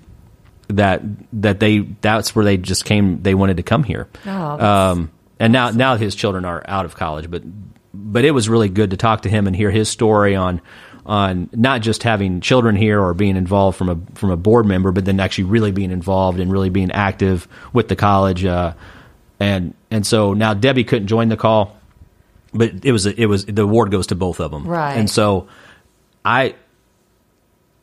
that 0.70 1.02
that 1.34 1.60
they 1.60 1.80
that's 1.80 2.36
where 2.36 2.46
they 2.46 2.58
just 2.58 2.86
came 2.86 3.22
they 3.24 3.34
wanted 3.34 3.58
to 3.58 3.64
come 3.64 3.84
here. 3.84 4.08
Oh, 4.26 4.66
um, 4.66 5.12
and 5.40 5.54
now 5.54 5.72
now 5.72 5.96
his 5.96 6.16
children 6.16 6.46
are 6.46 6.64
out 6.68 6.86
of 6.86 6.96
college 6.96 7.30
but 7.30 7.42
but 7.94 8.26
it 8.26 8.32
was 8.32 8.48
really 8.48 8.70
good 8.70 8.92
to 8.92 8.98
talk 8.98 9.22
to 9.22 9.30
him 9.30 9.48
and 9.48 9.56
hear 9.56 9.72
his 9.72 9.90
story 9.90 10.36
on 10.36 10.62
on 11.06 11.50
not 11.54 11.82
just 11.82 12.04
having 12.04 12.40
children 12.42 12.76
here 12.76 13.02
or 13.02 13.14
being 13.14 13.36
involved 13.36 13.78
from 13.78 13.90
a 13.90 13.98
from 14.16 14.30
a 14.30 14.38
board 14.38 14.66
member 14.66 14.92
but 14.92 15.06
then 15.06 15.20
actually 15.20 15.46
really 15.46 15.72
being 15.72 15.92
involved 15.92 16.40
and 16.40 16.52
really 16.52 16.70
being 16.70 16.92
active 16.92 17.48
with 17.74 17.88
the 17.88 17.96
college 17.96 18.46
uh, 18.46 18.74
and 19.40 19.74
and 19.90 20.06
so 20.06 20.34
now 20.34 20.54
Debbie 20.54 20.84
couldn't 20.84 21.08
join 21.08 21.30
the 21.30 21.38
call 21.38 21.78
but 22.54 22.86
it 22.86 22.92
was 22.92 23.06
it 23.06 23.26
was 23.26 23.46
the 23.46 23.64
award 23.64 23.92
goes 23.92 24.08
to 24.08 24.16
both 24.16 24.40
of 24.40 24.52
them. 24.52 24.68
Right. 24.68 24.98
and 24.98 25.10
so 25.10 25.48
I 26.24 26.56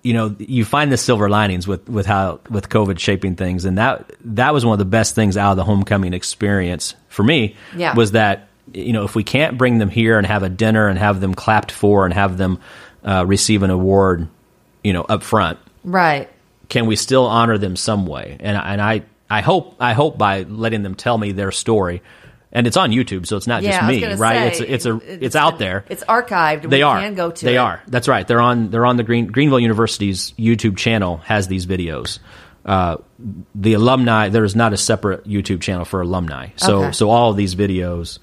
you 0.07 0.13
know 0.15 0.35
you 0.39 0.65
find 0.65 0.93
the 0.93 0.97
silver 0.97 1.29
linings 1.29 1.67
with 1.67 1.89
with 1.89 2.07
how 2.07 2.39
with 2.49 2.69
covid 2.69 2.99
shaping 2.99 3.35
things 3.37 3.65
and 3.65 3.77
that 3.79 4.11
that 4.25 4.55
was 4.55 4.65
one 4.65 4.73
of 4.75 4.79
the 4.79 4.85
best 4.99 5.15
things 5.15 5.37
out 5.37 5.51
of 5.53 5.57
the 5.57 5.65
homecoming 5.65 6.15
experience 6.15 6.95
for 7.09 7.23
me 7.25 7.57
Yeah. 7.77 7.95
was 7.95 8.13
that 8.13 8.49
you 8.73 8.93
know 8.93 9.05
if 9.05 9.15
we 9.17 9.25
can't 9.25 9.59
bring 9.59 9.79
them 9.79 9.89
here 9.91 10.17
and 10.19 10.27
have 10.27 10.43
a 10.43 10.49
dinner 10.49 10.87
and 10.89 10.99
have 10.99 11.21
them 11.21 11.35
clapped 11.35 11.73
for 11.73 12.05
and 12.05 12.15
have 12.15 12.37
them 12.37 12.59
uh, 13.05 13.25
receive 13.27 13.63
an 13.65 13.71
award 13.71 14.29
you 14.85 14.93
know 14.93 15.03
up 15.03 15.23
front 15.23 15.59
Right. 15.85 16.29
can 16.69 16.87
we 16.87 16.97
still 16.97 17.27
honor 17.27 17.59
them 17.59 17.75
some 17.77 18.07
way 18.07 18.37
and 18.41 18.57
and 18.57 18.81
I 18.81 19.03
I 19.29 19.41
hope 19.41 19.75
I 19.81 19.93
hope 19.93 20.17
by 20.19 20.43
letting 20.43 20.83
them 20.85 20.95
tell 20.95 21.19
me 21.19 21.33
their 21.33 21.51
story 21.53 22.01
and 22.57 22.67
it's 22.67 22.77
on 22.77 22.91
YouTube 22.91 23.27
so 23.27 23.37
it's 23.37 23.47
not 23.47 23.63
Yeah, 23.63 23.89
just 23.89 24.01
me 24.03 24.15
right 24.15 24.57
say, 24.57 24.67
it's 24.67 24.87
a 24.87 24.97
it's, 25.25 25.35
a 25.37 25.39
out 25.39 25.59
there 25.61 25.85
It's 25.89 26.03
archived. 26.03 26.63
they 26.69 26.79
we 26.79 26.83
are. 26.83 26.99
can 27.01 27.15
go 27.15 27.31
to 27.31 27.45
they 27.45 27.55
it. 27.55 27.59
are. 27.59 27.81
That's 27.87 28.09
right. 28.09 28.27
They're 28.27 28.41
on. 28.41 28.71
They're 28.71 28.85
on 28.87 28.97
the 28.97 29.05
Green, 29.05 29.27
Greenville 29.29 29.61
University's 29.61 30.33
YouTube 30.33 30.77
channel. 30.77 31.19
Has 31.19 31.47
these 31.47 31.67
videos. 31.67 32.19
Uh, 32.65 32.97
the 33.55 33.75
alumni. 33.75 34.29
There 34.31 34.43
is 34.45 34.57
not 34.57 34.73
a 34.73 34.77
separate 34.77 35.25
YouTube 35.29 35.61
channel 35.61 35.85
for 35.85 36.01
alumni. 36.01 36.49
So 36.57 36.79
Okay. 36.85 36.93
so 36.93 37.11
all 37.11 37.31
of 37.31 37.37
these 37.37 37.55
videos, 37.55 38.19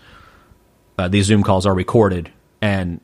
uh, 0.98 1.08
these 1.08 1.26
Zoom 1.28 1.44
calls 1.44 1.66
are 1.66 1.74
recorded 1.76 2.30
and. 2.62 3.00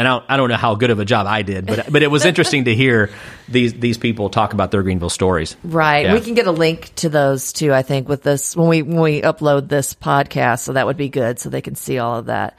And 0.00 0.08
I 0.08 0.12
don't, 0.12 0.24
I 0.30 0.36
don't 0.38 0.48
know 0.48 0.56
how 0.56 0.76
good 0.76 0.88
of 0.88 0.98
a 0.98 1.04
job 1.04 1.26
I 1.26 1.42
did, 1.42 1.66
but 1.66 1.92
but 1.92 2.02
it 2.02 2.10
was 2.10 2.24
interesting 2.24 2.64
to 2.64 2.74
hear 2.74 3.10
these 3.50 3.74
these 3.74 3.98
people 3.98 4.30
talk 4.30 4.54
about 4.54 4.70
their 4.70 4.82
Greenville 4.82 5.10
stories. 5.10 5.58
Right. 5.62 6.06
Yeah. 6.06 6.14
We 6.14 6.22
can 6.22 6.32
get 6.32 6.46
a 6.46 6.52
link 6.52 6.94
to 6.96 7.10
those 7.10 7.52
too, 7.52 7.74
I 7.74 7.82
think, 7.82 8.08
with 8.08 8.22
this 8.22 8.56
when 8.56 8.68
we 8.68 8.80
when 8.80 9.02
we 9.02 9.20
upload 9.20 9.68
this 9.68 9.92
podcast, 9.92 10.60
so 10.60 10.72
that 10.72 10.86
would 10.86 10.96
be 10.96 11.10
good 11.10 11.38
so 11.38 11.50
they 11.50 11.60
can 11.60 11.74
see 11.74 11.98
all 11.98 12.18
of 12.18 12.26
that. 12.26 12.58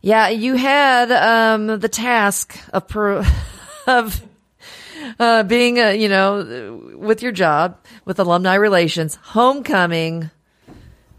Yeah, 0.00 0.30
you 0.30 0.56
had 0.56 1.12
um 1.12 1.78
the 1.78 1.88
task 1.88 2.58
of 2.72 2.88
pro- 2.88 3.22
of 3.86 4.20
uh 5.20 5.44
being 5.44 5.78
a, 5.78 5.94
you 5.94 6.08
know, 6.08 6.96
with 6.98 7.22
your 7.22 7.30
job 7.30 7.78
with 8.04 8.18
alumni 8.18 8.54
relations, 8.54 9.14
homecoming 9.22 10.28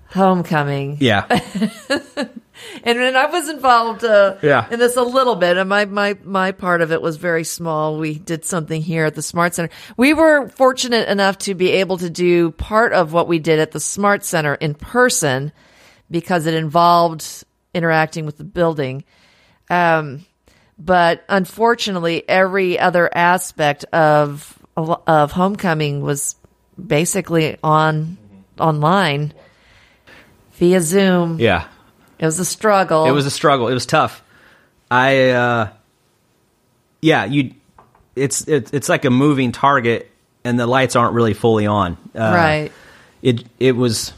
homecoming. 0.10 0.98
Yeah, 1.00 1.28
And 2.84 3.00
then 3.00 3.16
I 3.16 3.26
was 3.28 3.50
involved 3.50 4.04
uh, 4.04 4.36
Yeah. 4.42 4.68
in 4.70 4.80
this 4.80 4.96
a 4.96 5.02
little 5.04 5.36
bit, 5.36 5.58
and 5.58 5.68
my, 5.70 5.86
my 5.86 6.18
my 6.24 6.52
part 6.52 6.82
of 6.82 6.92
it 6.92 7.02
was 7.02 7.18
very 7.18 7.44
small. 7.44 7.98
We 7.98 8.18
did 8.20 8.46
something 8.46 8.82
here 8.82 9.06
at 9.06 9.16
the 9.16 9.22
Smart 9.22 9.54
Center. 9.56 9.74
We 9.98 10.14
were 10.14 10.50
fortunate 10.50 11.10
enough 11.10 11.38
to 11.40 11.56
be 11.56 11.72
able 11.72 11.98
to 11.98 12.10
do 12.10 12.52
part 12.52 12.94
of 12.94 13.12
what 13.14 13.28
we 13.28 13.40
did 13.40 13.60
at 13.60 13.72
the 13.72 13.80
Smart 13.80 14.24
Center 14.24 14.56
in 14.56 14.74
person 14.74 15.52
because 16.10 16.46
it 16.46 16.54
involved 16.54 17.44
interacting 17.74 18.26
with 18.26 18.38
the 18.38 18.44
building. 18.44 19.04
Um, 19.70 20.26
but 20.78 21.24
unfortunately, 21.30 22.24
every 22.30 22.78
other 22.80 23.10
aspect 23.16 23.84
of 23.86 24.58
of 24.78 25.32
homecoming 25.32 26.02
was 26.02 26.36
basically 26.86 27.58
on 27.64 28.18
online 28.60 29.34
via 30.54 30.82
Zoom. 30.82 31.40
yeah. 31.40 31.68
It 32.20 32.26
was 32.26 32.40
a 32.40 32.46
struggle. 32.46 33.06
It 33.06 33.12
was 33.12 33.26
a 33.26 33.32
struggle. 33.32 33.68
It 33.68 33.74
was 33.74 33.86
tough. 33.86 34.24
I, 34.90 35.30
uh, 35.32 35.70
yeah, 37.02 37.26
you, 37.26 37.54
it's 38.16 38.48
it's 38.48 38.72
it's 38.72 38.88
like 38.90 39.04
a 39.06 39.10
moving 39.10 39.52
target, 39.52 40.12
and 40.44 40.60
the 40.60 40.68
lights 40.68 40.96
aren't 40.96 41.14
really 41.14 41.34
fully 41.34 41.66
on. 41.68 41.98
Uh, 42.16 42.20
right. 42.20 42.72
It 43.22 43.44
it 43.60 43.74
was, 43.74 44.14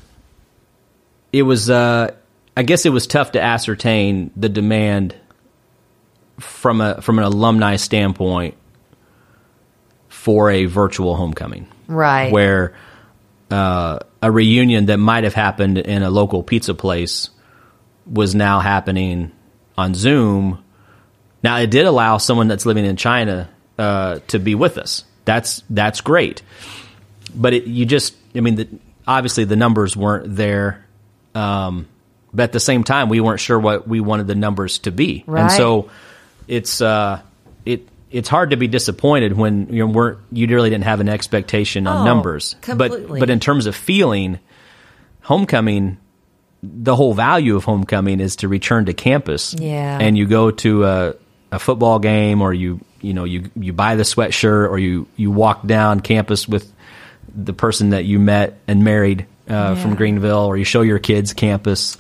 it 1.33 1.43
was. 1.43 1.69
Uh, 1.69 2.11
I 2.55 2.63
guess 2.63 2.85
it 2.85 2.89
was 2.89 3.07
tough 3.07 3.33
to 3.33 3.41
ascertain 3.41 4.31
the 4.35 4.49
demand 4.49 5.15
from 6.39 6.81
a 6.81 7.01
from 7.01 7.17
an 7.19 7.25
alumni 7.25 7.75
standpoint 7.77 8.55
for 10.09 10.49
a 10.51 10.65
virtual 10.65 11.15
homecoming 11.15 11.67
Right. 11.87 12.31
where 12.31 12.73
uh, 13.49 13.99
a 14.21 14.31
reunion 14.31 14.87
that 14.87 14.97
might 14.97 15.23
have 15.23 15.33
happened 15.33 15.77
in 15.77 16.03
a 16.03 16.09
local 16.09 16.43
pizza 16.43 16.73
place 16.73 17.29
was 18.11 18.35
now 18.35 18.59
happening 18.59 19.31
on 19.77 19.93
Zoom. 19.93 20.63
Now 21.43 21.57
it 21.57 21.67
did 21.69 21.85
allow 21.85 22.17
someone 22.17 22.47
that's 22.47 22.65
living 22.65 22.85
in 22.85 22.95
China 22.97 23.49
uh, 23.77 24.19
to 24.27 24.39
be 24.39 24.55
with 24.55 24.77
us. 24.77 25.03
That's 25.25 25.61
that's 25.69 26.01
great, 26.01 26.41
but 27.35 27.53
it, 27.53 27.65
you 27.65 27.85
just 27.85 28.15
I 28.35 28.39
mean 28.39 28.55
the, 28.55 28.67
obviously 29.05 29.43
the 29.43 29.55
numbers 29.57 29.95
weren't 29.95 30.35
there. 30.35 30.85
Um, 31.35 31.87
but 32.33 32.43
at 32.43 32.51
the 32.53 32.59
same 32.59 32.83
time, 32.83 33.09
we 33.09 33.19
weren't 33.19 33.39
sure 33.39 33.59
what 33.59 33.87
we 33.87 33.99
wanted 33.99 34.27
the 34.27 34.35
numbers 34.35 34.79
to 34.79 34.91
be, 34.91 35.23
and 35.27 35.51
so 35.51 35.89
it's 36.47 36.81
uh, 36.81 37.21
it 37.65 37.87
it's 38.09 38.29
hard 38.29 38.51
to 38.51 38.57
be 38.57 38.67
disappointed 38.67 39.33
when 39.33 39.67
you 39.73 39.85
weren't 39.85 40.19
you 40.31 40.47
really 40.47 40.69
didn't 40.69 40.85
have 40.85 40.99
an 41.01 41.09
expectation 41.09 41.87
on 41.87 41.97
Oh, 42.01 42.03
numbers. 42.05 42.55
completely. 42.61 43.05
But 43.07 43.19
but 43.19 43.29
in 43.29 43.39
terms 43.39 43.65
of 43.65 43.75
feeling, 43.75 44.39
homecoming, 45.21 45.97
the 46.63 46.95
whole 46.95 47.13
value 47.13 47.55
of 47.55 47.63
homecoming 47.63 48.19
is 48.19 48.37
to 48.37 48.47
return 48.47 48.85
to 48.85 48.93
campus. 48.93 49.53
Yeah. 49.57 49.99
and 49.99 50.17
you 50.17 50.25
go 50.25 50.51
to 50.51 50.83
a, 50.85 51.15
a 51.51 51.59
football 51.59 51.99
game, 51.99 52.41
or 52.41 52.53
you 52.53 52.79
you 53.01 53.13
know 53.13 53.23
you 53.25 53.49
you 53.55 53.73
buy 53.73 53.95
the 53.95 54.03
sweatshirt, 54.03 54.69
or 54.69 54.79
you 54.79 55.07
you 55.15 55.31
walk 55.31 55.65
down 55.65 55.99
campus 55.99 56.47
with 56.47 56.71
the 57.35 57.53
person 57.53 57.89
that 57.91 58.05
you 58.05 58.19
met 58.19 58.57
and 58.67 58.83
married 58.83 59.25
uh, 59.47 59.75
from 59.75 59.95
Greenville, 59.95 60.45
or 60.45 60.57
you 60.57 60.63
show 60.65 60.81
your 60.81 60.99
kids 60.99 61.33
campus. 61.33 61.97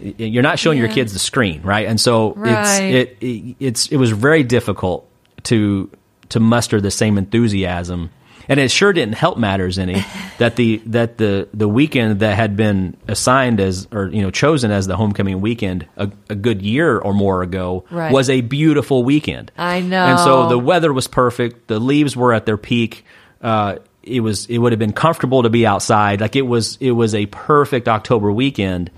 You're 0.00 0.44
not 0.44 0.58
showing 0.60 0.78
your 0.78 0.88
kids 0.88 1.12
the 1.12 1.18
screen, 1.18 1.62
right? 1.62 1.88
And 1.88 2.00
so 2.00 2.34
Right. 2.34 2.52
it's 2.94 3.18
it, 3.20 3.26
it 3.26 3.56
it's 3.58 3.86
it 3.88 3.96
was 3.96 4.10
very 4.12 4.44
difficult 4.44 5.08
to 5.44 5.90
to 6.28 6.38
muster 6.40 6.80
the 6.80 6.90
same 6.90 7.18
enthusiasm. 7.18 8.10
And 8.48 8.58
it 8.58 8.70
sure 8.70 8.92
didn't 8.94 9.14
help 9.14 9.36
matters 9.36 9.78
any 9.78 10.02
that 10.38 10.56
the 10.56 10.78
that 10.86 11.18
the 11.18 11.48
the 11.52 11.68
weekend 11.68 12.20
that 12.20 12.34
had 12.36 12.56
been 12.56 12.96
assigned 13.06 13.60
as 13.60 13.86
or 13.92 14.08
you 14.08 14.22
know 14.22 14.30
chosen 14.30 14.70
as 14.70 14.86
the 14.86 14.96
homecoming 14.96 15.40
weekend 15.40 15.86
a, 15.96 16.10
a 16.30 16.34
good 16.34 16.62
year 16.62 16.98
or 16.98 17.12
more 17.12 17.42
ago 17.42 17.84
Right. 17.90 18.12
was 18.12 18.30
a 18.30 18.40
beautiful 18.40 19.04
weekend. 19.04 19.52
I 19.58 19.80
know. 19.80 20.02
And 20.04 20.18
so 20.18 20.48
the 20.48 20.58
weather 20.58 20.92
was 20.92 21.06
perfect. 21.08 21.68
The 21.68 21.78
leaves 21.78 22.16
were 22.16 22.32
at 22.32 22.46
their 22.46 22.56
peak. 22.56 23.04
Uh, 23.42 23.76
it 24.02 24.20
was 24.20 24.46
it 24.46 24.56
would 24.56 24.72
have 24.72 24.78
been 24.78 24.94
comfortable 24.94 25.42
to 25.42 25.50
be 25.50 25.66
outside. 25.66 26.22
Like 26.22 26.34
it 26.34 26.46
was 26.46 26.78
it 26.80 26.92
was 26.92 27.14
a 27.14 27.26
perfect 27.26 27.88
October 27.88 28.32
weekend, 28.32 28.90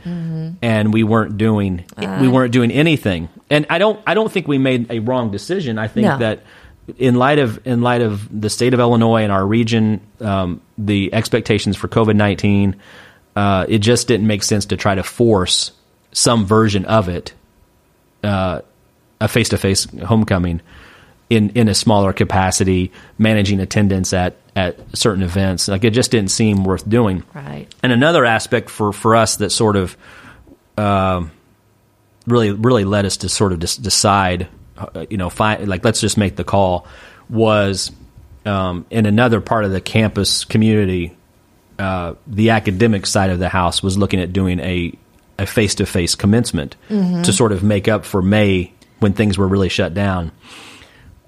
and 0.62 0.92
we 0.94 1.02
weren't 1.02 1.36
doing 1.36 1.84
we 2.20 2.28
weren't 2.28 2.52
doing 2.52 2.70
anything. 2.70 3.28
And 3.50 3.66
I 3.68 3.78
don't 3.78 4.00
I 4.06 4.14
don't 4.14 4.30
think 4.30 4.46
we 4.46 4.58
made 4.58 4.90
a 4.92 5.00
wrong 5.00 5.32
decision. 5.32 5.78
I 5.78 5.88
think 5.88 6.06
No. 6.06 6.18
that 6.18 6.40
in 6.98 7.14
light 7.14 7.38
of 7.38 7.66
in 7.66 7.80
light 7.82 8.02
of 8.02 8.28
the 8.40 8.50
state 8.50 8.74
of 8.74 8.80
Illinois 8.80 9.22
and 9.22 9.32
our 9.32 9.46
region, 9.46 10.00
um, 10.20 10.60
the 10.78 11.12
expectations 11.12 11.76
for 11.76 11.88
COVID 11.88 12.16
nineteen, 12.16 12.76
uh, 13.36 13.66
it 13.68 13.78
just 13.78 14.08
didn't 14.08 14.26
make 14.26 14.42
sense 14.42 14.66
to 14.66 14.76
try 14.76 14.94
to 14.94 15.02
force 15.02 15.72
some 16.12 16.44
version 16.46 16.84
of 16.86 17.08
it, 17.08 17.32
uh, 18.24 18.60
a 19.20 19.28
face 19.28 19.50
to 19.50 19.58
face 19.58 19.86
homecoming, 20.04 20.60
in 21.28 21.50
in 21.50 21.68
a 21.68 21.74
smaller 21.74 22.12
capacity, 22.12 22.90
managing 23.18 23.60
attendance 23.60 24.12
at 24.12 24.36
at 24.56 24.76
certain 24.96 25.22
events. 25.22 25.68
Like 25.68 25.84
it 25.84 25.90
just 25.90 26.10
didn't 26.10 26.30
seem 26.30 26.64
worth 26.64 26.88
doing. 26.88 27.22
Right. 27.32 27.66
And 27.82 27.92
another 27.92 28.24
aspect 28.24 28.68
for, 28.68 28.92
for 28.92 29.14
us 29.14 29.36
that 29.36 29.50
sort 29.50 29.76
of 29.76 29.96
um, 30.76 31.30
really 32.26 32.50
really 32.50 32.84
led 32.84 33.06
us 33.06 33.18
to 33.18 33.28
sort 33.28 33.52
of 33.52 33.60
decide, 33.60 34.42
uh, 34.42 34.46
you 35.08 35.16
know, 35.16 35.30
find, 35.30 35.68
like 35.68 35.84
let's 35.84 36.00
just 36.00 36.16
make 36.16 36.36
the 36.36 36.44
call 36.44 36.86
was 37.28 37.92
um, 38.46 38.86
in 38.90 39.06
another 39.06 39.40
part 39.40 39.64
of 39.64 39.70
the 39.70 39.80
campus 39.80 40.44
community. 40.44 41.16
Uh, 41.78 42.14
the 42.26 42.50
academic 42.50 43.06
side 43.06 43.30
of 43.30 43.38
the 43.38 43.48
house 43.48 43.82
was 43.82 43.96
looking 43.96 44.20
at 44.20 44.32
doing 44.32 44.60
a 44.60 44.92
a 45.38 45.46
face 45.46 45.76
to 45.76 45.86
face 45.86 46.14
commencement 46.14 46.76
to 47.24 47.32
sort 47.32 47.50
of 47.50 47.62
make 47.62 47.88
up 47.88 48.04
for 48.04 48.20
May 48.20 48.74
when 48.98 49.14
things 49.14 49.38
were 49.38 49.48
really 49.48 49.70
shut 49.70 49.94
down 49.94 50.32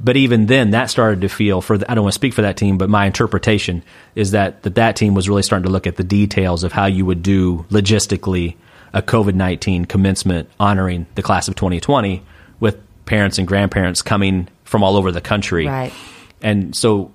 but 0.03 0.17
even 0.17 0.47
then 0.47 0.71
that 0.73 0.91
started 0.91 1.21
to 1.21 1.29
feel 1.29 1.61
for 1.61 1.79
the, 1.79 1.91
I 1.91 1.95
don't 1.95 2.05
want 2.05 2.13
to 2.13 2.19
speak 2.19 2.35
for 2.35 2.43
that 2.43 2.57
team 2.57 2.77
but 2.77 2.91
my 2.91 3.07
interpretation 3.07 3.83
is 4.15 4.33
that, 4.33 4.63
that 4.65 4.75
that 4.75 4.97
team 4.97 5.15
was 5.15 5.29
really 5.29 5.43
starting 5.43 5.65
to 5.65 5.71
look 5.71 5.87
at 5.87 5.97
the 5.97 6.05
details 6.05 6.65
of 6.65 6.73
how 6.73 6.87
you 6.87 7.07
would 7.07 7.23
do 7.23 7.65
logistically 7.71 8.57
a 8.93 9.01
COVID-19 9.01 9.89
commencement 9.89 10.51
honoring 10.59 11.07
the 11.15 11.23
class 11.23 11.49
of 11.49 11.55
2020 11.55 12.23
with 12.61 12.79
parents 13.05 13.39
and 13.39 13.47
grandparents 13.49 14.03
coming 14.03 14.49
from 14.65 14.83
all 14.83 14.97
over 14.97 15.13
the 15.13 15.21
country 15.21 15.67
Right. 15.67 15.93
and 16.41 16.75
so 16.75 17.13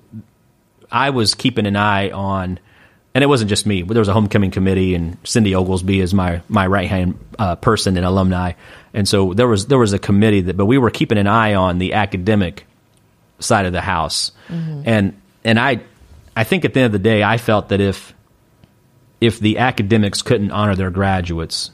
I 0.91 1.09
was 1.09 1.33
keeping 1.35 1.65
an 1.65 1.75
eye 1.75 2.11
on, 2.11 2.59
and 3.13 3.23
it 3.23 3.27
wasn't 3.27 3.49
just 3.49 3.65
me. 3.65 3.81
But 3.81 3.93
there 3.93 4.01
was 4.01 4.07
a 4.07 4.13
homecoming 4.13 4.51
committee, 4.51 4.95
and 4.95 5.17
Cindy 5.25 5.53
Oglesby 5.53 5.99
is 5.99 6.13
my 6.13 6.41
my 6.47 6.65
right 6.67 6.87
hand 6.87 7.19
uh, 7.37 7.55
person 7.57 7.97
and 7.97 8.05
alumni, 8.05 8.53
and 8.93 9.05
so 9.07 9.33
there 9.33 9.47
was 9.47 9.65
there 9.67 9.79
was 9.79 9.91
a 9.93 9.99
committee 9.99 10.41
that. 10.41 10.55
But 10.55 10.65
we 10.65 10.77
were 10.77 10.89
keeping 10.89 11.17
an 11.17 11.27
eye 11.27 11.55
on 11.55 11.77
the 11.79 11.93
academic 11.93 12.65
side 13.39 13.65
of 13.65 13.73
the 13.73 13.81
house, 13.81 14.31
and 14.49 15.19
and 15.43 15.59
I 15.59 15.81
I 16.37 16.43
think 16.45 16.63
at 16.63 16.73
the 16.73 16.79
end 16.81 16.85
of 16.85 16.91
the 16.93 16.99
day, 16.99 17.21
I 17.21 17.37
felt 17.37 17.67
that 17.69 17.81
if 17.81 18.13
if 19.19 19.39
the 19.41 19.57
academics 19.57 20.21
couldn't 20.21 20.51
honor 20.51 20.75
their 20.75 20.91
graduates, 20.91 21.71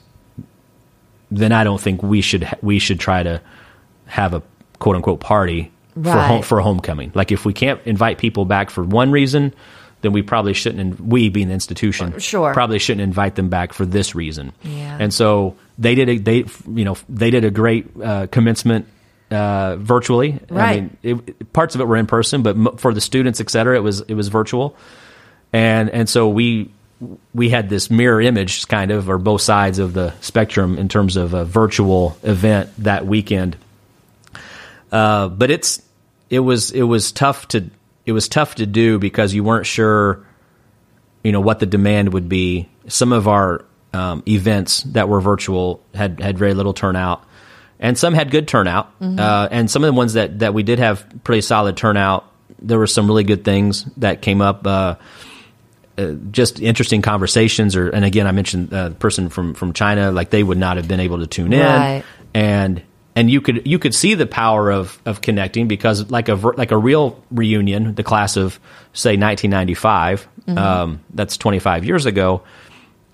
then 1.29 1.51
I 1.51 1.63
don't 1.63 1.79
think 1.79 2.01
we 2.01 2.21
should 2.21 2.47
we 2.63 2.79
should 2.79 2.99
try 2.99 3.21
to 3.21 3.41
have 4.13 4.33
a 4.33 4.41
quote 4.79 4.95
unquote 4.95 5.19
party 5.19 5.71
for 5.95 6.11
home, 6.11 6.41
for 6.43 6.61
homecoming. 6.61 7.11
Like 7.15 7.31
if 7.31 7.45
we 7.45 7.53
can't 7.53 7.79
invite 7.85 8.17
people 8.19 8.45
back 8.45 8.69
for 8.69 8.83
one 8.83 9.11
reason, 9.11 9.53
then 10.01 10.11
we 10.11 10.21
probably 10.21 10.53
shouldn't. 10.53 10.99
We 10.99 11.29
being 11.29 11.47
the 11.47 11.53
institution, 11.53 12.19
Sure. 12.19 12.53
probably 12.53 12.77
shouldn't 12.79 13.01
invite 13.01 13.35
them 13.35 13.49
back 13.49 13.73
for 13.73 13.85
this 13.85 14.13
reason. 14.15 14.51
Yeah. 14.63 14.97
And 14.99 15.13
so 15.13 15.55
they 15.79 15.95
did 15.95 16.09
a 16.09 16.17
they 16.17 16.45
you 16.71 16.85
know 16.85 16.95
they 17.09 17.31
did 17.31 17.43
a 17.45 17.51
great 17.51 17.87
uh, 18.01 18.27
commencement 18.27 18.85
uh, 19.31 19.77
virtually. 19.77 20.39
I 20.51 20.53
Right. 20.53 20.81
mean, 21.03 21.23
it, 21.27 21.53
parts 21.53 21.73
of 21.75 21.81
it 21.81 21.85
were 21.85 21.97
in 21.97 22.05
person, 22.07 22.43
but 22.43 22.55
mo- 22.57 22.75
for 22.77 22.93
the 22.93 23.01
students, 23.01 23.39
et 23.41 23.49
cetera, 23.49 23.75
it 23.75 23.81
was 23.83 24.01
it 24.01 24.13
was 24.13 24.27
virtual. 24.27 24.75
And 25.53 25.89
and 25.89 26.09
so 26.09 26.27
we 26.29 26.69
we 27.33 27.49
had 27.49 27.69
this 27.69 27.89
mirror 27.91 28.21
image 28.21 28.67
kind 28.67 28.89
of 28.91 29.09
or 29.09 29.17
both 29.17 29.41
sides 29.41 29.79
of 29.79 29.93
the 29.93 30.13
spectrum 30.21 30.77
in 30.77 30.87
terms 30.87 31.17
of 31.17 31.33
a 31.33 31.43
virtual 31.45 32.17
event 32.23 32.69
that 32.79 33.05
weekend 33.05 33.57
uh, 34.93 35.27
but 35.27 35.51
it's 35.51 35.81
it 36.29 36.39
was 36.39 36.71
it 36.71 36.83
was 36.83 37.11
tough 37.11 37.47
to 37.49 37.69
it 38.05 38.13
was 38.13 38.29
tough 38.29 38.55
to 38.55 38.65
do 38.65 38.99
because 38.99 39.33
you 39.33 39.43
weren't 39.43 39.65
sure 39.65 40.25
you 41.23 41.31
know 41.31 41.41
what 41.41 41.59
the 41.59 41.65
demand 41.65 42.13
would 42.13 42.29
be. 42.29 42.69
Some 42.87 43.11
of 43.11 43.27
our 43.27 43.65
um, 43.93 44.23
events 44.27 44.83
that 44.83 45.09
were 45.09 45.19
virtual 45.19 45.83
had 45.93 46.19
had 46.21 46.37
very 46.37 46.53
little 46.53 46.73
turnout 46.73 47.25
and 47.79 47.97
some 47.97 48.13
had 48.13 48.31
good 48.31 48.47
turnout. 48.47 48.93
Uh, 49.01 49.47
and 49.51 49.69
some 49.69 49.83
of 49.83 49.87
the 49.87 49.93
ones 49.93 50.13
that 50.13 50.39
that 50.39 50.53
we 50.53 50.63
did 50.63 50.79
have 50.79 51.05
pretty 51.23 51.41
solid 51.41 51.75
turnout 51.75 52.29
there 52.61 52.79
were 52.79 52.87
some 52.87 53.07
really 53.07 53.23
good 53.23 53.43
things 53.43 53.85
that 53.97 54.21
came 54.21 54.41
up 54.41 54.65
uh, 54.65 54.95
uh, 55.97 56.11
just 56.31 56.61
interesting 56.61 57.01
conversations 57.01 57.75
or 57.75 57.89
and 57.89 58.05
again 58.05 58.25
I 58.25 58.31
mentioned 58.31 58.73
uh, 58.73 58.89
the 58.89 58.95
person 58.95 59.29
from 59.29 59.53
from 59.53 59.73
China 59.73 60.11
like 60.11 60.29
they 60.29 60.43
would 60.43 60.57
not 60.57 60.77
have 60.77 60.87
been 60.87 60.99
able 60.99 61.19
to 61.19 61.27
tune 61.27 61.53
in. 61.53 61.59
Right. 61.59 62.03
and 62.33 62.81
and 63.15 63.29
you 63.29 63.41
could 63.41 63.65
you 63.67 63.79
could 63.79 63.93
see 63.93 64.13
the 64.15 64.25
power 64.25 64.71
of 64.71 64.99
of 65.05 65.21
connecting 65.21 65.67
because 65.67 66.09
like 66.09 66.29
a 66.29 66.35
like 66.35 66.71
a 66.71 66.77
real 66.77 67.21
reunion 67.31 67.95
the 67.95 68.03
class 68.03 68.37
of 68.37 68.59
say 68.93 69.17
1995 69.17 70.27
um, 70.57 70.99
that's 71.13 71.37
25 71.37 71.85
years 71.85 72.05
ago 72.05 72.41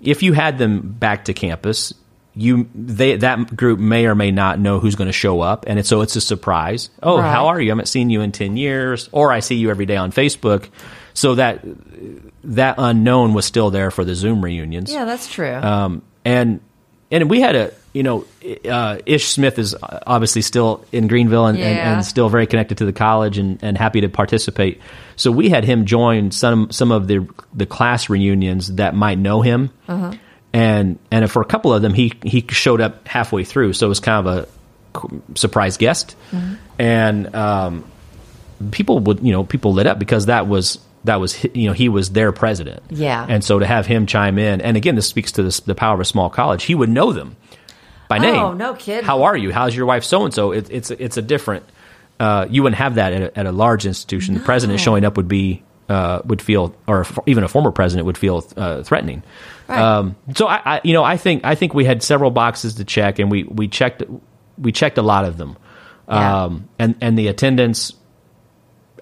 if 0.00 0.22
you 0.22 0.32
had 0.32 0.58
them 0.58 0.80
back 0.80 1.26
to 1.26 1.34
campus 1.34 1.92
you 2.34 2.68
they 2.74 3.16
that 3.16 3.54
group 3.56 3.78
may 3.78 4.06
or 4.06 4.14
may 4.14 4.30
not 4.30 4.58
know 4.58 4.78
who's 4.78 4.94
going 4.94 5.08
to 5.08 5.12
show 5.12 5.40
up 5.40 5.64
and 5.66 5.78
it's, 5.80 5.88
so 5.88 6.00
it's 6.00 6.14
a 6.16 6.20
surprise. 6.20 6.88
Oh 7.02 7.18
Right. 7.18 7.30
how 7.30 7.48
are 7.48 7.60
you? 7.60 7.70
I 7.70 7.72
haven't 7.72 7.86
seen 7.88 8.08
you 8.08 8.20
in 8.20 8.30
10 8.32 8.56
years 8.56 9.08
or 9.12 9.32
i 9.32 9.40
see 9.40 9.56
you 9.56 9.68
every 9.70 9.86
day 9.86 9.96
on 9.96 10.12
facebook. 10.12 10.68
So 11.12 11.34
that 11.34 11.60
that 12.44 12.76
unknown 12.78 13.34
was 13.34 13.44
still 13.46 13.70
there 13.70 13.90
for 13.90 14.04
the 14.04 14.14
zoom 14.14 14.42
reunions. 14.44 14.92
Yeah, 14.92 15.04
that's 15.04 15.28
true. 15.30 15.52
um, 15.54 16.02
and 16.24 16.60
and 17.10 17.28
we 17.30 17.40
had 17.40 17.56
a 17.56 17.72
you 17.92 18.02
know 18.02 18.24
uh, 18.68 18.98
Ish 19.06 19.28
Smith 19.28 19.58
is 19.58 19.74
obviously 20.06 20.42
still 20.42 20.84
in 20.92 21.08
Greenville 21.08 21.46
and, 21.46 21.58
and, 21.58 21.76
Yeah. 21.76 21.92
and 21.94 22.04
still 22.06 22.28
very 22.28 22.46
connected 22.46 22.78
to 22.78 22.84
the 22.86 22.92
college 22.92 23.36
and, 23.38 23.58
and 23.62 23.76
happy 23.76 24.00
to 24.02 24.08
participate. 24.08 24.80
So 25.16 25.30
we 25.32 25.48
had 25.48 25.64
him 25.64 25.84
join 25.86 26.30
some 26.30 26.70
some 26.70 26.92
of 26.92 27.06
the 27.08 27.26
the 27.52 27.66
class 27.66 28.08
reunions 28.08 28.74
that 28.76 28.94
might 28.94 29.18
know 29.18 29.42
him, 29.42 29.70
Uh-huh. 29.88 30.12
and 30.52 30.98
and 31.10 31.30
for 31.30 31.42
a 31.42 31.46
couple 31.46 31.72
of 31.74 31.82
them 31.82 31.92
he 31.94 32.12
he 32.24 32.44
showed 32.50 32.80
up 32.80 33.06
halfway 33.08 33.44
through, 33.44 33.72
so 33.74 33.86
it 33.86 33.88
was 33.88 34.00
kind 34.00 34.26
of 34.26 34.46
a 34.46 35.38
surprise 35.38 35.76
guest, 35.76 36.16
Mm-hmm. 36.32 36.54
and 36.78 37.34
um, 37.34 37.84
people 38.70 38.98
would 39.00 39.20
you 39.20 39.32
know 39.32 39.44
people 39.44 39.72
lit 39.72 39.86
up 39.86 39.98
because 39.98 40.26
that 40.26 40.46
was 40.46 40.78
that 41.04 41.16
was 41.20 41.44
you 41.54 41.66
know 41.66 41.72
he 41.72 41.88
was 41.88 42.10
their 42.10 42.32
president 42.32 42.82
Yeah. 42.90 43.24
and 43.28 43.42
so 43.42 43.58
to 43.58 43.66
have 43.66 43.86
him 43.86 44.06
chime 44.06 44.38
in 44.38 44.60
and 44.60 44.76
again 44.76 44.94
this 44.96 45.06
speaks 45.06 45.32
to 45.32 45.42
this, 45.42 45.60
the 45.60 45.74
power 45.74 45.94
of 45.94 46.00
a 46.00 46.04
small 46.04 46.28
college 46.30 46.64
he 46.64 46.74
would 46.74 46.90
know 46.90 47.12
them 47.12 47.36
by 48.08 48.18
name 48.18 48.34
Oh, 48.34 48.52
no 48.52 48.74
kidding. 48.74 49.04
how 49.04 49.22
are 49.24 49.36
you 49.36 49.52
how's 49.52 49.74
your 49.74 49.86
wife 49.86 50.04
so 50.04 50.24
and 50.24 50.34
so 50.34 50.52
it's 50.52 50.90
it's 50.90 51.16
a 51.16 51.22
different 51.22 51.64
uh, 52.18 52.46
you 52.50 52.62
wouldn't 52.62 52.76
have 52.78 52.96
that 52.96 53.12
at 53.14 53.22
a, 53.22 53.38
at 53.38 53.46
a 53.46 53.52
large 53.52 53.86
institution 53.86 54.34
the 54.34 54.40
president 54.40 54.78
showing 54.78 55.04
up 55.06 55.16
would 55.16 55.28
be 55.28 55.62
uh, 55.88 56.20
would 56.26 56.42
feel 56.42 56.74
or 56.86 57.06
even 57.26 57.44
a 57.44 57.48
former 57.48 57.70
president 57.72 58.04
would 58.06 58.18
feel 58.18 58.44
uh, 58.56 58.82
threatening 58.82 59.22
Right. 59.68 59.78
um, 59.80 60.16
so 60.34 60.46
I, 60.48 60.60
I 60.76 60.80
you 60.84 60.92
know 60.92 61.02
I 61.04 61.16
think 61.16 61.44
I 61.44 61.54
think 61.54 61.72
we 61.74 61.84
had 61.84 62.02
several 62.02 62.30
boxes 62.30 62.74
to 62.74 62.84
check 62.84 63.18
and 63.20 63.30
we 63.30 63.44
we 63.44 63.68
checked 63.68 64.02
we 64.58 64.70
checked 64.72 64.98
a 64.98 65.02
lot 65.02 65.24
of 65.24 65.38
them 65.38 65.56
Yeah. 66.08 66.44
um, 66.44 66.68
and 66.78 66.94
and 67.00 67.16
the 67.18 67.28
attendance 67.28 67.94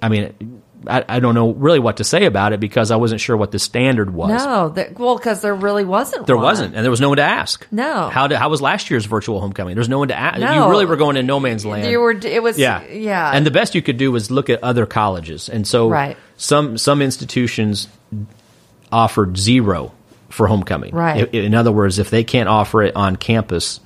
I 0.01 0.09
mean, 0.11 0.58
I, 0.87 1.05
I 1.09 1.21
don't 1.21 1.35
know 1.35 1.53
really 1.53 1.81
what 1.81 1.97
to 1.97 2.05
say 2.05 2.25
about 2.25 2.53
it 2.53 2.61
because 2.61 2.91
I 2.91 2.97
wasn't 2.97 3.21
sure 3.21 3.37
what 3.37 3.51
the 3.51 3.59
standard 3.59 4.13
was. 4.13 4.31
no, 4.45 4.69
there, 4.69 4.93
well, 4.97 5.17
because 5.17 5.41
there 5.43 5.55
really 5.55 5.85
wasn't. 5.85 6.27
There 6.27 6.37
one. 6.37 6.45
wasn't, 6.45 6.75
and 6.77 6.85
there 6.85 6.91
was 6.91 7.01
no 7.01 7.09
one 7.09 7.17
to 7.17 7.23
ask. 7.25 7.67
No. 7.73 8.09
How 8.09 8.27
did, 8.29 8.39
how 8.39 8.49
was 8.49 8.63
last 8.63 8.89
year's 8.91 9.05
virtual 9.05 9.41
homecoming? 9.41 9.75
There's 9.75 9.89
no 9.89 9.99
one 9.99 10.09
to 10.09 10.17
ask. 10.19 10.39
No. 10.39 10.53
You 10.67 10.71
really 10.71 10.87
were 10.87 10.97
going 10.97 11.17
in 11.17 11.27
no 11.27 11.41
man's 11.41 11.67
land. 11.67 11.91
You 11.91 11.99
were. 12.01 12.13
It 12.13 12.43
was. 12.43 12.59
yeah, 12.59 12.87
Yeah. 12.87 13.31
And 13.33 13.45
the 13.45 13.51
best 13.51 13.75
you 13.75 13.83
could 13.83 13.97
do 13.97 14.13
was 14.13 14.31
look 14.31 14.49
at 14.51 14.63
other 14.63 14.87
colleges, 14.87 15.49
and 15.49 15.67
so 15.67 15.89
Right. 15.89 16.17
some 16.37 16.79
some 16.79 17.03
institutions 17.03 17.89
offered 18.93 19.37
zero 19.37 19.93
for 20.29 20.47
homecoming. 20.47 20.95
Right. 20.95 21.29
I- 21.35 21.37
In, 21.37 21.55
other 21.55 21.73
words, 21.73 21.99
if 21.99 22.11
they 22.11 22.25
can't 22.25 22.49
offer 22.49 22.83
it 22.83 22.95
on 22.97 23.17
campus, 23.17 23.81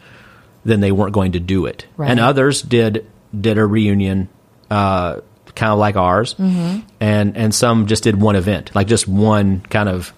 then 0.65 0.81
they 0.81 0.93
weren't 0.93 1.13
going 1.13 1.33
to 1.33 1.41
do 1.41 1.67
it. 1.67 1.87
Right. 1.97 2.11
And 2.11 2.21
others 2.21 2.63
did 2.63 3.07
did 3.39 3.57
a 3.59 3.65
reunion, 3.67 4.29
uh, 4.71 5.21
kind 5.55 5.73
of 5.73 5.79
like 5.79 5.97
ours, 5.97 6.35
Mm-hmm. 6.35 6.81
and 7.01 7.37
and 7.37 7.55
some 7.55 7.87
just 7.87 8.03
did 8.05 8.21
one 8.21 8.37
event, 8.37 8.75
like 8.75 8.87
just 8.87 9.07
one 9.09 9.61
kind 9.61 9.89
of 9.89 10.13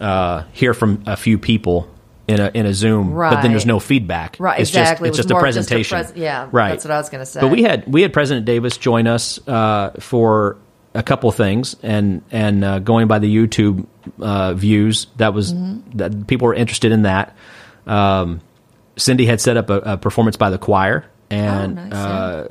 uh, 0.00 0.44
hear 0.52 0.72
from 0.74 1.02
a 1.06 1.16
few 1.16 1.38
people 1.38 1.88
in 2.28 2.40
a 2.40 2.50
in 2.54 2.64
a 2.66 2.72
Zoom, 2.72 3.12
but 3.14 3.42
then 3.42 3.50
there's 3.50 3.66
no 3.66 3.80
feedback. 3.80 4.36
Right, 4.38 4.60
It's 4.60 4.70
exactly. 4.70 5.08
Just, 5.10 5.18
it's 5.20 5.28
just 5.28 5.30
a 5.30 5.34
more 5.34 5.46
just 5.46 5.56
a 5.56 5.74
presentation. 5.74 5.98
pres- 6.04 6.16
yeah, 6.16 6.48
right. 6.52 6.70
that's 6.70 6.84
what 6.84 6.92
I 6.92 6.98
was 6.98 7.08
gonna 7.08 7.26
say. 7.26 7.40
But 7.40 7.48
we 7.48 7.62
had 7.64 7.86
we 7.86 8.02
had 8.02 8.12
President 8.12 8.46
Davis 8.46 8.76
join 8.76 9.06
us 9.06 9.38
uh, 9.48 9.90
for 9.98 10.56
a 10.94 11.02
couple 11.02 11.30
things, 11.32 11.74
and 11.82 12.22
and 12.30 12.64
uh, 12.64 12.78
going 12.78 13.08
by 13.08 13.18
the 13.18 13.34
YouTube 13.34 13.86
uh, 14.20 14.54
views, 14.54 15.08
that 15.16 15.34
was 15.34 15.52
Mm-hmm. 15.52 15.98
that 15.98 16.26
people 16.28 16.46
were 16.46 16.54
interested 16.54 16.92
in 16.92 17.02
that. 17.02 17.34
Um, 17.86 18.40
Cindy 18.96 19.26
had 19.26 19.40
set 19.40 19.56
up 19.56 19.70
a, 19.70 19.78
a 19.80 19.96
performance 19.96 20.36
by 20.36 20.50
the 20.50 20.58
choir 20.58 21.04
and 21.30 21.78
Oh, 21.78 21.82
nice, 21.84 21.92
uh, 21.94 22.48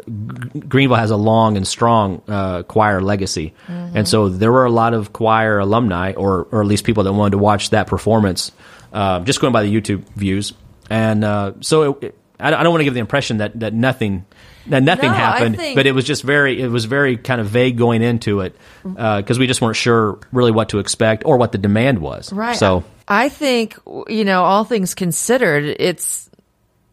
G- 0.53 0.59
Greenville 0.61 0.97
has 0.97 1.11
a 1.11 1.17
long 1.17 1.57
and 1.57 1.67
strong 1.67 2.21
uh, 2.27 2.63
choir 2.63 3.01
legacy, 3.01 3.53
Mm-hmm. 3.67 3.97
and 3.97 4.07
so 4.07 4.29
there 4.29 4.51
were 4.51 4.65
a 4.65 4.71
lot 4.71 4.93
of 4.93 5.11
choir 5.13 5.59
alumni, 5.59 6.13
or 6.13 6.47
or 6.51 6.61
at 6.61 6.67
least 6.67 6.83
people 6.85 7.03
that 7.03 7.13
wanted 7.13 7.31
to 7.31 7.37
watch 7.39 7.71
that 7.71 7.87
performance, 7.87 8.51
uh, 8.93 9.19
just 9.21 9.41
going 9.41 9.53
by 9.53 9.63
the 9.63 9.73
YouTube 9.73 10.03
views, 10.15 10.53
and 10.89 11.23
uh, 11.23 11.53
so 11.61 11.93
it, 12.01 12.03
it- 12.03 12.15
I 12.41 12.51
don't 12.51 12.71
want 12.71 12.79
to 12.79 12.85
give 12.85 12.93
the 12.93 13.01
impression 13.01 13.37
that 13.39 13.59
that 13.59 13.73
nothing. 13.73 14.25
That 14.67 14.83
nothing 14.83 15.09
No, 15.09 15.15
happened, 15.15 15.57
think- 15.57 15.75
but 15.75 15.87
it 15.87 15.93
was 15.93 16.05
just 16.05 16.21
very, 16.21 16.61
it 16.61 16.67
was 16.67 16.85
very 16.85 17.17
kind 17.17 17.41
of 17.41 17.47
vague 17.47 17.75
going 17.75 18.03
into 18.03 18.41
it 18.41 18.55
because 18.83 19.39
we 19.39 19.47
just 19.47 19.61
weren't 19.61 19.75
sure 19.77 20.19
really 20.31 20.51
what 20.51 20.69
to 20.69 20.79
expect 20.79 21.23
or 21.25 21.37
what 21.37 21.51
the 21.51 21.57
demand 21.57 21.99
was. 21.99 22.31
Right. 22.31 22.55
So 22.55 22.83
I 23.07 23.29
think, 23.29 23.75
you 24.07 24.25
know, 24.25 24.43
all 24.43 24.65
things 24.65 24.93
considered, 24.93 25.75
it's 25.79 26.28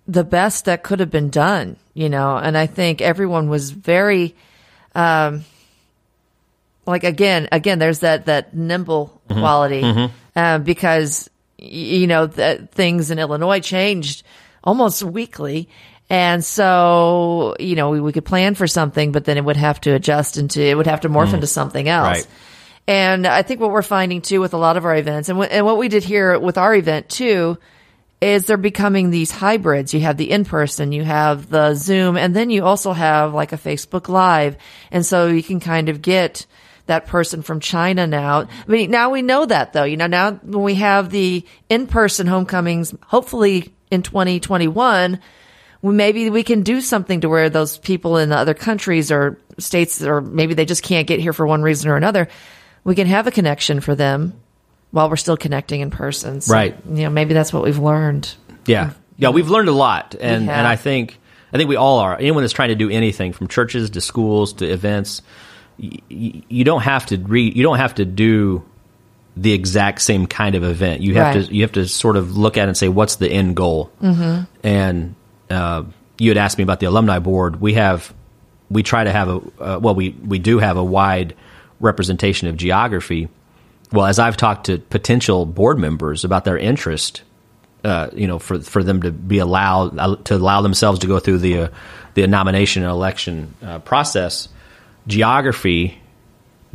the 0.08 0.24
best 0.24 0.66
that 0.66 0.82
could 0.82 1.00
have 1.00 1.10
been 1.10 1.30
done, 1.30 1.76
you 1.94 2.08
know, 2.08 2.36
and 2.36 2.56
I 2.56 2.66
think 2.66 3.00
everyone 3.00 3.48
was 3.48 3.70
very, 3.70 4.34
um, 4.94 5.44
like 6.86 7.02
again, 7.04 7.48
again, 7.50 7.78
there's 7.78 8.00
that, 8.00 8.26
that 8.26 8.54
nimble 8.54 9.20
quality, 9.28 10.10
uh, 10.36 10.58
because, 10.58 11.28
you 11.58 12.06
know, 12.06 12.26
that 12.26 12.70
things 12.70 13.10
in 13.10 13.18
Illinois 13.18 13.60
changed 13.60 14.22
almost 14.62 15.02
weekly. 15.02 15.68
And 16.08 16.44
so, 16.44 17.56
you 17.58 17.74
know, 17.74 17.90
we, 17.90 18.00
we 18.00 18.12
could 18.12 18.24
plan 18.24 18.54
for 18.54 18.68
something, 18.68 19.10
but 19.10 19.24
then 19.24 19.36
it 19.36 19.44
would 19.44 19.56
have 19.56 19.80
to 19.80 19.94
adjust 19.94 20.36
into, 20.36 20.62
it 20.62 20.76
would 20.76 20.86
have 20.86 21.00
to 21.00 21.08
morph 21.08 21.34
into 21.34 21.48
something 21.48 21.88
else. 21.88 22.18
Right. 22.18 22.26
And 22.86 23.26
I 23.26 23.42
think 23.42 23.60
what 23.60 23.72
we're 23.72 23.82
finding 23.82 24.22
too 24.22 24.40
with 24.40 24.54
a 24.54 24.58
lot 24.58 24.76
of 24.76 24.84
our 24.84 24.94
events, 24.94 25.28
and, 25.28 25.36
w- 25.36 25.50
and 25.50 25.66
what 25.66 25.78
we 25.78 25.88
did 25.88 26.04
here 26.04 26.38
with 26.38 26.58
our 26.58 26.72
event 26.72 27.08
too, 27.08 27.58
is 28.20 28.46
they're 28.46 28.56
becoming 28.56 29.10
these 29.10 29.30
hybrids. 29.30 29.92
You 29.92 30.00
have 30.00 30.16
the 30.16 30.30
in 30.30 30.44
person, 30.44 30.92
you 30.92 31.04
have 31.04 31.50
the 31.50 31.74
Zoom, 31.74 32.16
and 32.16 32.34
then 32.34 32.50
you 32.50 32.64
also 32.64 32.92
have 32.92 33.34
like 33.34 33.52
a 33.52 33.58
Facebook 33.58 34.08
Live. 34.08 34.56
And 34.90 35.04
so 35.04 35.26
you 35.26 35.42
can 35.42 35.60
kind 35.60 35.88
of 35.88 36.02
get 36.02 36.46
that 36.86 37.06
person 37.06 37.42
from 37.42 37.60
China 37.60 38.06
now. 38.06 38.42
I 38.42 38.70
mean, 38.70 38.90
now 38.90 39.10
we 39.10 39.22
know 39.22 39.44
that 39.44 39.72
though. 39.72 39.84
You 39.84 39.96
know, 39.96 40.06
now 40.06 40.32
when 40.32 40.62
we 40.62 40.76
have 40.76 41.10
the 41.10 41.44
in 41.68 41.86
person 41.86 42.26
homecomings, 42.26 42.94
hopefully 43.02 43.74
in 43.90 44.02
2021, 44.02 45.20
well, 45.82 45.92
maybe 45.92 46.30
we 46.30 46.42
can 46.42 46.62
do 46.62 46.80
something 46.80 47.20
to 47.20 47.28
where 47.28 47.50
those 47.50 47.78
people 47.78 48.16
in 48.16 48.30
the 48.30 48.36
other 48.36 48.54
countries 48.54 49.12
or 49.12 49.38
states, 49.58 50.02
or 50.02 50.20
maybe 50.20 50.54
they 50.54 50.64
just 50.64 50.82
can't 50.82 51.06
get 51.06 51.20
here 51.20 51.32
for 51.32 51.46
one 51.46 51.62
reason 51.62 51.90
or 51.90 51.96
another. 51.96 52.28
We 52.82 52.94
can 52.94 53.06
have 53.08 53.26
a 53.26 53.30
connection 53.30 53.80
for 53.80 53.94
them 53.94 54.40
while 54.96 55.10
we're 55.10 55.16
still 55.16 55.36
connecting 55.36 55.80
in 55.82 55.90
person. 55.90 56.40
So, 56.40 56.52
Right. 56.54 56.74
You 56.90 57.04
know, 57.04 57.10
maybe 57.10 57.34
that's 57.34 57.52
what 57.52 57.62
we've 57.62 57.78
learned. 57.78 58.32
Yeah, 58.64 58.92
yeah, 59.18 59.28
we've 59.28 59.50
learned 59.50 59.68
a 59.68 59.72
lot, 59.72 60.14
and 60.18 60.48
and 60.50 60.66
I 60.66 60.76
think 60.76 61.18
I 61.52 61.56
think 61.58 61.68
we 61.68 61.76
all 61.76 61.98
are. 62.00 62.16
Anyone 62.18 62.42
that's 62.42 62.52
trying 62.54 62.70
to 62.70 62.74
do 62.74 62.90
anything, 62.90 63.32
from 63.32 63.46
churches 63.48 63.90
to 63.90 64.00
schools 64.00 64.54
to 64.54 64.64
events, 64.66 65.22
y- 65.78 65.90
y- 66.10 66.42
you 66.48 66.64
don't 66.64 66.80
have 66.82 67.06
to 67.06 67.16
re, 67.18 67.42
you 67.54 67.62
don't 67.62 67.76
have 67.78 67.94
to 67.96 68.04
do 68.04 68.64
the 69.36 69.52
exact 69.52 70.00
same 70.00 70.26
kind 70.26 70.54
of 70.54 70.64
event. 70.64 71.02
You 71.02 71.14
have 71.16 71.36
Right. 71.36 71.46
to 71.46 71.54
you 71.54 71.62
have 71.62 71.72
to 71.72 71.86
sort 71.86 72.16
of 72.16 72.36
look 72.38 72.56
at 72.56 72.64
it 72.64 72.68
and 72.68 72.76
say 72.76 72.88
what's 72.88 73.16
the 73.16 73.30
end 73.30 73.54
goal. 73.54 73.92
Mm-hmm. 74.02 74.44
And 74.66 75.14
uh, 75.50 75.82
you 76.18 76.30
had 76.30 76.38
asked 76.38 76.56
me 76.58 76.64
about 76.64 76.80
the 76.80 76.86
alumni 76.86 77.18
board. 77.20 77.60
We 77.60 77.74
have 77.74 78.12
we 78.70 78.82
try 78.82 79.04
to 79.04 79.12
have 79.12 79.28
a 79.28 79.36
uh, 79.60 79.78
well 79.80 79.94
we 79.94 80.10
we 80.24 80.38
do 80.40 80.58
have 80.58 80.76
a 80.78 80.84
wide 80.84 81.34
representation 81.80 82.48
of 82.48 82.56
geography. 82.56 83.28
Well, 83.92 84.06
as 84.06 84.18
I've 84.18 84.36
talked 84.36 84.66
to 84.66 84.78
potential 84.78 85.46
board 85.46 85.78
members 85.78 86.24
about 86.24 86.44
their 86.44 86.58
interest 86.58 87.22
uh, 87.84 88.10
you 88.14 88.26
know, 88.26 88.40
for 88.40 88.60
for 88.60 88.82
them 88.82 89.02
to 89.02 89.12
be 89.12 89.38
allowed 89.38 89.96
uh, 89.98 90.16
to 90.24 90.34
allow 90.34 90.60
themselves 90.60 90.98
to 91.00 91.06
go 91.06 91.20
through 91.20 91.38
the 91.38 91.58
uh, 91.58 91.68
the 92.14 92.26
nomination 92.26 92.82
and 92.82 92.90
election 92.90 93.54
uh, 93.62 93.78
process. 93.78 94.48
Geography 95.06 95.96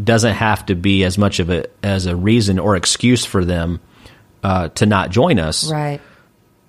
doesn't 0.01 0.35
have 0.35 0.65
to 0.67 0.75
be 0.75 1.03
as 1.03 1.17
much 1.17 1.39
of 1.39 1.49
a 1.49 1.65
as 1.83 2.05
a 2.05 2.15
reason 2.15 2.59
or 2.59 2.77
excuse 2.77 3.25
for 3.25 3.43
them 3.43 3.81
uh, 4.41 4.69
to 4.69 4.85
not 4.85 5.09
join 5.09 5.37
us 5.37 5.69
Right. 5.69 5.99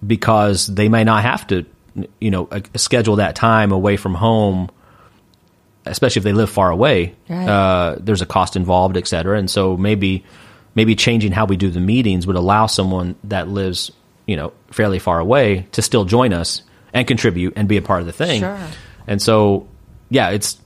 because 0.04 0.66
they 0.66 0.88
may 0.88 1.04
not 1.04 1.22
have 1.22 1.46
to, 1.46 1.64
you 2.20 2.32
know, 2.32 2.48
uh, 2.50 2.60
schedule 2.74 3.16
that 3.16 3.36
time 3.36 3.70
away 3.70 3.96
from 3.96 4.14
home, 4.14 4.70
especially 5.86 6.20
if 6.20 6.24
they 6.24 6.32
live 6.32 6.50
far 6.50 6.70
away. 6.70 7.14
Right. 7.28 7.48
Uh, 7.48 7.96
there's 8.00 8.22
a 8.22 8.26
cost 8.26 8.56
involved, 8.56 8.96
et 8.96 9.06
cetera, 9.06 9.38
and 9.38 9.50
so 9.50 9.76
maybe 9.76 10.24
maybe 10.74 10.94
changing 10.94 11.32
how 11.32 11.44
we 11.44 11.56
do 11.56 11.70
the 11.70 11.80
meetings 11.80 12.26
would 12.26 12.36
allow 12.36 12.66
someone 12.66 13.14
that 13.24 13.46
lives, 13.48 13.92
you 14.26 14.36
know, 14.36 14.52
fairly 14.70 14.98
far 14.98 15.18
away 15.18 15.66
to 15.72 15.82
still 15.82 16.04
join 16.04 16.32
us 16.32 16.62
and 16.94 17.06
contribute 17.06 17.52
and 17.56 17.68
be 17.68 17.76
a 17.76 17.82
part 17.82 18.00
of 18.00 18.06
the 18.06 18.12
thing. 18.12 18.40
Sure. 18.40 18.58
And 19.06 19.20
so, 19.20 19.66
yeah, 20.08 20.30
it's 20.30 20.58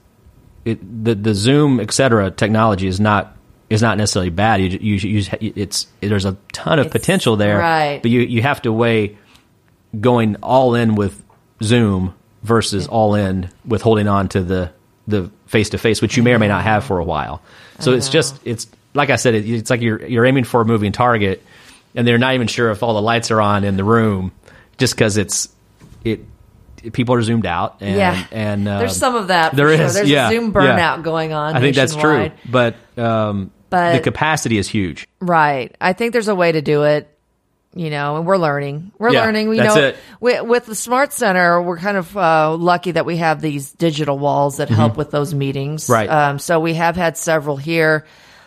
it, 0.64 1.04
the 1.04 1.14
the 1.14 1.34
Zoom, 1.34 1.80
et 1.80 1.92
cetera, 1.92 2.30
technology 2.30 2.86
is 2.86 3.00
not 3.00 3.36
is 3.68 3.82
not 3.82 3.96
necessarily 3.98 4.30
bad. 4.30 4.60
You 4.60 4.78
you, 4.80 5.20
you 5.20 5.52
it's 5.56 5.86
there's 6.00 6.24
a 6.24 6.36
ton 6.52 6.78
of 6.78 6.86
It's- 6.86 7.00
potential 7.00 7.36
there, 7.36 7.58
right. 7.58 8.00
But 8.02 8.10
you 8.10 8.20
you 8.20 8.42
have 8.42 8.62
to 8.62 8.72
weigh 8.72 9.16
going 9.98 10.36
all 10.42 10.74
in 10.74 10.94
with 10.94 11.22
Zoom 11.62 12.14
versus 12.42 12.86
all 12.86 13.14
in 13.14 13.48
with 13.64 13.82
holding 13.82 14.08
on 14.08 14.28
to 14.28 14.42
the 14.42 14.70
the 15.08 15.30
face 15.46 15.70
to 15.70 15.78
face, 15.78 16.02
which 16.02 16.16
you 16.16 16.22
may 16.22 16.32
or 16.32 16.38
may 16.38 16.48
not 16.48 16.64
have 16.64 16.84
for 16.84 16.98
a 16.98 17.04
while. 17.04 17.42
So 17.80 17.92
it's 17.92 18.08
just 18.08 18.38
it's 18.44 18.66
like 18.94 19.10
I 19.10 19.16
said, 19.16 19.34
it, 19.34 19.48
it's 19.48 19.70
like 19.70 19.80
you're 19.82 20.04
you're 20.06 20.24
aiming 20.26 20.44
for 20.44 20.60
a 20.60 20.64
moving 20.64 20.92
target, 20.92 21.42
and 21.94 22.06
they're 22.06 22.18
not 22.18 22.34
even 22.34 22.46
sure 22.46 22.70
if 22.70 22.82
all 22.82 22.94
the 22.94 23.02
lights 23.02 23.30
are 23.30 23.40
on 23.40 23.64
in 23.64 23.76
the 23.76 23.84
room, 23.84 24.32
just 24.78 24.94
because 24.94 25.16
it's 25.16 25.48
it. 26.04 26.20
People 26.92 27.14
are 27.16 27.22
zoomed 27.22 27.46
out, 27.46 27.78
and 27.80 27.96
Yeah. 27.96 28.26
and 28.30 28.68
uh, 28.68 28.78
There's 28.78 28.96
some 28.96 29.16
of 29.16 29.28
that. 29.28 29.56
there 29.56 29.68
is, 29.70 29.78
sure. 29.78 29.88
There's 29.88 30.08
yeah, 30.08 30.28
a 30.28 30.30
Zoom 30.30 30.46
yeah. 30.46 30.50
burnout 30.98 31.02
going 31.02 31.32
on. 31.32 31.56
I 31.56 31.60
think 31.60 31.74
that's 31.74 31.96
true, 31.96 32.30
but 32.48 32.76
um, 32.96 33.50
But- 33.70 33.94
the 33.94 34.00
capacity 34.00 34.56
is 34.56 34.68
huge. 34.68 35.08
Right. 35.20 35.74
I 35.80 35.94
think 35.94 36.12
there's 36.12 36.28
a 36.28 36.34
way 36.34 36.52
to 36.52 36.62
do 36.62 36.84
it, 36.84 37.12
you 37.76 37.90
know, 37.90 38.16
and 38.16 38.26
we're 38.26 38.38
learning. 38.38 38.90
We're 38.98 39.12
Yeah, 39.12 39.24
learning. 39.24 39.48
We 39.50 39.58
that's 39.58 39.76
know, 39.76 39.82
it. 39.82 39.96
With, 40.44 40.66
the 40.66 40.74
Smart 40.74 41.12
Center, 41.12 41.60
we're 41.60 41.76
kind 41.78 41.96
of 41.96 42.16
uh, 42.16 42.56
lucky 42.56 42.92
that 42.92 43.04
we 43.04 43.18
have 43.18 43.40
these 43.42 43.70
digital 43.70 44.18
walls 44.18 44.56
that 44.56 44.70
help 44.70 44.96
with 44.96 45.10
those 45.10 45.34
meetings. 45.34 45.84
Mm-hmm. 45.84 45.92
Right. 45.92 46.08
Um, 46.10 46.38
so 46.38 46.58
we 46.58 46.74
have 46.74 46.96
had 46.96 47.16
several 47.18 47.56
here 47.58 48.06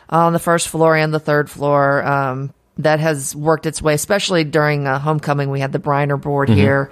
on 0.09 0.33
the 0.33 0.39
first 0.39 0.67
floor 0.67 0.95
and 0.97 1.13
the 1.13 1.19
third 1.19 1.49
floor. 1.49 2.03
Um, 2.03 2.53
that 2.79 2.99
has 3.01 3.35
worked 3.35 3.65
its 3.65 3.81
way, 3.81 3.93
especially 3.93 4.45
during 4.45 4.87
uh, 4.87 4.97
homecoming. 4.99 5.49
We 5.49 5.59
had 5.59 5.73
the 5.73 5.79
Briner 5.79 6.19
board 6.19 6.47
Mm-hmm. 6.49 6.57
here, 6.57 6.91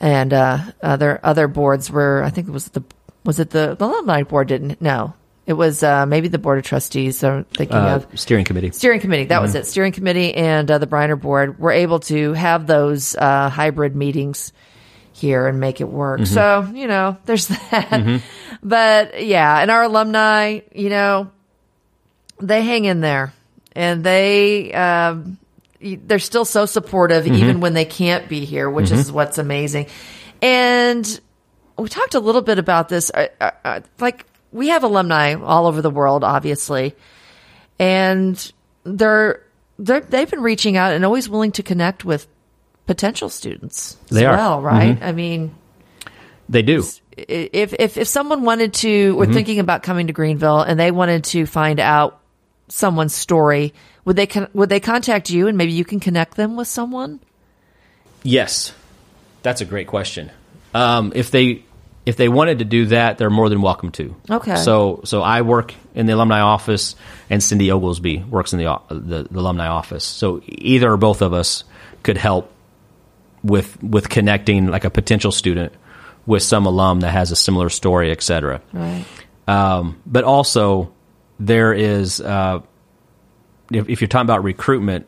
and 0.00 0.32
uh, 0.32 0.58
other 0.82 1.20
other 1.22 1.46
boards 1.48 1.88
were. 1.90 2.22
I 2.24 2.30
think 2.30 2.48
it 2.48 2.50
was 2.50 2.68
the 2.68 2.82
was 3.24 3.38
it 3.38 3.50
the 3.50 3.76
the 3.78 3.86
alumni 3.86 4.24
board 4.24 4.48
didn't 4.48 4.82
no. 4.82 5.14
It 5.46 5.52
was 5.52 5.82
uh, 5.82 6.06
maybe 6.06 6.28
the 6.28 6.38
board 6.38 6.56
of 6.58 6.64
trustees. 6.64 7.22
I'm 7.22 7.44
thinking 7.44 7.76
Uh, 7.76 7.96
of. 8.10 8.18
steering 8.18 8.44
committee. 8.46 8.70
steering 8.70 9.00
committee. 9.00 9.24
That 9.26 9.42
was 9.42 9.54
it. 9.54 9.66
Steering 9.66 9.92
committee 9.92 10.34
and 10.34 10.70
uh, 10.70 10.78
the 10.78 10.86
briner 10.86 11.20
board 11.20 11.58
were 11.58 11.70
able 11.72 12.00
to 12.00 12.32
have 12.32 12.66
those 12.66 13.14
uh, 13.14 13.50
hybrid 13.50 13.94
meetings 13.94 14.52
here 15.12 15.46
and 15.46 15.60
make 15.60 15.80
it 15.82 15.88
work. 15.88 16.26
So 16.26 16.66
you 16.74 16.86
know 16.88 17.18
there's 17.26 17.46
that. 17.70 18.22
But 18.62 19.22
yeah 19.24 19.60
and 19.60 19.70
our 19.70 19.82
alumni 19.82 20.60
you 20.74 20.88
know 20.88 21.30
they 22.40 22.62
hang 22.62 22.84
in 22.86 23.00
there. 23.00 23.32
And 23.76 24.02
they 24.04 24.72
um, 24.72 25.36
they're 25.80 26.18
still 26.20 26.44
so 26.46 26.64
supportive 26.64 27.26
even 27.26 27.60
when 27.60 27.74
they 27.74 27.84
can't 27.84 28.28
be 28.28 28.44
here 28.46 28.70
which 28.70 28.90
is 28.90 29.12
what's 29.12 29.36
amazing. 29.38 29.86
And 30.40 31.20
we 31.76 31.88
talked 31.88 32.14
a 32.14 32.20
little 32.20 32.40
bit 32.42 32.58
about 32.58 32.88
this. 32.88 33.10
Uh, 33.12 33.26
uh, 33.40 33.50
uh, 33.64 33.80
like 34.00 34.24
we 34.54 34.68
have 34.68 34.82
alumni 34.84 35.34
all 35.34 35.66
over 35.66 35.82
the 35.82 35.90
world 35.90 36.24
obviously 36.24 36.94
and 37.78 38.52
they're, 38.84 39.42
they're 39.78 40.00
they've 40.00 40.30
been 40.30 40.42
reaching 40.42 40.76
out 40.76 40.92
and 40.94 41.04
always 41.04 41.28
willing 41.28 41.52
to 41.52 41.62
connect 41.62 42.04
with 42.04 42.26
potential 42.86 43.28
students 43.28 43.96
as 44.04 44.16
They 44.16 44.24
are. 44.26 44.36
well, 44.36 44.62
right? 44.62 44.96
I 45.02 45.12
mean, 45.12 45.54
They 46.48 46.62
do. 46.62 46.84
if 47.16 47.72
if 47.72 47.96
if 47.96 48.06
someone 48.08 48.42
wanted 48.42 48.74
to, 48.74 49.18
or 49.20 49.26
thinking 49.26 49.58
about 49.58 49.82
coming 49.82 50.06
to 50.08 50.12
Greenville, 50.12 50.60
and 50.60 50.78
they 50.78 50.90
wanted 50.90 51.24
to 51.24 51.46
find 51.46 51.80
out 51.80 52.20
someone's 52.68 53.14
story, 53.14 53.72
would 54.04 54.16
they 54.16 54.26
con- 54.26 54.48
would 54.52 54.68
they 54.68 54.80
contact 54.80 55.30
you, 55.30 55.48
and 55.48 55.56
maybe 55.56 55.72
you 55.72 55.84
can 55.84 55.98
connect 56.00 56.36
them 56.36 56.56
with 56.56 56.68
someone? 56.68 57.20
Yes, 58.22 58.72
that's 59.42 59.60
a 59.60 59.64
great 59.64 59.86
question. 59.86 60.30
Um, 60.74 61.12
if 61.14 61.30
they 61.30 61.64
if 62.06 62.16
they 62.16 62.28
wanted 62.28 62.58
to 62.58 62.64
do 62.64 62.86
that, 62.86 63.18
they're 63.18 63.30
more 63.30 63.48
than 63.48 63.62
welcome 63.62 63.90
to. 63.92 64.14
Okay. 64.30 64.56
So 64.56 65.00
so 65.04 65.22
I 65.22 65.42
work 65.42 65.74
in 65.94 66.06
the 66.06 66.14
alumni 66.14 66.40
office, 66.40 66.96
and 67.30 67.42
Cindy 67.42 67.70
Oglesby 67.70 68.24
works 68.28 68.52
in 68.52 68.58
the 68.58 68.80
the, 68.88 69.26
the 69.30 69.38
alumni 69.38 69.68
office. 69.68 70.04
So 70.04 70.42
either 70.46 70.92
or 70.92 70.96
both 70.96 71.22
of 71.22 71.32
us 71.32 71.64
could 72.02 72.18
help 72.18 72.50
with 73.42 73.82
with 73.82 74.08
connecting 74.08 74.66
like 74.66 74.84
a 74.84 74.90
potential 74.90 75.32
student 75.32 75.72
with 76.26 76.42
some 76.42 76.66
alum 76.66 77.00
that 77.00 77.10
has 77.10 77.30
a 77.30 77.36
similar 77.36 77.68
story, 77.68 78.10
et 78.10 78.22
cetera. 78.22 78.60
Right. 78.72 79.04
Um, 79.46 80.00
but 80.06 80.24
also, 80.24 80.90
there 81.38 81.74
is, 81.74 82.18
uh, 82.18 82.60
if, 83.70 83.90
if 83.90 84.00
you're 84.00 84.08
talking 84.08 84.24
about 84.24 84.42
recruitment, 84.42 85.06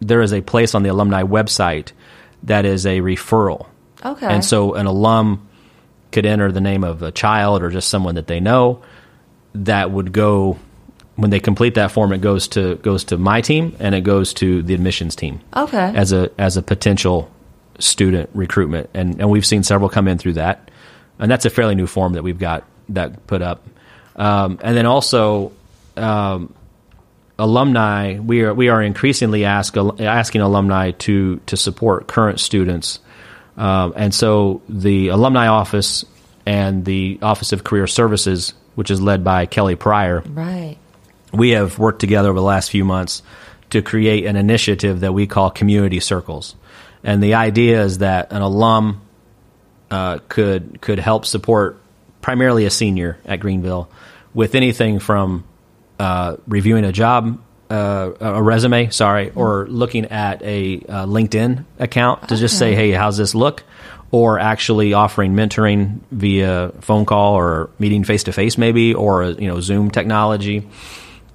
there 0.00 0.20
is 0.20 0.34
a 0.34 0.42
place 0.42 0.74
on 0.74 0.82
the 0.82 0.90
alumni 0.90 1.22
website 1.22 1.92
that 2.42 2.66
is 2.66 2.84
a 2.84 3.00
referral. 3.00 3.66
Okay. 4.04 4.26
And 4.26 4.44
so 4.44 4.74
an 4.74 4.84
alum 4.84 5.48
could 6.14 6.24
enter 6.24 6.50
the 6.50 6.60
name 6.60 6.84
of 6.84 7.02
a 7.02 7.12
child 7.12 7.62
or 7.62 7.70
just 7.70 7.88
someone 7.88 8.14
that 8.14 8.28
they 8.28 8.40
know 8.40 8.80
that 9.54 9.90
would 9.90 10.12
go 10.12 10.58
when 11.16 11.30
they 11.30 11.40
complete 11.40 11.74
that 11.74 11.90
form 11.92 12.12
it 12.12 12.20
goes 12.20 12.48
to 12.48 12.76
goes 12.76 13.04
to 13.04 13.18
my 13.18 13.40
team 13.40 13.76
and 13.80 13.94
it 13.94 14.00
goes 14.00 14.32
to 14.32 14.62
the 14.62 14.74
admissions 14.74 15.14
team. 15.14 15.40
Okay. 15.54 15.92
as 15.94 16.12
a 16.12 16.30
as 16.38 16.56
a 16.56 16.62
potential 16.62 17.30
student 17.78 18.30
recruitment. 18.32 18.88
And 18.94 19.20
and 19.20 19.28
we've 19.28 19.44
seen 19.44 19.62
several 19.64 19.90
come 19.90 20.08
in 20.08 20.18
through 20.18 20.34
that. 20.34 20.70
And 21.18 21.30
that's 21.30 21.44
a 21.44 21.50
fairly 21.50 21.74
new 21.74 21.86
form 21.86 22.14
that 22.14 22.22
we've 22.22 22.38
got 22.38 22.64
that 22.90 23.26
put 23.26 23.42
up. 23.42 23.66
Um, 24.16 24.58
and 24.62 24.76
then 24.76 24.86
also 24.86 25.52
um, 25.96 26.54
alumni 27.38 28.18
we 28.20 28.42
are 28.42 28.54
we 28.54 28.68
are 28.68 28.80
increasingly 28.80 29.44
ask, 29.44 29.76
asking 29.76 30.40
alumni 30.40 30.92
to 30.92 31.40
to 31.46 31.56
support 31.56 32.06
current 32.06 32.38
students 32.38 33.00
um, 33.56 33.92
and 33.96 34.14
so 34.14 34.62
the 34.68 35.08
alumni 35.08 35.46
office 35.46 36.04
and 36.46 36.84
the 36.84 37.18
office 37.22 37.52
of 37.52 37.64
career 37.64 37.86
services 37.86 38.54
which 38.74 38.90
is 38.90 39.00
led 39.00 39.24
by 39.24 39.46
kelly 39.46 39.76
pryor 39.76 40.22
right. 40.28 40.76
we 41.32 41.50
have 41.50 41.78
worked 41.78 42.00
together 42.00 42.28
over 42.28 42.38
the 42.38 42.44
last 42.44 42.70
few 42.70 42.84
months 42.84 43.22
to 43.70 43.82
create 43.82 44.26
an 44.26 44.36
initiative 44.36 45.00
that 45.00 45.12
we 45.12 45.26
call 45.26 45.50
community 45.50 46.00
circles 46.00 46.54
and 47.02 47.22
the 47.22 47.34
idea 47.34 47.82
is 47.82 47.98
that 47.98 48.32
an 48.32 48.42
alum 48.42 49.00
uh, 49.90 50.18
could 50.28 50.80
could 50.80 50.98
help 50.98 51.26
support 51.26 51.78
primarily 52.20 52.64
a 52.64 52.70
senior 52.70 53.18
at 53.24 53.38
greenville 53.38 53.88
with 54.32 54.54
anything 54.54 54.98
from 54.98 55.44
uh, 55.98 56.36
reviewing 56.46 56.84
a 56.84 56.92
job 56.92 57.38
uh, 57.74 58.12
a 58.38 58.42
resume 58.42 58.90
sorry 58.90 59.30
or 59.34 59.66
looking 59.68 60.04
at 60.06 60.42
a 60.42 60.76
uh, 60.88 61.06
linkedin 61.06 61.64
account 61.78 62.28
to 62.28 62.36
just 62.36 62.58
say 62.58 62.74
hey 62.74 62.90
how's 62.92 63.16
this 63.16 63.34
look? 63.34 63.62
Or 64.10 64.38
actually 64.38 64.94
offering 64.94 65.34
mentoring 65.34 65.98
via 66.12 66.70
phone 66.80 67.04
call 67.04 67.34
or 67.34 67.70
meeting 67.80 68.04
face 68.04 68.22
to 68.24 68.32
face 68.32 68.56
maybe 68.56 68.94
or 68.94 69.24
you 69.24 69.48
know 69.48 69.60
zoom 69.60 69.90
technology. 69.90 70.68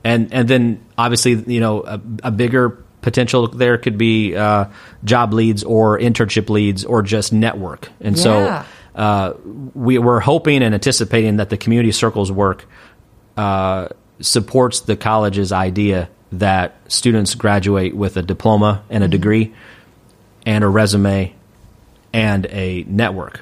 And 0.03 0.33
and 0.33 0.47
then 0.47 0.79
obviously 0.97 1.33
you 1.53 1.59
know 1.59 1.83
a, 1.83 1.99
a 2.23 2.31
bigger 2.31 2.69
potential 3.01 3.47
there 3.49 3.77
could 3.77 3.97
be 3.97 4.35
uh, 4.35 4.65
job 5.03 5.33
leads 5.33 5.63
or 5.63 5.99
internship 5.99 6.49
leads 6.49 6.85
or 6.85 7.01
just 7.01 7.33
network. 7.33 7.89
And 7.99 8.15
Yeah. 8.17 8.23
so 8.23 8.65
uh, 8.95 9.33
we, 9.73 9.97
we're 9.97 10.19
hoping 10.21 10.63
and 10.63 10.73
anticipating 10.73 11.37
that 11.37 11.49
the 11.49 11.57
community 11.57 11.91
circles 11.91 12.31
work 12.31 12.65
uh, 13.37 13.87
supports 14.21 14.81
the 14.81 14.95
college's 14.97 15.51
idea 15.51 16.09
that 16.31 16.75
students 16.87 17.35
graduate 17.35 17.95
with 17.95 18.17
a 18.17 18.21
diploma 18.21 18.83
and 18.89 19.03
a 19.03 19.07
Mm-hmm. 19.07 19.11
degree 19.11 19.53
and 20.45 20.63
a 20.63 20.67
resume 20.67 21.33
and 22.13 22.45
a 22.47 22.83
network. 22.87 23.41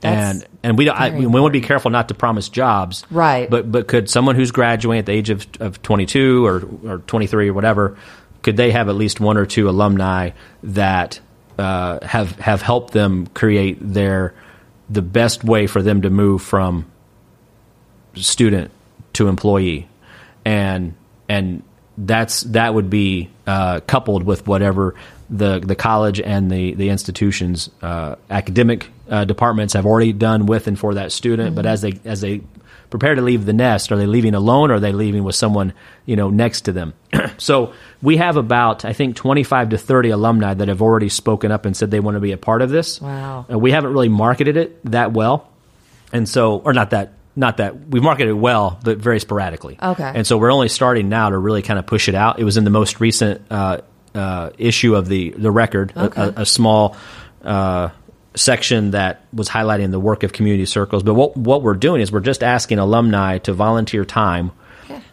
That's 0.00 0.42
and 0.42 0.48
and 0.62 0.78
we 0.78 0.84
don't, 0.84 0.96
I, 0.98 1.10
we 1.10 1.26
want 1.26 1.52
to 1.52 1.60
be 1.60 1.66
careful 1.66 1.90
not 1.90 2.08
to 2.08 2.14
promise 2.14 2.48
jobs, 2.48 3.04
Right. 3.10 3.50
But 3.50 3.70
but 3.72 3.88
could 3.88 4.08
someone 4.08 4.36
who's 4.36 4.52
graduating 4.52 5.00
at 5.00 5.06
the 5.06 5.12
age 5.12 5.30
of, 5.30 5.46
of 5.58 5.82
22 5.82 6.46
or 6.46 6.62
or 6.86 6.98
23 6.98 7.48
or 7.48 7.52
whatever, 7.52 7.98
could 8.42 8.56
they 8.56 8.70
have 8.70 8.88
at 8.88 8.94
least 8.94 9.18
one 9.20 9.36
or 9.36 9.44
two 9.46 9.68
alumni 9.68 10.30
that 10.62 11.18
uh, 11.58 11.98
have 12.06 12.38
have 12.38 12.62
helped 12.62 12.92
them 12.92 13.26
create 13.28 13.78
their 13.80 14.34
the 14.88 15.02
best 15.02 15.42
way 15.42 15.66
for 15.66 15.82
them 15.82 16.02
to 16.02 16.10
move 16.10 16.42
from 16.42 16.86
student 18.14 18.70
to 19.14 19.26
employee, 19.28 19.88
and 20.44 20.94
and 21.28 21.62
that's 21.98 22.42
that 22.42 22.72
would 22.72 22.88
be 22.88 23.28
uh, 23.46 23.80
coupled 23.80 24.22
with 24.22 24.46
whatever 24.46 24.94
the 25.28 25.58
the 25.58 25.74
college 25.74 26.20
and 26.20 26.50
the 26.50 26.74
the 26.74 26.88
institutions 26.88 27.68
uh, 27.82 28.14
academic 28.30 28.88
uh, 29.10 29.24
departments 29.24 29.74
have 29.74 29.84
already 29.84 30.12
done 30.12 30.46
with 30.46 30.68
and 30.68 30.78
for 30.78 30.94
that 30.94 31.12
student. 31.12 31.56
But 31.56 31.66
as 31.66 31.82
they 31.82 31.98
as 32.04 32.20
they 32.20 32.42
prepare 32.88 33.16
to 33.16 33.20
leave 33.20 33.44
the 33.44 33.52
nest, 33.52 33.90
are 33.92 33.96
they 33.96 34.06
leaving 34.06 34.34
alone 34.34 34.70
or 34.70 34.74
are 34.74 34.80
they 34.80 34.92
leaving 34.92 35.24
with 35.24 35.34
someone 35.34 35.72
you 36.06 36.14
know 36.14 36.30
next 36.30 36.62
to 36.62 36.72
them? 36.72 36.94
so 37.38 37.72
we 38.00 38.16
have 38.16 38.36
about 38.36 38.84
I 38.84 38.92
think 38.92 39.16
twenty 39.16 39.42
five 39.42 39.70
to 39.70 39.78
thirty 39.78 40.10
alumni 40.10 40.54
that 40.54 40.68
have 40.68 40.80
already 40.80 41.08
spoken 41.08 41.50
up 41.50 41.66
and 41.66 41.76
said 41.76 41.90
they 41.90 42.00
want 42.00 42.14
to 42.14 42.20
be 42.20 42.32
a 42.32 42.38
part 42.38 42.62
of 42.62 42.70
this. 42.70 43.00
Wow. 43.00 43.44
Uh, 43.50 43.58
we 43.58 43.72
haven't 43.72 43.92
really 43.92 44.08
marketed 44.08 44.56
it 44.56 44.84
that 44.90 45.12
well 45.12 45.48
and 46.12 46.28
so 46.28 46.58
or 46.58 46.72
not 46.72 46.90
that 46.90 47.12
not 47.38 47.56
that 47.58 47.88
we've 47.88 48.02
marketed 48.02 48.28
it 48.30 48.32
well 48.34 48.78
but 48.82 48.98
very 48.98 49.20
sporadically 49.20 49.78
Okay. 49.82 50.12
and 50.14 50.26
so 50.26 50.36
we're 50.36 50.52
only 50.52 50.68
starting 50.68 51.08
now 51.08 51.30
to 51.30 51.38
really 51.38 51.62
kind 51.62 51.78
of 51.78 51.86
push 51.86 52.08
it 52.08 52.14
out 52.14 52.38
it 52.40 52.44
was 52.44 52.56
in 52.56 52.64
the 52.64 52.70
most 52.70 53.00
recent 53.00 53.40
uh, 53.50 53.78
uh, 54.14 54.50
issue 54.58 54.94
of 54.96 55.06
the 55.08 55.30
the 55.30 55.50
record 55.50 55.92
a- 55.96 56.04
Okay. 56.06 56.22
a, 56.22 56.42
a 56.42 56.46
small 56.46 56.96
uh, 57.44 57.88
section 58.34 58.90
that 58.92 59.24
was 59.32 59.48
highlighting 59.48 59.90
the 59.90 60.00
work 60.00 60.22
of 60.22 60.32
community 60.32 60.66
circles 60.66 61.02
but 61.02 61.14
what 61.14 61.36
what 61.36 61.62
we're 61.62 61.74
doing 61.74 62.00
is 62.00 62.12
we're 62.12 62.20
just 62.20 62.42
asking 62.42 62.78
alumni 62.78 63.38
to 63.38 63.52
volunteer 63.52 64.04
time 64.04 64.50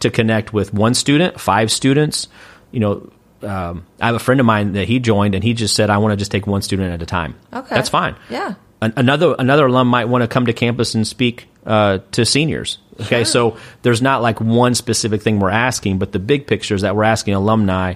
to 0.00 0.10
connect 0.10 0.52
with 0.52 0.72
one 0.74 0.94
student 0.94 1.38
five 1.40 1.70
students 1.70 2.28
you 2.70 2.80
know 2.80 3.10
um, 3.42 3.84
I 4.00 4.06
have 4.06 4.14
a 4.14 4.18
friend 4.18 4.40
of 4.40 4.46
mine 4.46 4.72
that 4.72 4.88
he 4.88 4.98
joined, 4.98 5.34
and 5.34 5.44
he 5.44 5.52
just 5.52 5.76
said, 5.76 5.90
"I 5.90 5.98
want 5.98 6.12
to 6.12 6.16
just 6.16 6.30
take 6.32 6.46
one 6.46 6.62
student 6.62 6.90
at 6.94 7.02
a 7.02 7.06
time." 7.06 7.34
Okay. 7.52 7.74
that's 7.74 7.90
fine. 7.90 8.16
Yeah. 8.30 8.54
An- 8.80 8.92
another 8.96 9.34
another 9.38 9.66
alum 9.66 9.88
might 9.88 10.06
want 10.06 10.22
to 10.22 10.28
come 10.28 10.46
to 10.46 10.52
campus 10.52 10.94
and 10.94 11.06
speak 11.06 11.48
uh, 11.64 11.98
to 12.12 12.24
seniors. 12.24 12.78
Okay, 13.00 13.24
so 13.24 13.58
there's 13.82 14.00
not 14.00 14.22
like 14.22 14.40
one 14.40 14.74
specific 14.74 15.22
thing 15.22 15.38
we're 15.38 15.50
asking, 15.50 15.98
but 15.98 16.12
the 16.12 16.18
big 16.18 16.46
picture 16.46 16.74
is 16.74 16.82
that 16.82 16.96
we're 16.96 17.04
asking 17.04 17.34
alumni 17.34 17.94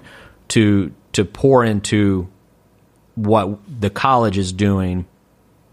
to 0.48 0.92
to 1.12 1.24
pour 1.24 1.64
into 1.64 2.28
what 3.14 3.58
the 3.80 3.90
college 3.90 4.38
is 4.38 4.52
doing 4.52 5.06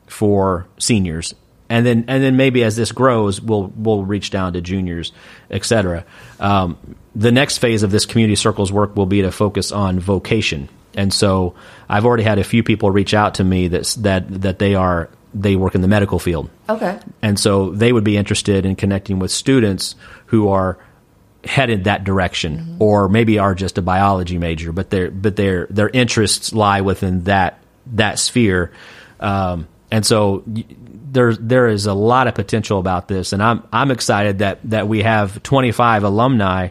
for 0.08 0.68
seniors, 0.78 1.36
and 1.70 1.86
then 1.86 2.06
and 2.08 2.24
then 2.24 2.38
maybe 2.38 2.64
as 2.64 2.76
this 2.76 2.92
grows, 2.94 3.42
we'll 3.42 3.72
we'll 3.76 4.06
reach 4.06 4.30
down 4.30 4.54
to 4.54 4.62
juniors, 4.62 5.12
et 5.52 5.66
cetera. 5.66 6.06
Um, 6.40 6.78
the 7.16 7.32
next 7.32 7.58
phase 7.58 7.84
of 7.84 7.92
this 7.92 8.06
community 8.06 8.36
circles 8.36 8.72
work 8.72 8.96
will 8.96 9.06
be 9.06 9.22
to 9.24 9.32
focus 9.32 9.72
on 9.72 10.00
vocation, 10.00 10.70
and 10.98 11.14
so 11.14 11.54
I've 11.88 12.06
already 12.06 12.24
had 12.24 12.40
a 12.40 12.44
few 12.44 12.64
people 12.64 12.92
reach 12.92 13.14
out 13.14 13.36
to 13.36 13.44
me 13.46 13.70
that 13.70 13.96
that 14.00 14.42
that 14.42 14.60
they 14.60 14.76
are 14.76 15.10
they 15.34 15.56
work 15.56 15.76
in 15.76 15.82
the 15.82 15.88
medical 15.88 16.20
field, 16.20 16.50
Okay. 16.68 17.00
and 17.22 17.40
so 17.40 17.70
they 17.70 17.94
would 17.94 18.04
be 18.04 18.18
interested 18.18 18.66
in 18.66 18.76
connecting 18.76 19.20
with 19.20 19.32
students 19.32 19.96
who 20.28 20.50
are 20.50 20.78
headed 21.44 21.86
that 21.86 22.04
direction 22.04 22.76
or 22.80 23.08
maybe 23.08 23.40
are 23.40 23.56
just 23.56 23.78
a 23.78 23.82
biology 23.82 24.38
major 24.38 24.74
but 24.74 24.90
their 24.90 25.10
but 25.10 25.38
their 25.38 25.66
their 25.70 25.88
interests 25.88 26.52
lie 26.52 26.82
within 26.82 27.24
that 27.26 27.60
that 27.94 28.20
sphere. 28.20 28.72
Um, 29.22 29.68
and 29.90 30.06
so 30.06 30.44
there 30.46 31.34
there 31.36 31.68
is 31.68 31.86
a 31.86 31.94
lot 31.94 32.28
of 32.28 32.36
potential 32.36 32.80
about 32.80 33.08
this. 33.08 33.32
And 33.32 33.42
I'm 33.42 33.64
I'm 33.72 33.92
excited 33.92 34.40
that 34.40 34.60
that 34.72 34.88
we 34.90 35.04
have 35.04 35.42
25 35.44 36.04
alumni 36.04 36.70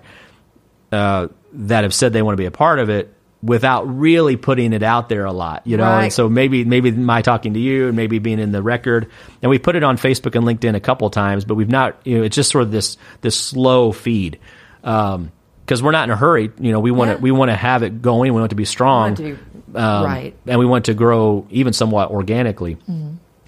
uh, 0.93 1.29
that 1.53 1.85
have 1.85 1.95
said 1.95 2.12
they 2.12 2.22
want 2.22 2.35
to 2.35 2.41
be 2.43 2.47
a 2.47 2.51
part 2.51 2.79
of 2.79 2.91
it 2.91 3.12
without 3.43 3.82
really 3.84 4.37
putting 4.37 4.72
it 4.72 4.82
out 4.82 5.09
there 5.09 5.24
a 5.24 5.32
lot, 5.32 5.66
you 5.66 5.76
know. 5.76 5.84
Right. 5.84 6.05
And 6.05 6.12
so 6.12 6.28
maybe 6.28 6.64
maybe 6.64 6.91
my 6.91 7.22
talking 7.22 7.55
to 7.55 7.61
you 7.61 7.89
and 7.89 7.97
maybe 7.97 8.18
being 8.18 8.39
in 8.39 8.51
the 8.53 8.62
record, 8.62 9.11
and 9.43 9.51
we 9.51 9.59
put 9.59 9.76
it 9.76 9.82
on 9.84 9.97
Facebook 9.99 10.34
and 10.34 10.45
LinkedIn 10.45 10.74
a 10.74 10.80
couple 10.80 11.09
times, 11.11 11.45
but 11.45 11.55
we've 11.55 11.68
not. 11.68 11.99
You 12.05 12.18
know, 12.18 12.24
it's 12.24 12.34
just 12.37 12.51
sort 12.51 12.62
of 12.62 12.70
this 12.72 12.97
this 13.20 13.39
slow 13.39 13.93
feed 13.93 14.39
because 14.80 15.82
we're 15.82 15.91
not 15.93 16.05
in 16.05 16.11
a 16.11 16.16
hurry. 16.16 16.51
You 16.59 16.72
know, 16.72 16.80
we 16.80 16.91
want 16.91 17.11
Yeah. 17.11 17.16
to 17.16 17.22
we 17.22 17.30
want 17.30 17.51
to 17.51 17.57
have 17.57 17.82
it 17.82 18.01
going. 18.03 18.32
We 18.32 18.39
want 18.41 18.47
it 18.47 18.49
to 18.51 18.55
be 18.57 18.64
strong, 18.64 19.14
to 19.16 19.22
be- 19.22 19.78
um, 19.78 20.05
right. 20.05 20.34
and 20.47 20.59
we 20.59 20.66
want 20.66 20.87
to 20.87 20.95
grow 20.95 21.47
even 21.51 21.72
somewhat 21.72 22.11
organically. 22.11 22.78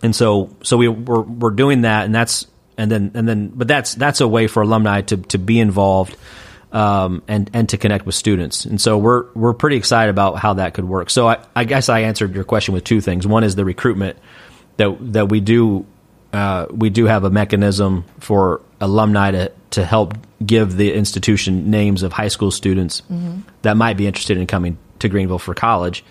And 0.03 0.15
so 0.15 0.51
so 0.63 0.77
we 0.77 0.89
we're, 0.89 1.23
we're 1.23 1.51
doing 1.51 1.81
that, 1.83 2.05
and 2.05 2.15
that's 2.15 2.47
and 2.77 2.91
then 2.91 3.11
and 3.15 3.29
then 3.29 3.49
but 3.49 3.67
that's 3.67 3.95
that's 3.95 4.21
a 4.21 4.29
way 4.29 4.47
for 4.47 4.63
alumni 4.63 5.01
to 5.03 5.17
to 5.17 5.39
be 5.39 5.59
involved 5.59 6.17
um, 6.73 7.23
and 7.29 7.51
and 7.53 7.69
to 7.71 7.79
connect 7.79 8.07
with 8.07 8.15
students. 8.15 8.65
And 8.65 8.81
so 8.81 8.99
we're 8.99 9.27
we're 9.33 9.55
pretty 9.55 9.77
excited 9.77 10.11
about 10.11 10.39
how 10.39 10.55
that 10.55 10.75
could 10.75 10.85
work. 10.85 11.11
So 11.11 11.29
I, 11.29 11.39
I 11.55 11.65
guess 11.65 11.89
I 11.89 12.01
answered 12.01 12.35
your 12.35 12.45
question 12.45 12.75
with 12.75 12.85
two 12.85 13.01
things. 13.01 13.27
One 13.27 13.45
is 13.45 13.55
the 13.55 13.65
recruitment 13.65 14.19
that 14.77 14.97
that 15.13 15.29
we 15.29 15.41
do 15.41 15.87
uh, 16.33 16.67
we 16.71 16.91
do 16.91 17.07
have 17.07 17.25
a 17.25 17.31
mechanism 17.31 18.05
for 18.21 18.61
alumni 18.81 19.31
to 19.31 19.53
to 19.71 19.85
help 19.85 20.15
give 20.45 20.77
the 20.77 20.93
institution 20.93 21.71
names 21.71 22.03
of 22.03 22.13
high 22.13 22.29
school 22.29 22.51
students 22.51 23.03
that 23.63 23.77
might 23.77 23.97
be 23.97 24.07
interested 24.07 24.39
in 24.39 24.47
coming 24.47 24.79
to 25.01 25.09
Greenville 25.09 25.39
for 25.39 25.55
college. 25.55 26.05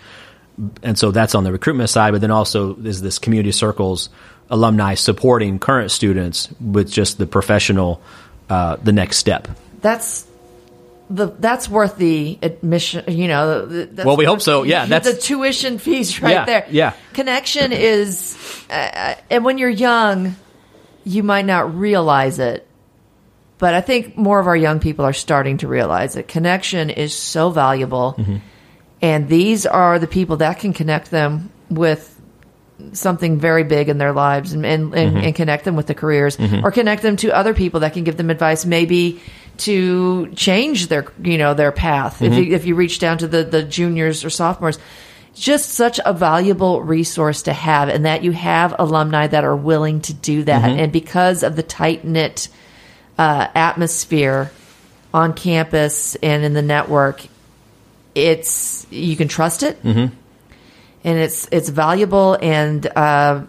And 0.82 0.98
so 0.98 1.10
that's 1.12 1.34
on 1.34 1.44
the 1.44 1.52
recruitment 1.52 1.88
side, 1.88 2.12
but 2.12 2.20
then 2.20 2.30
also 2.30 2.76
is 2.76 3.00
this 3.00 3.18
community 3.18 3.52
circles 3.52 4.10
alumni 4.50 4.94
supporting 4.94 5.58
current 5.58 5.90
students 5.90 6.48
with 6.60 6.90
just 6.90 7.18
the 7.18 7.26
professional 7.26 8.02
uh, 8.48 8.76
the 8.76 8.92
next 8.92 9.18
step. 9.18 9.48
That's 9.80 10.26
the 11.10 11.26
that's 11.38 11.68
worth 11.68 11.96
the 11.96 12.38
admission. 12.42 13.04
You 13.08 13.28
know, 13.28 13.66
the- 13.66 13.86
that's 13.86 14.06
Well, 14.06 14.16
we 14.16 14.24
hope 14.24 14.40
so. 14.42 14.62
the- 14.62 14.68
Yeah, 14.68 14.86
that's- 14.86 15.14
the 15.14 15.20
tuition 15.20 15.78
fees 15.78 16.20
right 16.22 16.32
Yeah, 16.32 16.44
there. 16.44 16.66
yeah. 16.70 16.92
connection 17.14 17.72
is, 17.72 18.36
uh, 18.70 19.14
and 19.30 19.44
when 19.44 19.58
you're 19.58 19.68
young, 19.70 20.36
you 21.04 21.22
might 21.22 21.46
not 21.46 21.74
realize 21.78 22.38
it. 22.38 22.66
But 23.58 23.74
I 23.74 23.80
think 23.80 24.16
more 24.16 24.38
of 24.38 24.46
our 24.46 24.56
young 24.56 24.78
people 24.78 25.04
are 25.04 25.12
starting 25.12 25.56
to 25.58 25.68
realize 25.68 26.14
that 26.14 26.28
connection 26.28 26.90
is 26.90 27.12
so 27.14 27.50
valuable, 27.50 28.14
Mm-hmm. 28.18 28.36
and 29.02 29.28
these 29.28 29.66
are 29.66 29.98
the 29.98 30.06
people 30.06 30.36
that 30.38 30.58
can 30.60 30.72
connect 30.72 31.10
them 31.10 31.50
with 31.70 32.14
something 32.92 33.38
very 33.40 33.64
big 33.64 33.88
in 33.88 33.98
their 33.98 34.12
lives 34.12 34.52
and 34.52 34.64
and, 34.64 34.94
and, 34.94 35.14
Mm-hmm. 35.16 35.24
and 35.26 35.34
connect 35.34 35.64
them 35.64 35.74
with 35.74 35.86
the 35.88 35.94
careers 35.94 36.38
or 36.62 36.70
connect 36.70 37.02
them 37.02 37.16
to 37.16 37.30
other 37.36 37.52
people 37.52 37.80
that 37.80 37.92
can 37.94 38.04
give 38.04 38.16
them 38.16 38.30
advice 38.30 38.64
maybe 38.64 39.20
to 39.58 40.28
change 40.34 40.86
their 40.88 41.06
you 41.22 41.38
know 41.38 41.54
their 41.54 41.72
path 41.72 42.22
if 42.22 42.32
Mm-hmm. 42.32 42.42
you 42.42 42.54
if 42.54 42.64
you 42.66 42.74
reach 42.74 42.98
down 42.98 43.18
to 43.18 43.28
the 43.28 43.44
the 43.44 43.62
juniors 43.62 44.24
or 44.24 44.30
sophomores 44.30 44.78
just 45.34 45.70
such 45.70 46.00
a 46.04 46.12
valuable 46.12 46.82
resource 46.82 47.42
to 47.42 47.52
have 47.52 47.88
and 47.88 48.06
that 48.06 48.24
you 48.24 48.32
have 48.32 48.74
alumni 48.78 49.26
that 49.26 49.44
are 49.44 49.56
willing 49.56 50.00
to 50.02 50.14
do 50.14 50.42
that 50.44 50.62
Mm-hmm. 50.62 50.80
and 50.80 50.92
because 50.92 51.42
of 51.42 51.54
the 51.56 51.62
tight 51.62 52.04
knit 52.04 52.48
uh, 53.18 53.46
atmosphere 53.54 54.50
on 55.12 55.32
campus 55.34 56.14
and 56.16 56.44
in 56.44 56.52
the 56.54 56.62
network 56.62 57.22
it's 58.14 58.86
you 58.90 59.16
can 59.16 59.28
trust 59.28 59.62
it 59.62 59.82
Mm-hmm. 59.82 60.14
and 61.04 61.18
it's 61.18 61.48
it's 61.52 61.68
valuable 61.68 62.36
and 62.40 62.86
uh, 62.86 63.42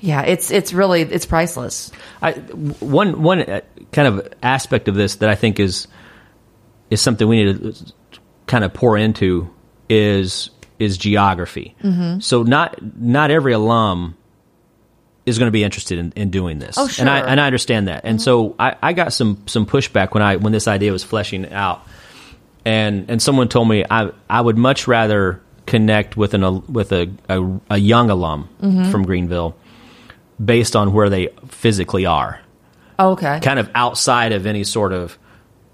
yeah 0.00 0.22
it's 0.22 0.50
it's 0.50 0.72
really 0.72 1.02
it's 1.02 1.26
priceless 1.26 1.92
I, 2.22 2.32
one 2.32 3.22
one 3.22 3.60
kind 3.92 4.08
of 4.08 4.32
aspect 4.42 4.88
of 4.88 4.94
this 4.94 5.16
that 5.16 5.28
I 5.30 5.34
think 5.34 5.58
is 5.60 5.86
is 6.90 7.00
something 7.00 7.26
we 7.28 7.44
need 7.44 7.62
to 7.74 7.92
kind 8.46 8.64
of 8.64 8.72
pour 8.74 8.96
into 8.96 9.48
is 9.88 10.50
is 10.78 10.96
geography. 10.98 11.74
Mm-hmm. 11.82 12.20
So 12.20 12.42
not 12.42 12.76
not 12.96 13.30
every 13.30 13.52
alum 13.52 14.16
is 15.26 15.38
going 15.38 15.48
to 15.48 15.52
be 15.52 15.62
interested 15.62 15.98
in, 15.98 16.12
in 16.16 16.30
doing 16.30 16.58
this. 16.58 16.76
Oh, 16.78 16.82
And 16.82 16.88
I 16.88 16.92
sure. 16.94 17.04
Mm-hmm. 17.04 17.28
and 17.28 17.40
I 17.40 17.46
understand 17.46 17.88
that. 17.88 18.00
And 18.04 18.20
so 18.22 18.56
I, 18.58 18.76
I 18.82 18.92
got 18.94 19.12
some 19.12 19.42
some 19.46 19.66
pushback 19.66 20.14
when 20.14 20.22
I 20.22 20.36
when 20.36 20.52
this 20.52 20.66
idea 20.68 20.92
was 20.92 21.04
fleshing 21.04 21.52
out. 21.52 21.86
And 22.64 23.10
and 23.10 23.20
someone 23.22 23.48
told 23.48 23.68
me 23.68 23.84
I 23.90 24.10
I 24.28 24.40
would 24.40 24.56
much 24.58 24.86
rather 24.88 25.40
connect 25.66 26.16
with 26.16 26.34
an 26.34 26.66
with 26.72 26.92
a 26.92 27.10
a, 27.28 27.60
a 27.70 27.78
young 27.78 28.10
alum 28.10 28.48
Mm-hmm. 28.62 28.90
from 28.90 29.04
Greenville 29.04 29.56
based 30.42 30.74
on 30.74 30.92
where 30.92 31.10
they 31.10 31.28
physically 31.48 32.06
are 32.06 32.40
okay 33.08 33.40
kind 33.40 33.58
of 33.58 33.70
outside 33.74 34.32
of 34.32 34.46
any 34.46 34.64
sort 34.64 34.92
of 34.92 35.18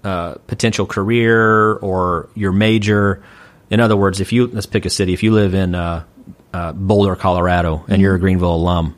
uh, 0.03 0.35
potential 0.47 0.85
career 0.85 1.73
or 1.73 2.29
your 2.33 2.53
major. 2.53 3.21
In 3.69 3.81
other 3.81 3.97
words, 3.97 4.21
if 4.21 4.31
you 4.31 4.47
let's 4.47 4.65
pick 4.65 4.85
a 4.85 4.89
city, 4.89 5.11
if 5.13 5.21
you 5.21 5.33
live 5.33 5.53
in 5.53 5.75
uh, 5.75 6.05
uh, 6.53 6.71
Boulder, 6.71 7.15
Colorado, 7.15 7.83
and 7.89 8.01
you're 8.01 8.15
a 8.15 8.19
Greenville 8.19 8.55
alum, 8.55 8.97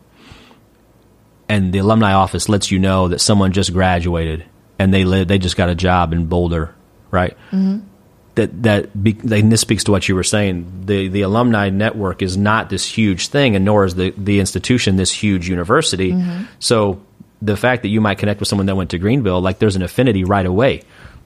and 1.47 1.73
the 1.73 1.79
alumni 1.79 2.13
office 2.13 2.47
lets 2.47 2.69
you 2.69 2.77
know 2.77 3.07
that 3.07 3.21
someone 3.21 3.53
just 3.53 3.73
graduated 3.73 4.45
and 4.77 4.93
they 4.93 5.03
live, 5.03 5.27
they 5.27 5.39
just 5.39 5.57
got 5.57 5.69
a 5.69 5.75
job 5.75 6.13
in 6.13 6.27
Boulder, 6.27 6.75
right? 7.09 7.35
Mm-hmm. 7.51 7.79
That 8.35 8.63
that 8.63 9.03
be, 9.03 9.17
and 9.31 9.51
this 9.51 9.61
speaks 9.61 9.85
to 9.85 9.91
what 9.91 10.07
you 10.07 10.13
were 10.13 10.23
saying. 10.23 10.83
The 10.85 11.07
the 11.07 11.23
alumni 11.23 11.69
network 11.69 12.21
is 12.21 12.37
not 12.37 12.69
this 12.69 12.85
huge 12.85 13.29
thing, 13.29 13.55
and 13.55 13.65
nor 13.65 13.85
is 13.85 13.95
the 13.95 14.13
the 14.15 14.39
institution 14.39 14.95
this 14.95 15.11
huge 15.11 15.49
university. 15.49 16.15
So 16.59 17.01
the 17.41 17.55
fact 17.57 17.83
that 17.83 17.89
you 17.89 18.01
might 18.01 18.17
connect 18.17 18.39
with 18.39 18.49
someone 18.49 18.65
that 18.65 18.75
went 18.75 18.89
to 18.91 18.97
Greenville, 18.97 19.41
like 19.41 19.59
there's 19.59 19.75
an 19.75 19.81
affinity 19.83 20.23
right 20.23 20.45
away. 20.45 20.81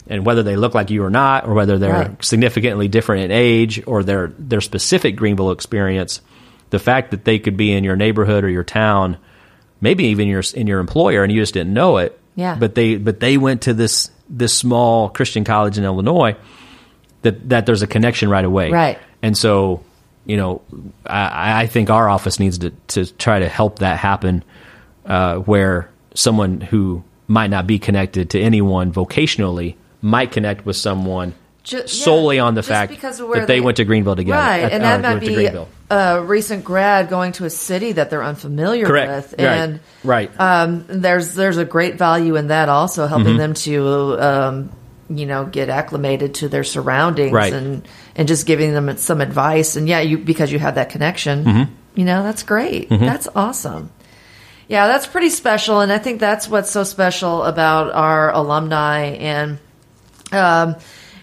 And 0.07 0.25
whether 0.25 0.43
they 0.43 0.55
look 0.57 0.73
like 0.75 0.89
you 0.89 1.03
or 1.03 1.09
not, 1.09 1.47
or 1.47 1.53
whether 1.53 1.79
they're 1.79 1.93
Right. 1.93 2.23
significantly 2.25 2.87
different 2.89 3.23
in 3.25 3.31
age 3.31 3.81
or 3.87 4.03
their 4.03 4.33
their 4.37 4.59
specific 4.61 5.15
Greenville 5.15 5.51
experience, 5.51 6.21
the 6.71 6.79
fact 6.79 7.11
that 7.11 7.23
they 7.23 7.39
could 7.39 7.55
be 7.55 7.71
in 7.71 7.83
your 7.83 7.95
neighborhood 7.95 8.43
or 8.43 8.49
your 8.49 8.65
town, 8.65 9.17
maybe 9.79 10.05
even 10.05 10.27
your 10.27 10.43
in 10.53 10.67
your 10.67 10.79
employer, 10.79 11.23
and 11.23 11.31
you 11.31 11.41
just 11.41 11.53
didn't 11.53 11.73
know 11.73 11.97
it. 11.97 12.19
Yeah. 12.35 12.55
But 12.59 12.75
they 12.75 12.97
but 12.97 13.19
they 13.21 13.37
went 13.37 13.61
to 13.63 13.73
this 13.73 14.11
this 14.29 14.53
small 14.53 15.07
Christian 15.09 15.43
college 15.45 15.77
in 15.77 15.83
Illinois. 15.85 16.35
That 17.21 17.49
that 17.49 17.65
there's 17.65 17.81
a 17.81 17.87
connection 17.87 18.29
right 18.29 18.43
away. 18.43 18.71
Right. 18.71 18.99
And 19.21 19.37
so, 19.37 19.83
you 20.25 20.35
know, 20.35 20.61
I, 21.05 21.61
I 21.63 21.67
think 21.67 21.89
our 21.89 22.09
office 22.09 22.39
needs 22.41 22.57
to 22.57 22.71
to 22.89 23.05
try 23.05 23.39
to 23.39 23.47
help 23.47 23.79
that 23.79 23.99
happen, 23.99 24.43
uh, 25.05 25.37
where 25.37 25.89
someone 26.13 26.61
who 26.61 27.03
might 27.27 27.49
not 27.49 27.65
be 27.67 27.79
connected 27.79 28.29
to 28.31 28.39
anyone 28.39 28.91
vocationally 28.93 29.75
might 30.01 30.31
connect 30.31 30.65
with 30.65 30.75
someone 30.75 31.33
Ju- 31.63 31.77
yeah, 31.77 31.83
solely 31.85 32.39
on 32.39 32.55
the 32.55 32.59
just 32.61 32.67
fact 32.69 33.01
that 33.01 33.47
they, 33.47 33.61
went 33.61 33.77
to 33.77 33.85
Greenville 33.85 34.17
together. 34.17 34.37
Right, 34.37 34.69
and 34.69 34.83
uh, 34.83 34.97
that 34.97 35.01
might 35.01 35.19
be 35.21 35.49
a 35.89 36.21
recent 36.21 36.65
grad 36.65 37.07
going 37.09 37.31
to 37.33 37.45
a 37.45 37.49
city 37.49 37.93
that 37.93 38.09
they're 38.09 38.23
unfamiliar 38.23 38.85
Correct. 38.85 39.31
with, 39.31 39.39
Right. 39.39 39.47
and 39.47 39.79
Right. 40.03 40.31
um, 40.39 40.83
there's 40.89 41.35
there's 41.35 41.55
a 41.57 41.63
great 41.63 41.95
value 41.95 42.35
in 42.35 42.47
that 42.47 42.67
also 42.67 43.07
helping 43.07 43.27
Mm-hmm. 43.27 43.37
them 43.37 43.53
to 43.53 44.19
um, 44.21 44.69
you 45.09 45.25
know 45.25 45.45
get 45.45 45.69
acclimated 45.69 46.33
to 46.35 46.49
their 46.49 46.65
surroundings 46.65 47.31
Right. 47.31 47.53
and 47.53 47.87
and 48.17 48.27
just 48.27 48.45
giving 48.45 48.73
them 48.73 48.97
some 48.97 49.21
advice. 49.21 49.77
And 49.77 49.87
yeah, 49.87 50.01
you 50.01 50.17
because 50.17 50.51
you 50.51 50.59
have 50.59 50.75
that 50.75 50.89
connection, 50.89 51.45
Mm-hmm. 51.45 51.71
you 51.95 52.03
know 52.03 52.23
that's 52.23 52.43
great. 52.43 52.89
That's 52.89 53.29
awesome. 53.35 53.89
Yeah, 54.73 54.87
that's 54.87 55.05
pretty 55.05 55.29
special, 55.29 55.81
and 55.81 55.93
I 55.93 55.99
think 55.99 56.19
that's 56.19 56.47
what's 56.49 56.71
so 56.71 56.83
special 56.83 57.43
about 57.43 57.93
our 57.93 58.31
alumni 58.31 59.01
and. 59.03 59.59
Um, 60.31 60.77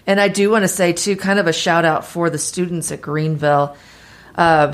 and 0.07 0.21
I 0.21 0.29
do 0.29 0.49
want 0.49 0.63
to 0.63 0.69
say 0.69 0.93
too, 0.93 1.17
kind 1.17 1.37
of 1.37 1.47
a 1.47 1.53
shout 1.53 1.83
out 1.83 2.05
for 2.05 2.29
the 2.29 2.37
students 2.37 2.93
at 2.93 3.01
Greenville. 3.01 3.75
Uh, 4.35 4.73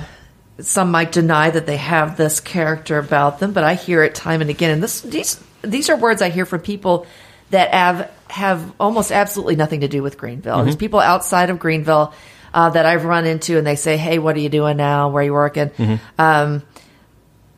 some 0.60 0.92
might 0.92 1.12
deny 1.12 1.50
that 1.50 1.66
they 1.66 1.78
have 1.78 2.18
this 2.18 2.40
character 2.40 3.00
about 3.00 3.40
them, 3.40 3.52
but 3.52 3.64
I 3.64 3.74
hear 3.74 4.04
it 4.04 4.14
time 4.14 4.42
and 4.42 4.50
again. 4.52 4.70
And 4.70 4.84
this, 4.84 5.02
these 5.02 5.44
these 5.64 5.90
are 5.90 5.98
words 5.98 6.22
I 6.22 6.30
hear 6.30 6.46
from 6.46 6.62
people 6.62 7.08
that 7.50 7.74
have 7.74 8.12
have 8.30 8.74
almost 8.80 9.12
absolutely 9.12 9.56
nothing 9.56 9.82
to 9.82 9.88
do 9.88 10.04
with 10.04 10.20
Greenville. 10.20 10.64
There's 10.64 10.76
people 10.76 11.00
outside 11.00 11.50
of 11.50 11.58
Greenville 11.58 12.14
uh, 12.54 12.70
that 12.70 12.86
I've 12.86 13.06
run 13.06 13.26
into, 13.26 13.58
and 13.58 13.66
they 13.66 13.76
say, 13.76 13.98
"Hey, 13.98 14.20
what 14.20 14.36
are 14.36 14.40
you 14.40 14.50
doing 14.50 14.78
now? 14.78 15.10
Where 15.10 15.22
are 15.22 15.26
you 15.26 15.34
working?" 15.34 15.72
Um, 16.18 16.62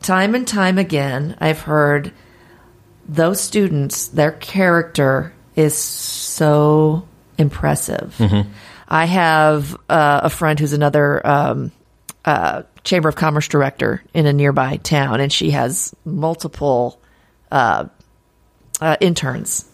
time 0.02 0.34
and 0.34 0.46
time 0.46 0.78
again, 0.78 1.36
I've 1.40 1.60
heard 1.60 2.12
those 3.08 3.40
students, 3.40 4.08
their 4.08 4.32
character 4.32 5.32
is 5.56 5.74
so 5.74 7.06
impressive. 7.38 8.14
I 8.88 9.04
have 9.04 9.74
uh, 9.88 10.20
a 10.24 10.30
friend 10.30 10.58
who's 10.58 10.72
another 10.72 11.26
um, 11.26 11.72
uh, 12.24 12.62
Chamber 12.84 13.08
of 13.08 13.16
Commerce 13.16 13.48
director 13.48 14.02
in 14.14 14.26
a 14.26 14.32
nearby 14.32 14.76
town, 14.76 15.20
and 15.20 15.32
she 15.32 15.50
has 15.50 15.94
multiple 16.04 17.00
uh, 17.50 17.86
uh, 18.80 18.96
interns. 19.00 19.64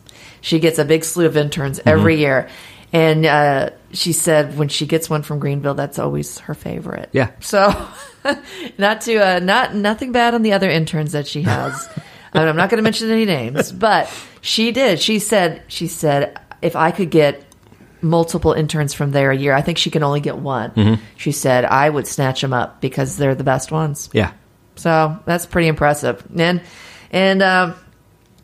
She 0.40 0.58
gets 0.58 0.78
a 0.78 0.84
big 0.84 1.04
slew 1.04 1.26
of 1.26 1.36
interns 1.36 1.80
every 1.86 2.16
year. 2.18 2.48
And 2.92 3.26
uh, 3.26 3.70
she 3.92 4.12
said 4.12 4.56
when 4.56 4.68
she 4.68 4.86
gets 4.86 5.10
one 5.10 5.22
from 5.22 5.38
Greenville, 5.38 5.74
that's 5.74 5.98
always 5.98 6.38
her 6.40 6.54
favorite. 6.54 7.08
Yeah. 7.12 7.30
So, 7.40 7.88
not 8.78 9.02
to 9.02 9.16
uh, 9.16 9.38
not 9.40 9.74
nothing 9.74 10.12
bad 10.12 10.34
on 10.34 10.42
the 10.42 10.52
other 10.52 10.70
interns 10.70 11.12
that 11.12 11.26
she 11.26 11.42
has. 11.42 11.88
And 12.34 12.50
I'm 12.50 12.56
not 12.56 12.68
going 12.68 12.76
to 12.76 12.82
mention 12.82 13.10
any 13.10 13.24
names, 13.24 13.72
but 13.72 14.12
she 14.42 14.70
did. 14.70 15.00
She 15.00 15.20
said 15.20 15.62
she 15.68 15.86
said 15.86 16.38
if 16.60 16.76
I 16.76 16.90
could 16.90 17.10
get 17.10 17.42
multiple 18.02 18.52
interns 18.52 18.92
from 18.92 19.10
there 19.10 19.30
a 19.30 19.36
year, 19.36 19.54
I 19.54 19.62
think 19.62 19.78
she 19.78 19.88
can 19.90 20.02
only 20.02 20.20
get 20.20 20.36
one. 20.36 21.00
She 21.16 21.32
said 21.32 21.64
I 21.64 21.88
would 21.88 22.06
snatch 22.06 22.42
them 22.42 22.52
up 22.52 22.82
because 22.82 23.16
they're 23.16 23.34
the 23.34 23.44
best 23.44 23.72
ones. 23.72 24.10
yeah. 24.12 24.32
So 24.74 25.18
that's 25.24 25.46
pretty 25.46 25.68
impressive. 25.68 26.22
And 26.36 26.60
and 27.10 27.42
um, 27.42 27.74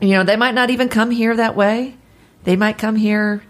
you 0.01 0.13
know 0.13 0.25
they 0.25 0.37
might 0.37 0.55
not 0.55 0.71
even 0.71 0.89
come 0.89 1.11
here 1.11 1.37
that 1.37 1.55
way. 1.55 1.95
They 2.45 2.57
might 2.57 2.79
come 2.79 2.97
here, 2.97 3.43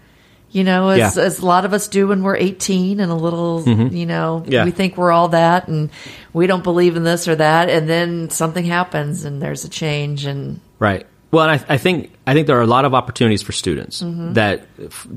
you 0.53 0.63
know, 0.63 0.87
as, 0.89 1.17
Yeah. 1.17 1.23
as 1.23 1.39
a 1.39 1.45
lot 1.45 1.65
of 1.65 1.73
us 1.73 1.87
do 1.89 2.07
when 2.07 2.23
we're 2.23 2.37
18 2.37 2.99
and 3.01 3.11
a 3.11 3.15
little, 3.15 3.63
you 3.67 4.05
know, 4.05 4.41
Mm-hmm. 4.43 4.51
Yeah. 4.51 4.63
we 4.65 4.71
think 4.71 4.95
we're 4.95 5.11
all 5.11 5.27
that 5.29 5.67
and 5.67 5.89
we 6.31 6.47
don't 6.47 6.63
believe 6.63 6.95
in 6.95 7.03
this 7.03 7.27
or 7.27 7.35
that, 7.35 7.69
and 7.69 7.89
then 7.89 8.29
something 8.29 8.63
happens 8.63 9.25
and 9.25 9.41
there's 9.41 9.65
a 9.65 9.69
change 9.69 10.25
and 10.25 10.61
Right. 10.79 11.05
Well, 11.31 11.49
and 11.49 11.59
I, 11.67 11.73
I 11.73 11.77
think 11.77 12.11
I 12.27 12.33
think 12.33 12.45
there 12.47 12.57
are 12.59 12.61
a 12.61 12.67
lot 12.67 12.85
of 12.85 12.93
opportunities 12.93 13.41
for 13.41 13.51
students 13.51 14.01
that 14.05 14.67
f- 14.81 15.07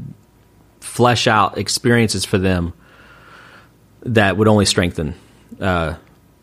flesh 0.81 1.27
out 1.27 1.59
experiences 1.59 2.25
for 2.25 2.39
them 2.39 2.73
that 4.03 4.37
would 4.37 4.49
only 4.49 4.65
strengthen 4.65 5.15
uh, 5.61 5.95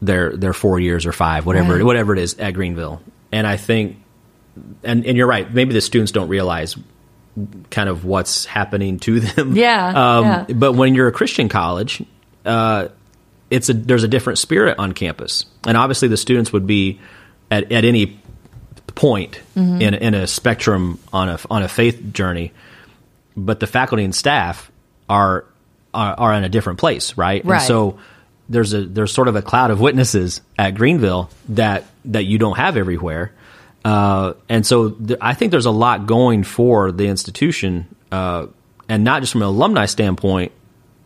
their 0.01 0.35
their 0.37 0.53
four 0.53 0.79
years 0.79 1.05
or 1.05 1.11
five, 1.11 1.45
whatever 1.45 1.75
Right. 1.77 1.83
whatever 1.83 2.13
it 2.13 2.19
is 2.19 2.35
at 2.37 2.53
Greenville. 2.53 3.01
And 3.31 3.47
I 3.47 3.57
think, 3.57 3.97
and 4.83 5.05
and 5.05 5.17
you're 5.17 5.25
right. 5.27 5.51
Maybe 5.51 5.73
the 5.73 5.81
students 5.81 6.11
don't 6.11 6.27
realize 6.27 6.75
kind 7.69 7.89
of 7.89 8.05
what's 8.05 8.45
happening 8.45 8.99
to 8.99 9.19
them. 9.19 9.55
Yeah, 9.55 9.87
Um, 10.17 10.25
yeah. 10.25 10.45
But 10.53 10.73
when 10.73 10.93
you're 10.95 11.07
a 11.07 11.11
Christian 11.11 11.49
college, 11.49 12.03
uh, 12.45 12.89
it's 13.49 13.69
a 13.69 13.73
there's 13.73 14.03
a 14.03 14.07
different 14.07 14.39
spirit 14.39 14.77
on 14.79 14.91
campus, 14.93 15.45
and 15.67 15.77
obviously 15.77 16.07
the 16.07 16.17
students 16.17 16.51
would 16.53 16.67
be 16.67 16.99
at 17.51 17.71
at 17.71 17.85
any 17.85 18.19
point 18.95 19.39
Mm-hmm. 19.55 19.81
in 19.81 19.93
in 19.95 20.13
a 20.13 20.27
spectrum 20.27 20.99
on 21.11 21.29
a 21.29 21.39
on 21.49 21.63
a 21.63 21.67
faith 21.67 22.13
journey, 22.13 22.51
but 23.37 23.59
the 23.59 23.67
faculty 23.67 24.03
and 24.03 24.13
staff 24.15 24.71
are 25.09 25.45
are, 25.93 26.13
are 26.19 26.33
in 26.33 26.43
a 26.43 26.49
different 26.49 26.79
place, 26.79 27.15
right? 27.17 27.43
Right. 27.45 27.57
And 27.59 27.67
so 27.67 27.99
there's 28.49 28.73
a 28.73 28.85
there's 28.85 29.11
sort 29.13 29.27
of 29.27 29.35
a 29.35 29.41
cloud 29.41 29.71
of 29.71 29.79
witnesses 29.79 30.41
at 30.57 30.71
Greenville 30.75 31.29
that 31.49 31.85
that 32.05 32.23
you 32.25 32.37
don't 32.39 32.57
have 32.57 32.77
everywhere. 32.77 33.31
Uh, 33.83 34.33
and 34.47 34.65
so 34.65 34.91
th- 34.91 35.19
I 35.21 35.33
think 35.33 35.51
there's 35.51 35.65
a 35.65 35.71
lot 35.71 36.05
going 36.05 36.43
for 36.43 36.91
the 36.91 37.07
institution, 37.07 37.93
uh, 38.11 38.47
and 38.87 39.03
not 39.03 39.21
just 39.21 39.33
from 39.33 39.41
an 39.41 39.49
alumni 39.49 39.85
standpoint, 39.85 40.51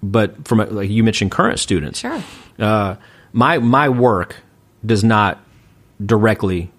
but 0.04 0.48
from 0.48 0.60
a, 0.60 0.66
like 0.66 0.90
you 0.90 1.04
mentioned 1.04 1.32
current 1.32 1.60
students. 1.60 2.00
Sure. 2.00 2.24
Uh, 2.60 2.96
my 3.34 3.58
my 3.58 3.90
work 3.90 4.38
does 4.86 5.04
not 5.04 5.40
directly 6.04 6.72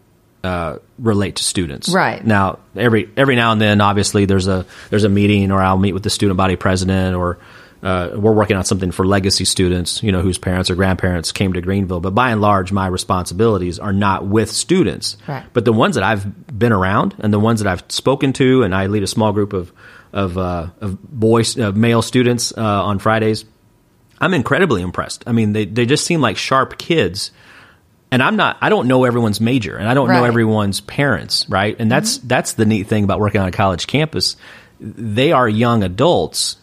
uh, 0.45 0.79
relate 0.99 1.37
to 1.37 1.43
students. 1.43 1.89
Right. 1.89 2.25
now, 2.25 2.59
every 2.77 3.11
every 3.17 3.37
now 3.37 3.53
and 3.53 3.61
then, 3.61 3.81
obviously, 3.81 4.25
there's 4.25 4.47
a 4.47 4.67
there's 4.91 5.05
a 5.05 5.09
meeting, 5.09 5.51
or 5.51 5.61
I'll 5.61 5.79
meet 5.79 5.93
with 5.93 6.05
the 6.05 6.11
student 6.11 6.37
body 6.37 6.57
president, 6.57 7.17
or 7.17 7.39
uh, 7.83 8.11
we're 8.15 8.33
working 8.33 8.57
on 8.57 8.65
something 8.65 8.91
for 8.91 9.07
legacy 9.07 9.45
students, 9.45 10.03
you 10.03 10.11
know, 10.13 10.21
whose 10.21 10.39
parents 10.39 10.71
or 10.71 10.75
grandparents 10.75 11.33
came 11.33 11.53
to 11.53 11.61
Greenville. 11.61 12.01
But 12.01 12.15
by 12.15 12.31
and 12.31 12.41
large, 12.41 12.73
my 12.73 12.87
responsibilities 12.87 13.79
are 13.79 13.93
not 13.93 14.27
with 14.27 14.51
students. 14.51 15.17
Right. 15.29 15.45
But 15.53 15.65
the 15.65 15.73
ones 15.73 15.95
that 15.95 16.05
I've 16.05 16.59
been 16.59 16.73
around, 16.73 17.15
and 17.19 17.33
the 17.33 17.39
ones 17.39 17.63
that 17.63 17.71
I've 17.71 17.85
spoken 17.89 18.33
to, 18.35 18.63
and 18.63 18.75
I 18.75 18.87
lead 18.87 19.03
a 19.03 19.07
small 19.07 19.33
group 19.33 19.53
of 19.53 19.73
of, 20.13 20.39
uh, 20.39 20.69
of 20.81 21.01
boys, 21.03 21.59
uh, 21.59 21.71
male 21.73 22.01
students 22.03 22.53
uh, 22.57 22.63
on 22.63 22.99
Fridays. 22.99 23.45
I'm 24.21 24.33
incredibly 24.35 24.83
impressed. 24.83 25.25
I 25.27 25.33
mean, 25.33 25.53
they 25.53 25.65
they 25.67 25.87
just 25.87 26.05
seem 26.05 26.21
like 26.21 26.37
sharp 26.37 26.79
kids 26.79 27.31
and 28.11 28.23
I'm 28.23 28.37
not 28.37 28.57
I 28.61 28.69
don't 28.71 28.89
know 28.89 29.05
everyone's 29.05 29.41
major 29.41 29.77
and 29.77 29.89
I 29.89 29.95
don't 29.95 30.09
know 30.09 30.15
Right. 30.15 30.21
Mm-hmm. 30.21 30.27
everyone's 30.29 30.81
parents, 30.81 31.47
right? 31.49 31.77
And 31.79 31.91
that's 31.93 32.19
that's 32.19 32.55
the 32.55 32.65
neat 32.65 32.87
thing 32.89 33.05
about 33.05 33.21
working 33.21 33.41
on 33.41 33.49
a 33.49 33.53
college 33.53 33.87
campus. 33.87 34.37
They 34.81 35.33
are 35.33 35.49
young 35.49 35.83
adults, 35.83 36.57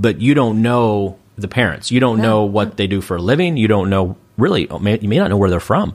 but 0.00 0.20
you 0.20 0.34
don't 0.34 0.60
know 0.62 1.16
the 1.36 1.48
parents. 1.48 1.90
You 1.90 2.00
don't 2.00 2.18
know 2.20 2.44
what 2.44 2.76
they 2.76 2.86
do 2.86 3.00
for 3.00 3.16
a 3.16 3.22
living. 3.22 3.56
You 3.56 3.68
don't 3.68 3.88
know 3.90 4.16
really 4.36 4.68
you 4.70 5.08
may 5.08 5.18
not 5.18 5.30
know 5.30 5.36
where 5.36 5.50
they're 5.50 5.60
from. 5.60 5.94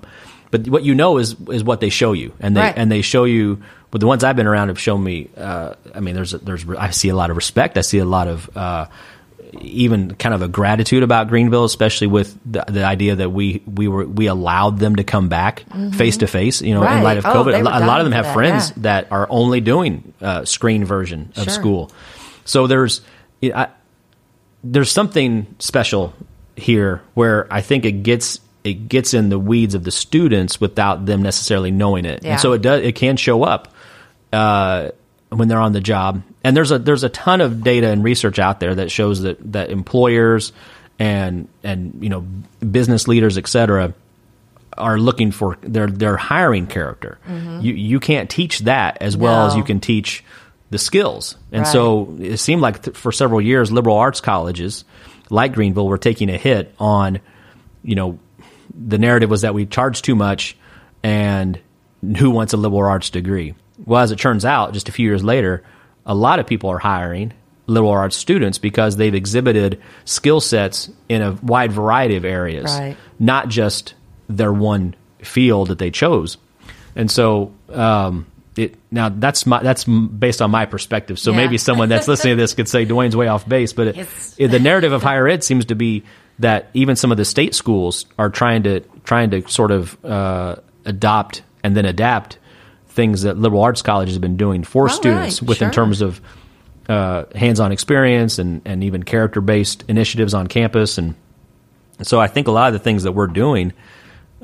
But 0.50 0.68
what 0.68 0.84
you 0.84 0.94
know 0.96 1.18
is 1.18 1.36
is 1.50 1.64
what 1.64 1.80
they 1.80 1.90
show 1.90 2.14
you. 2.14 2.34
And 2.40 2.56
they 2.58 2.62
Right. 2.62 2.74
and 2.78 2.92
they 2.92 3.02
show 3.02 3.24
you 3.26 3.62
but 3.92 4.00
the 4.02 4.08
ones 4.08 4.24
I've 4.24 4.36
been 4.36 4.48
around 4.48 4.68
have 4.70 4.80
shown 4.80 5.04
me 5.04 5.30
uh, 5.38 5.76
I 5.96 6.00
mean 6.00 6.16
there's 6.16 6.32
there's 6.32 6.66
I 6.70 6.90
see 6.92 7.10
a 7.10 7.16
lot 7.16 7.30
of 7.30 7.36
respect. 7.38 7.78
I 7.78 7.82
see 7.82 8.00
a 8.00 8.06
lot 8.06 8.28
of 8.28 8.50
uh, 8.58 8.86
even 9.60 10.16
kind 10.16 10.34
of 10.34 10.42
a 10.42 10.48
gratitude 10.48 11.04
about 11.04 11.28
Greenville, 11.28 11.66
especially 11.66 12.08
with 12.08 12.38
the, 12.46 12.64
the 12.68 12.84
idea 12.86 13.16
that 13.18 13.32
we 13.32 13.62
we 13.66 13.88
were 13.88 14.06
we 14.06 14.28
allowed 14.28 14.80
them 14.80 14.96
to 14.98 15.04
come 15.04 15.28
back 15.30 15.64
face 15.94 16.18
to 16.18 16.28
face. 16.28 16.62
You 16.62 16.74
know, 16.74 16.82
in 16.84 16.88
Mm-hmm. 16.88 17.04
Light 17.04 17.18
of 17.18 17.26
Oh, 17.26 17.30
COVID, 17.44 17.52
they 17.52 17.60
a, 17.60 17.64
were 17.64 17.70
lo- 17.70 17.80
a 17.80 17.86
lot 17.86 18.00
of 18.00 18.06
them 18.06 18.14
have 18.14 18.26
that, 18.26 18.34
friends 18.34 18.70
yeah. 18.70 18.76
that 18.84 19.12
are 19.12 19.28
only 19.30 19.60
doing 19.62 20.14
uh, 20.22 20.46
screen 20.46 20.86
version 20.86 21.32
of 21.36 21.44
Sure. 21.46 21.54
school. 21.54 21.92
So 22.46 22.68
there's 22.68 23.02
I, 23.44 23.68
there's 24.64 24.92
something 24.92 25.48
special 25.60 26.14
here 26.56 27.02
where 27.14 27.48
I 27.52 27.62
think 27.62 27.86
it 27.86 28.04
gets 28.04 28.40
it 28.64 28.88
gets 28.90 29.14
in 29.16 29.30
the 29.30 29.40
weeds 29.40 29.74
of 29.74 29.84
the 29.84 29.92
students 29.92 30.62
without 30.62 31.06
them 31.06 31.24
necessarily 31.24 31.72
knowing 31.72 32.06
it, 32.06 32.24
Yeah. 32.24 32.34
and 32.34 32.40
so 32.40 32.54
it 32.54 32.62
does 32.62 32.84
it 32.84 32.96
can 32.96 33.18
show 33.18 33.44
up 33.44 33.74
uh, 34.32 34.90
when 35.30 35.48
they're 35.48 35.60
on 35.60 35.74
the 35.74 35.82
job. 35.82 36.22
And 36.44 36.56
there's 36.56 36.72
a 36.72 36.80
there's 36.80 37.04
a 37.04 37.10
ton 37.10 37.42
of 37.42 37.64
data 37.64 37.88
and 37.90 38.04
research 38.04 38.40
out 38.40 38.60
there 38.60 38.76
that 38.76 38.92
shows 38.92 39.22
that 39.22 39.38
that 39.54 39.70
employers 39.72 40.54
and 41.00 41.48
and 41.64 41.98
you 42.02 42.10
know 42.10 42.22
business 42.66 43.08
leaders, 43.08 43.38
et 43.38 43.48
cetera, 43.48 43.94
are 44.78 44.98
looking 45.00 45.32
for 45.32 45.58
their 45.62 45.88
their 45.88 46.18
hiring 46.18 46.68
character. 46.68 47.18
You 47.62 47.74
you 47.74 48.00
can't 48.00 48.30
teach 48.30 48.60
that 48.60 48.98
as 49.02 49.18
well 49.18 49.48
as 49.48 49.56
you 49.56 49.64
can 49.64 49.80
teach 49.80 50.24
the 50.72 50.78
skills. 50.80 51.36
And 51.52 51.64
Right. 51.64 51.72
so 51.72 52.16
it 52.20 52.38
seemed 52.38 52.62
like 52.62 52.82
th- 52.84 52.98
for 52.98 53.12
several 53.12 53.40
years, 53.42 53.72
liberal 53.72 53.98
arts 53.98 54.20
colleges 54.22 54.84
like 55.30 55.54
Greenville 55.54 55.88
were 55.88 55.98
taking 56.00 56.30
a 56.30 56.38
hit 56.38 56.74
on, 56.80 57.20
you 57.84 57.96
know, 57.96 58.18
the 58.74 58.98
narrative 58.98 59.30
was 59.30 59.42
that 59.42 59.54
we 59.54 59.66
charge 59.66 60.02
too 60.02 60.16
much 60.16 60.58
and 61.04 61.60
who 62.18 62.32
wants 62.32 62.54
a 62.54 62.58
liberal 62.58 62.90
arts 62.90 63.10
degree? 63.10 63.54
Well, 63.86 64.02
as 64.02 64.12
it 64.12 64.18
turns 64.20 64.46
out, 64.46 64.74
just 64.74 64.90
a 64.90 64.92
few 64.92 65.06
years 65.08 65.24
later, 65.24 65.64
a 66.06 66.16
lot 66.16 66.40
of 66.40 66.48
people 66.48 66.70
are 66.72 66.80
hiring 66.80 67.34
liberal 67.68 67.92
arts 67.92 68.16
students 68.18 68.58
because 68.58 68.98
they've 68.98 69.14
exhibited 69.16 69.80
skill 70.06 70.40
sets 70.42 70.90
in 71.10 71.22
a 71.22 71.32
wide 71.44 71.72
variety 71.72 72.16
of 72.16 72.26
areas, 72.26 72.66
Right. 72.78 72.98
not 73.20 73.50
just 73.50 73.94
their 74.30 74.52
one 74.52 74.96
field 75.22 75.68
that 75.70 75.78
they 75.80 75.92
chose. 75.92 76.38
And 76.96 77.10
so, 77.10 77.52
um, 77.72 78.26
it 78.58 78.76
now 78.92 79.10
that's 79.10 79.46
my 79.46 79.62
that's 79.64 79.84
based 79.86 80.42
on 80.42 80.52
my 80.52 80.66
perspective. 80.66 81.18
So 81.20 81.32
Yeah. 81.32 81.38
maybe 81.38 81.58
someone 81.58 81.88
that's 81.90 82.08
listening 82.08 82.36
to 82.38 82.42
this 82.42 82.54
could 82.54 82.68
say 82.68 82.86
Dwayne's 82.86 83.16
way 83.16 83.28
off 83.28 83.48
base, 83.48 83.72
but 83.74 83.88
it, 83.88 83.96
Yes. 83.98 84.36
it- 84.38 84.48
the 84.50 84.60
narrative 84.60 84.92
of 84.92 85.02
higher 85.04 85.28
ed 85.28 85.44
seems 85.44 85.66
to 85.66 85.76
be 85.76 86.04
that 86.40 86.70
even 86.74 86.96
some 86.96 87.12
of 87.12 87.18
the 87.18 87.26
state 87.26 87.54
schools 87.56 88.06
are 88.20 88.30
trying 88.30 88.64
to 88.64 88.82
trying 89.06 89.30
to 89.32 89.48
sort 89.48 89.72
of 89.72 89.98
uh, 90.04 90.56
adopt 90.86 91.44
and 91.64 91.78
then 91.78 91.86
adapt 91.86 92.40
things 92.90 93.22
that 93.22 93.38
liberal 93.38 93.62
arts 93.62 93.82
colleges 93.82 94.16
have 94.16 94.22
been 94.22 94.38
doing 94.38 94.64
for 94.64 94.84
All 94.84 94.90
students 94.90 95.42
right, 95.42 95.48
with 95.48 95.62
in 95.62 95.68
sure. 95.68 95.72
terms 95.74 96.02
of 96.02 96.20
uh, 96.90 97.24
hands-on 97.36 97.72
experience 97.72 98.38
and, 98.38 98.62
and 98.66 98.84
even 98.84 99.04
character-based 99.04 99.86
initiatives 99.88 100.34
on 100.34 100.48
campus 100.48 100.98
and 100.98 101.16
so 102.02 102.20
I 102.20 102.28
think 102.28 102.48
a 102.48 102.52
lot 102.52 102.68
of 102.68 102.74
the 102.74 102.80
things 102.80 103.04
that 103.04 103.12
we're 103.14 103.28
doing 103.28 103.72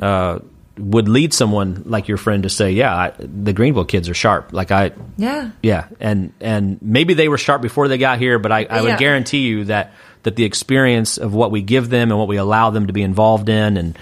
uh, 0.02 0.40
would 0.78 1.10
lead 1.10 1.34
someone 1.34 1.84
like 1.86 2.08
your 2.08 2.18
friend 2.18 2.44
to 2.44 2.50
say, 2.50 2.72
"Yeah, 2.72 2.96
I, 2.96 3.12
the 3.20 3.54
Greenville 3.54 3.86
kids 3.86 4.10
are 4.10 4.14
sharp." 4.14 4.54
Like 4.54 4.72
I, 4.72 4.92
Yeah. 5.18 5.52
yeah, 5.64 5.86
and 6.00 6.34
and 6.40 6.78
maybe 6.82 7.14
they 7.14 7.28
were 7.30 7.38
sharp 7.38 7.62
before 7.62 7.88
they 7.88 7.98
got 7.98 8.20
here, 8.20 8.40
but 8.40 8.52
I, 8.52 8.66
I 8.70 8.82
would 8.82 8.88
Yeah. 8.90 8.98
guarantee 8.98 9.48
you 9.48 9.66
that 9.66 9.94
that 10.24 10.36
the 10.36 10.44
experience 10.44 11.18
of 11.18 11.34
what 11.34 11.52
we 11.52 11.62
give 11.62 11.90
them 11.90 12.12
and 12.12 12.20
what 12.20 12.28
we 12.28 12.38
allow 12.38 12.70
them 12.70 12.88
to 12.88 12.94
be 12.94 13.02
involved 13.02 13.50
in, 13.50 13.78
and 13.78 13.98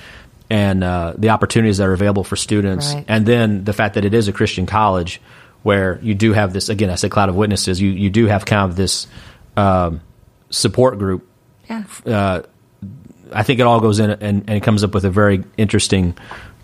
and 0.50 0.84
uh, 0.84 1.14
the 1.18 1.30
opportunities 1.30 1.78
that 1.78 1.88
are 1.88 1.94
available 1.94 2.24
for 2.24 2.36
students, 2.36 2.94
Right. 2.94 3.06
and 3.08 3.26
then 3.26 3.64
the 3.64 3.74
fact 3.74 3.96
that 3.96 4.06
it 4.06 4.14
is 4.14 4.28
a 4.28 4.34
Christian 4.34 4.66
college 4.66 5.20
where 5.64 6.00
you 6.04 6.14
do 6.14 6.34
have 6.34 6.54
this 6.54 6.70
again, 6.70 6.90
I 6.92 6.96
say 6.96 7.10
cloud 7.10 7.30
of 7.30 7.36
witnesses. 7.36 7.82
You 7.82 7.90
you 7.92 8.10
do 8.10 8.28
have 8.28 8.46
kind 8.46 8.70
of 8.70 8.76
this 8.76 9.08
um, 9.58 10.02
support 10.50 11.00
group 11.00 11.28
Yeah. 11.70 11.84
uh, 12.06 12.42
I 13.34 13.42
think 13.42 13.60
it 13.60 13.64
all 13.64 13.80
goes 13.80 14.00
in 14.00 14.12
and, 14.12 14.22
and 14.48 14.50
it 14.52 14.62
comes 14.62 14.84
up 14.84 14.94
with 14.94 15.04
a 15.06 15.10
very 15.10 15.44
interesting 15.58 16.16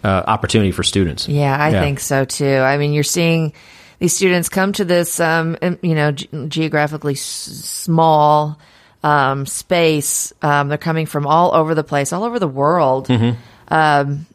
uh, 0.03 0.23
opportunity 0.27 0.71
for 0.71 0.83
students. 0.83 1.27
Yeah, 1.27 1.55
I 1.59 1.71
think 1.71 1.99
so 1.99 2.25
too. 2.25 2.45
I 2.57 2.77
mean, 2.77 2.93
you're 2.93 3.03
seeing 3.03 3.53
these 3.99 4.15
students 4.15 4.49
come 4.49 4.73
to 4.73 4.85
this, 4.85 5.19
um, 5.19 5.57
you 5.81 5.93
know, 5.95 6.11
ge- 6.11 6.27
geographically 6.47 7.13
s- 7.13 7.19
small 7.21 8.57
um, 9.03 9.45
space. 9.45 10.33
Um, 10.41 10.69
they're 10.69 10.77
coming 10.79 11.05
from 11.05 11.27
all 11.27 11.53
over 11.53 11.75
the 11.75 11.83
place, 11.83 12.11
all 12.13 12.23
over 12.23 12.39
the 12.39 12.47
world, 12.47 13.07
Mm-hmm. 13.07 13.37
um, 13.73 14.25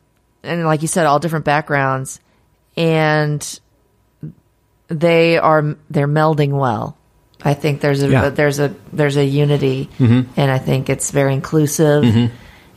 and 0.42 0.64
like 0.64 0.82
you 0.82 0.88
said, 0.88 1.06
all 1.06 1.18
different 1.18 1.44
backgrounds, 1.44 2.20
and 2.76 3.60
they 4.88 5.38
are 5.38 5.76
they're 5.90 6.08
melding 6.08 6.50
well. 6.58 6.96
I 7.44 7.54
think 7.54 7.80
there's 7.80 8.02
a 8.02 8.08
Yeah. 8.08 8.28
there's 8.30 8.58
a 8.60 8.74
there's 8.92 9.16
a 9.16 9.24
unity, 9.24 9.88
Mm-hmm. 9.98 10.30
and 10.40 10.50
I 10.50 10.58
think 10.58 10.88
it's 10.88 11.10
very 11.10 11.34
inclusive, 11.34 12.04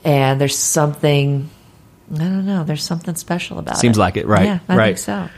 and 0.04 0.42
there's 0.42 0.58
something. 0.58 1.50
I 2.14 2.18
don't 2.18 2.46
know. 2.46 2.64
There's 2.64 2.84
something 2.84 3.16
special 3.16 3.60
about 3.60 3.76
it. 3.76 3.80
Seems 3.80 3.98
like 3.98 4.18
it, 4.18 4.28
right, 4.28 4.46
Yeah, 4.46 4.60
I 4.68 4.76
right. 4.76 4.86
think 4.88 4.98
so. 5.00 5.30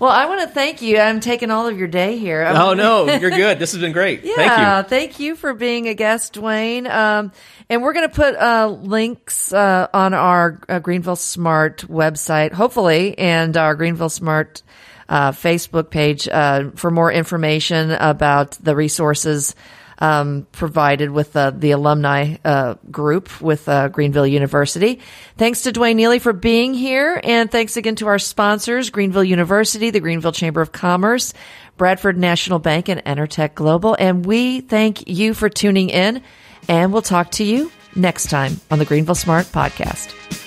Well, 0.00 0.10
I 0.10 0.26
want 0.26 0.40
to 0.42 0.48
thank 0.48 0.82
you. 0.82 0.98
I'm 0.98 1.20
taking 1.20 1.50
all 1.50 1.68
of 1.68 1.78
your 1.78 1.88
day 1.88 2.18
here. 2.18 2.44
I 2.44 2.68
Oh 2.68 2.74
no, 2.74 3.06
you're 3.20 3.30
good. 3.30 3.58
This 3.58 3.72
has 3.72 3.80
been 3.80 3.92
great. 3.92 4.24
Yeah, 4.24 4.34
Thank 4.34 4.86
you. 4.86 4.88
thank 4.90 5.20
you 5.20 5.36
for 5.36 5.54
being 5.54 5.88
a 5.88 5.94
guest, 5.94 6.34
Dwayne. 6.34 6.90
Um, 6.90 7.32
and 7.70 7.82
we're 7.82 7.92
going 7.92 8.08
to 8.08 8.14
put 8.14 8.34
uh, 8.34 8.66
links 8.82 9.52
uh, 9.52 9.86
on 9.94 10.12
our 10.12 10.60
uh, 10.68 10.80
Greenville 10.80 11.16
Smart 11.16 11.86
website, 11.88 12.52
hopefully, 12.52 13.16
and 13.18 13.56
our 13.56 13.74
Greenville 13.76 14.08
Smart 14.10 14.62
uh, 15.08 15.30
Facebook 15.32 15.90
page 15.90 16.28
uh, 16.28 16.70
for 16.74 16.90
more 16.90 17.12
information 17.12 17.92
about 17.92 18.52
the 18.52 18.74
resources 18.74 19.54
um, 19.98 20.46
provided 20.52 21.10
with 21.10 21.36
uh, 21.36 21.50
the 21.50 21.72
alumni 21.72 22.36
uh, 22.44 22.74
group 22.90 23.40
with 23.40 23.68
uh, 23.68 23.88
Greenville 23.88 24.26
University. 24.26 25.00
Thanks 25.36 25.62
to 25.62 25.72
Dwayne 25.72 25.96
Neely 25.96 26.18
for 26.18 26.32
being 26.32 26.74
here, 26.74 27.20
and 27.22 27.50
thanks 27.50 27.76
again 27.76 27.96
to 27.96 28.06
our 28.06 28.18
sponsors, 28.18 28.90
Greenville 28.90 29.24
University, 29.24 29.90
the 29.90 30.00
Greenville 30.00 30.32
Chamber 30.32 30.60
of 30.60 30.72
Commerce, 30.72 31.34
Bradford 31.76 32.16
National 32.18 32.58
Bank, 32.58 32.88
and 32.88 33.04
Entertech 33.04 33.54
Global. 33.54 33.96
And 33.98 34.24
we 34.26 34.60
thank 34.60 35.08
you 35.08 35.34
for 35.34 35.48
tuning 35.48 35.90
in, 35.90 36.22
and 36.68 36.92
we'll 36.92 37.02
talk 37.02 37.30
to 37.32 37.44
you 37.44 37.70
next 37.96 38.30
time 38.30 38.60
on 38.70 38.78
the 38.78 38.84
Greenville 38.84 39.14
Smart 39.14 39.46
Podcast. 39.46 40.43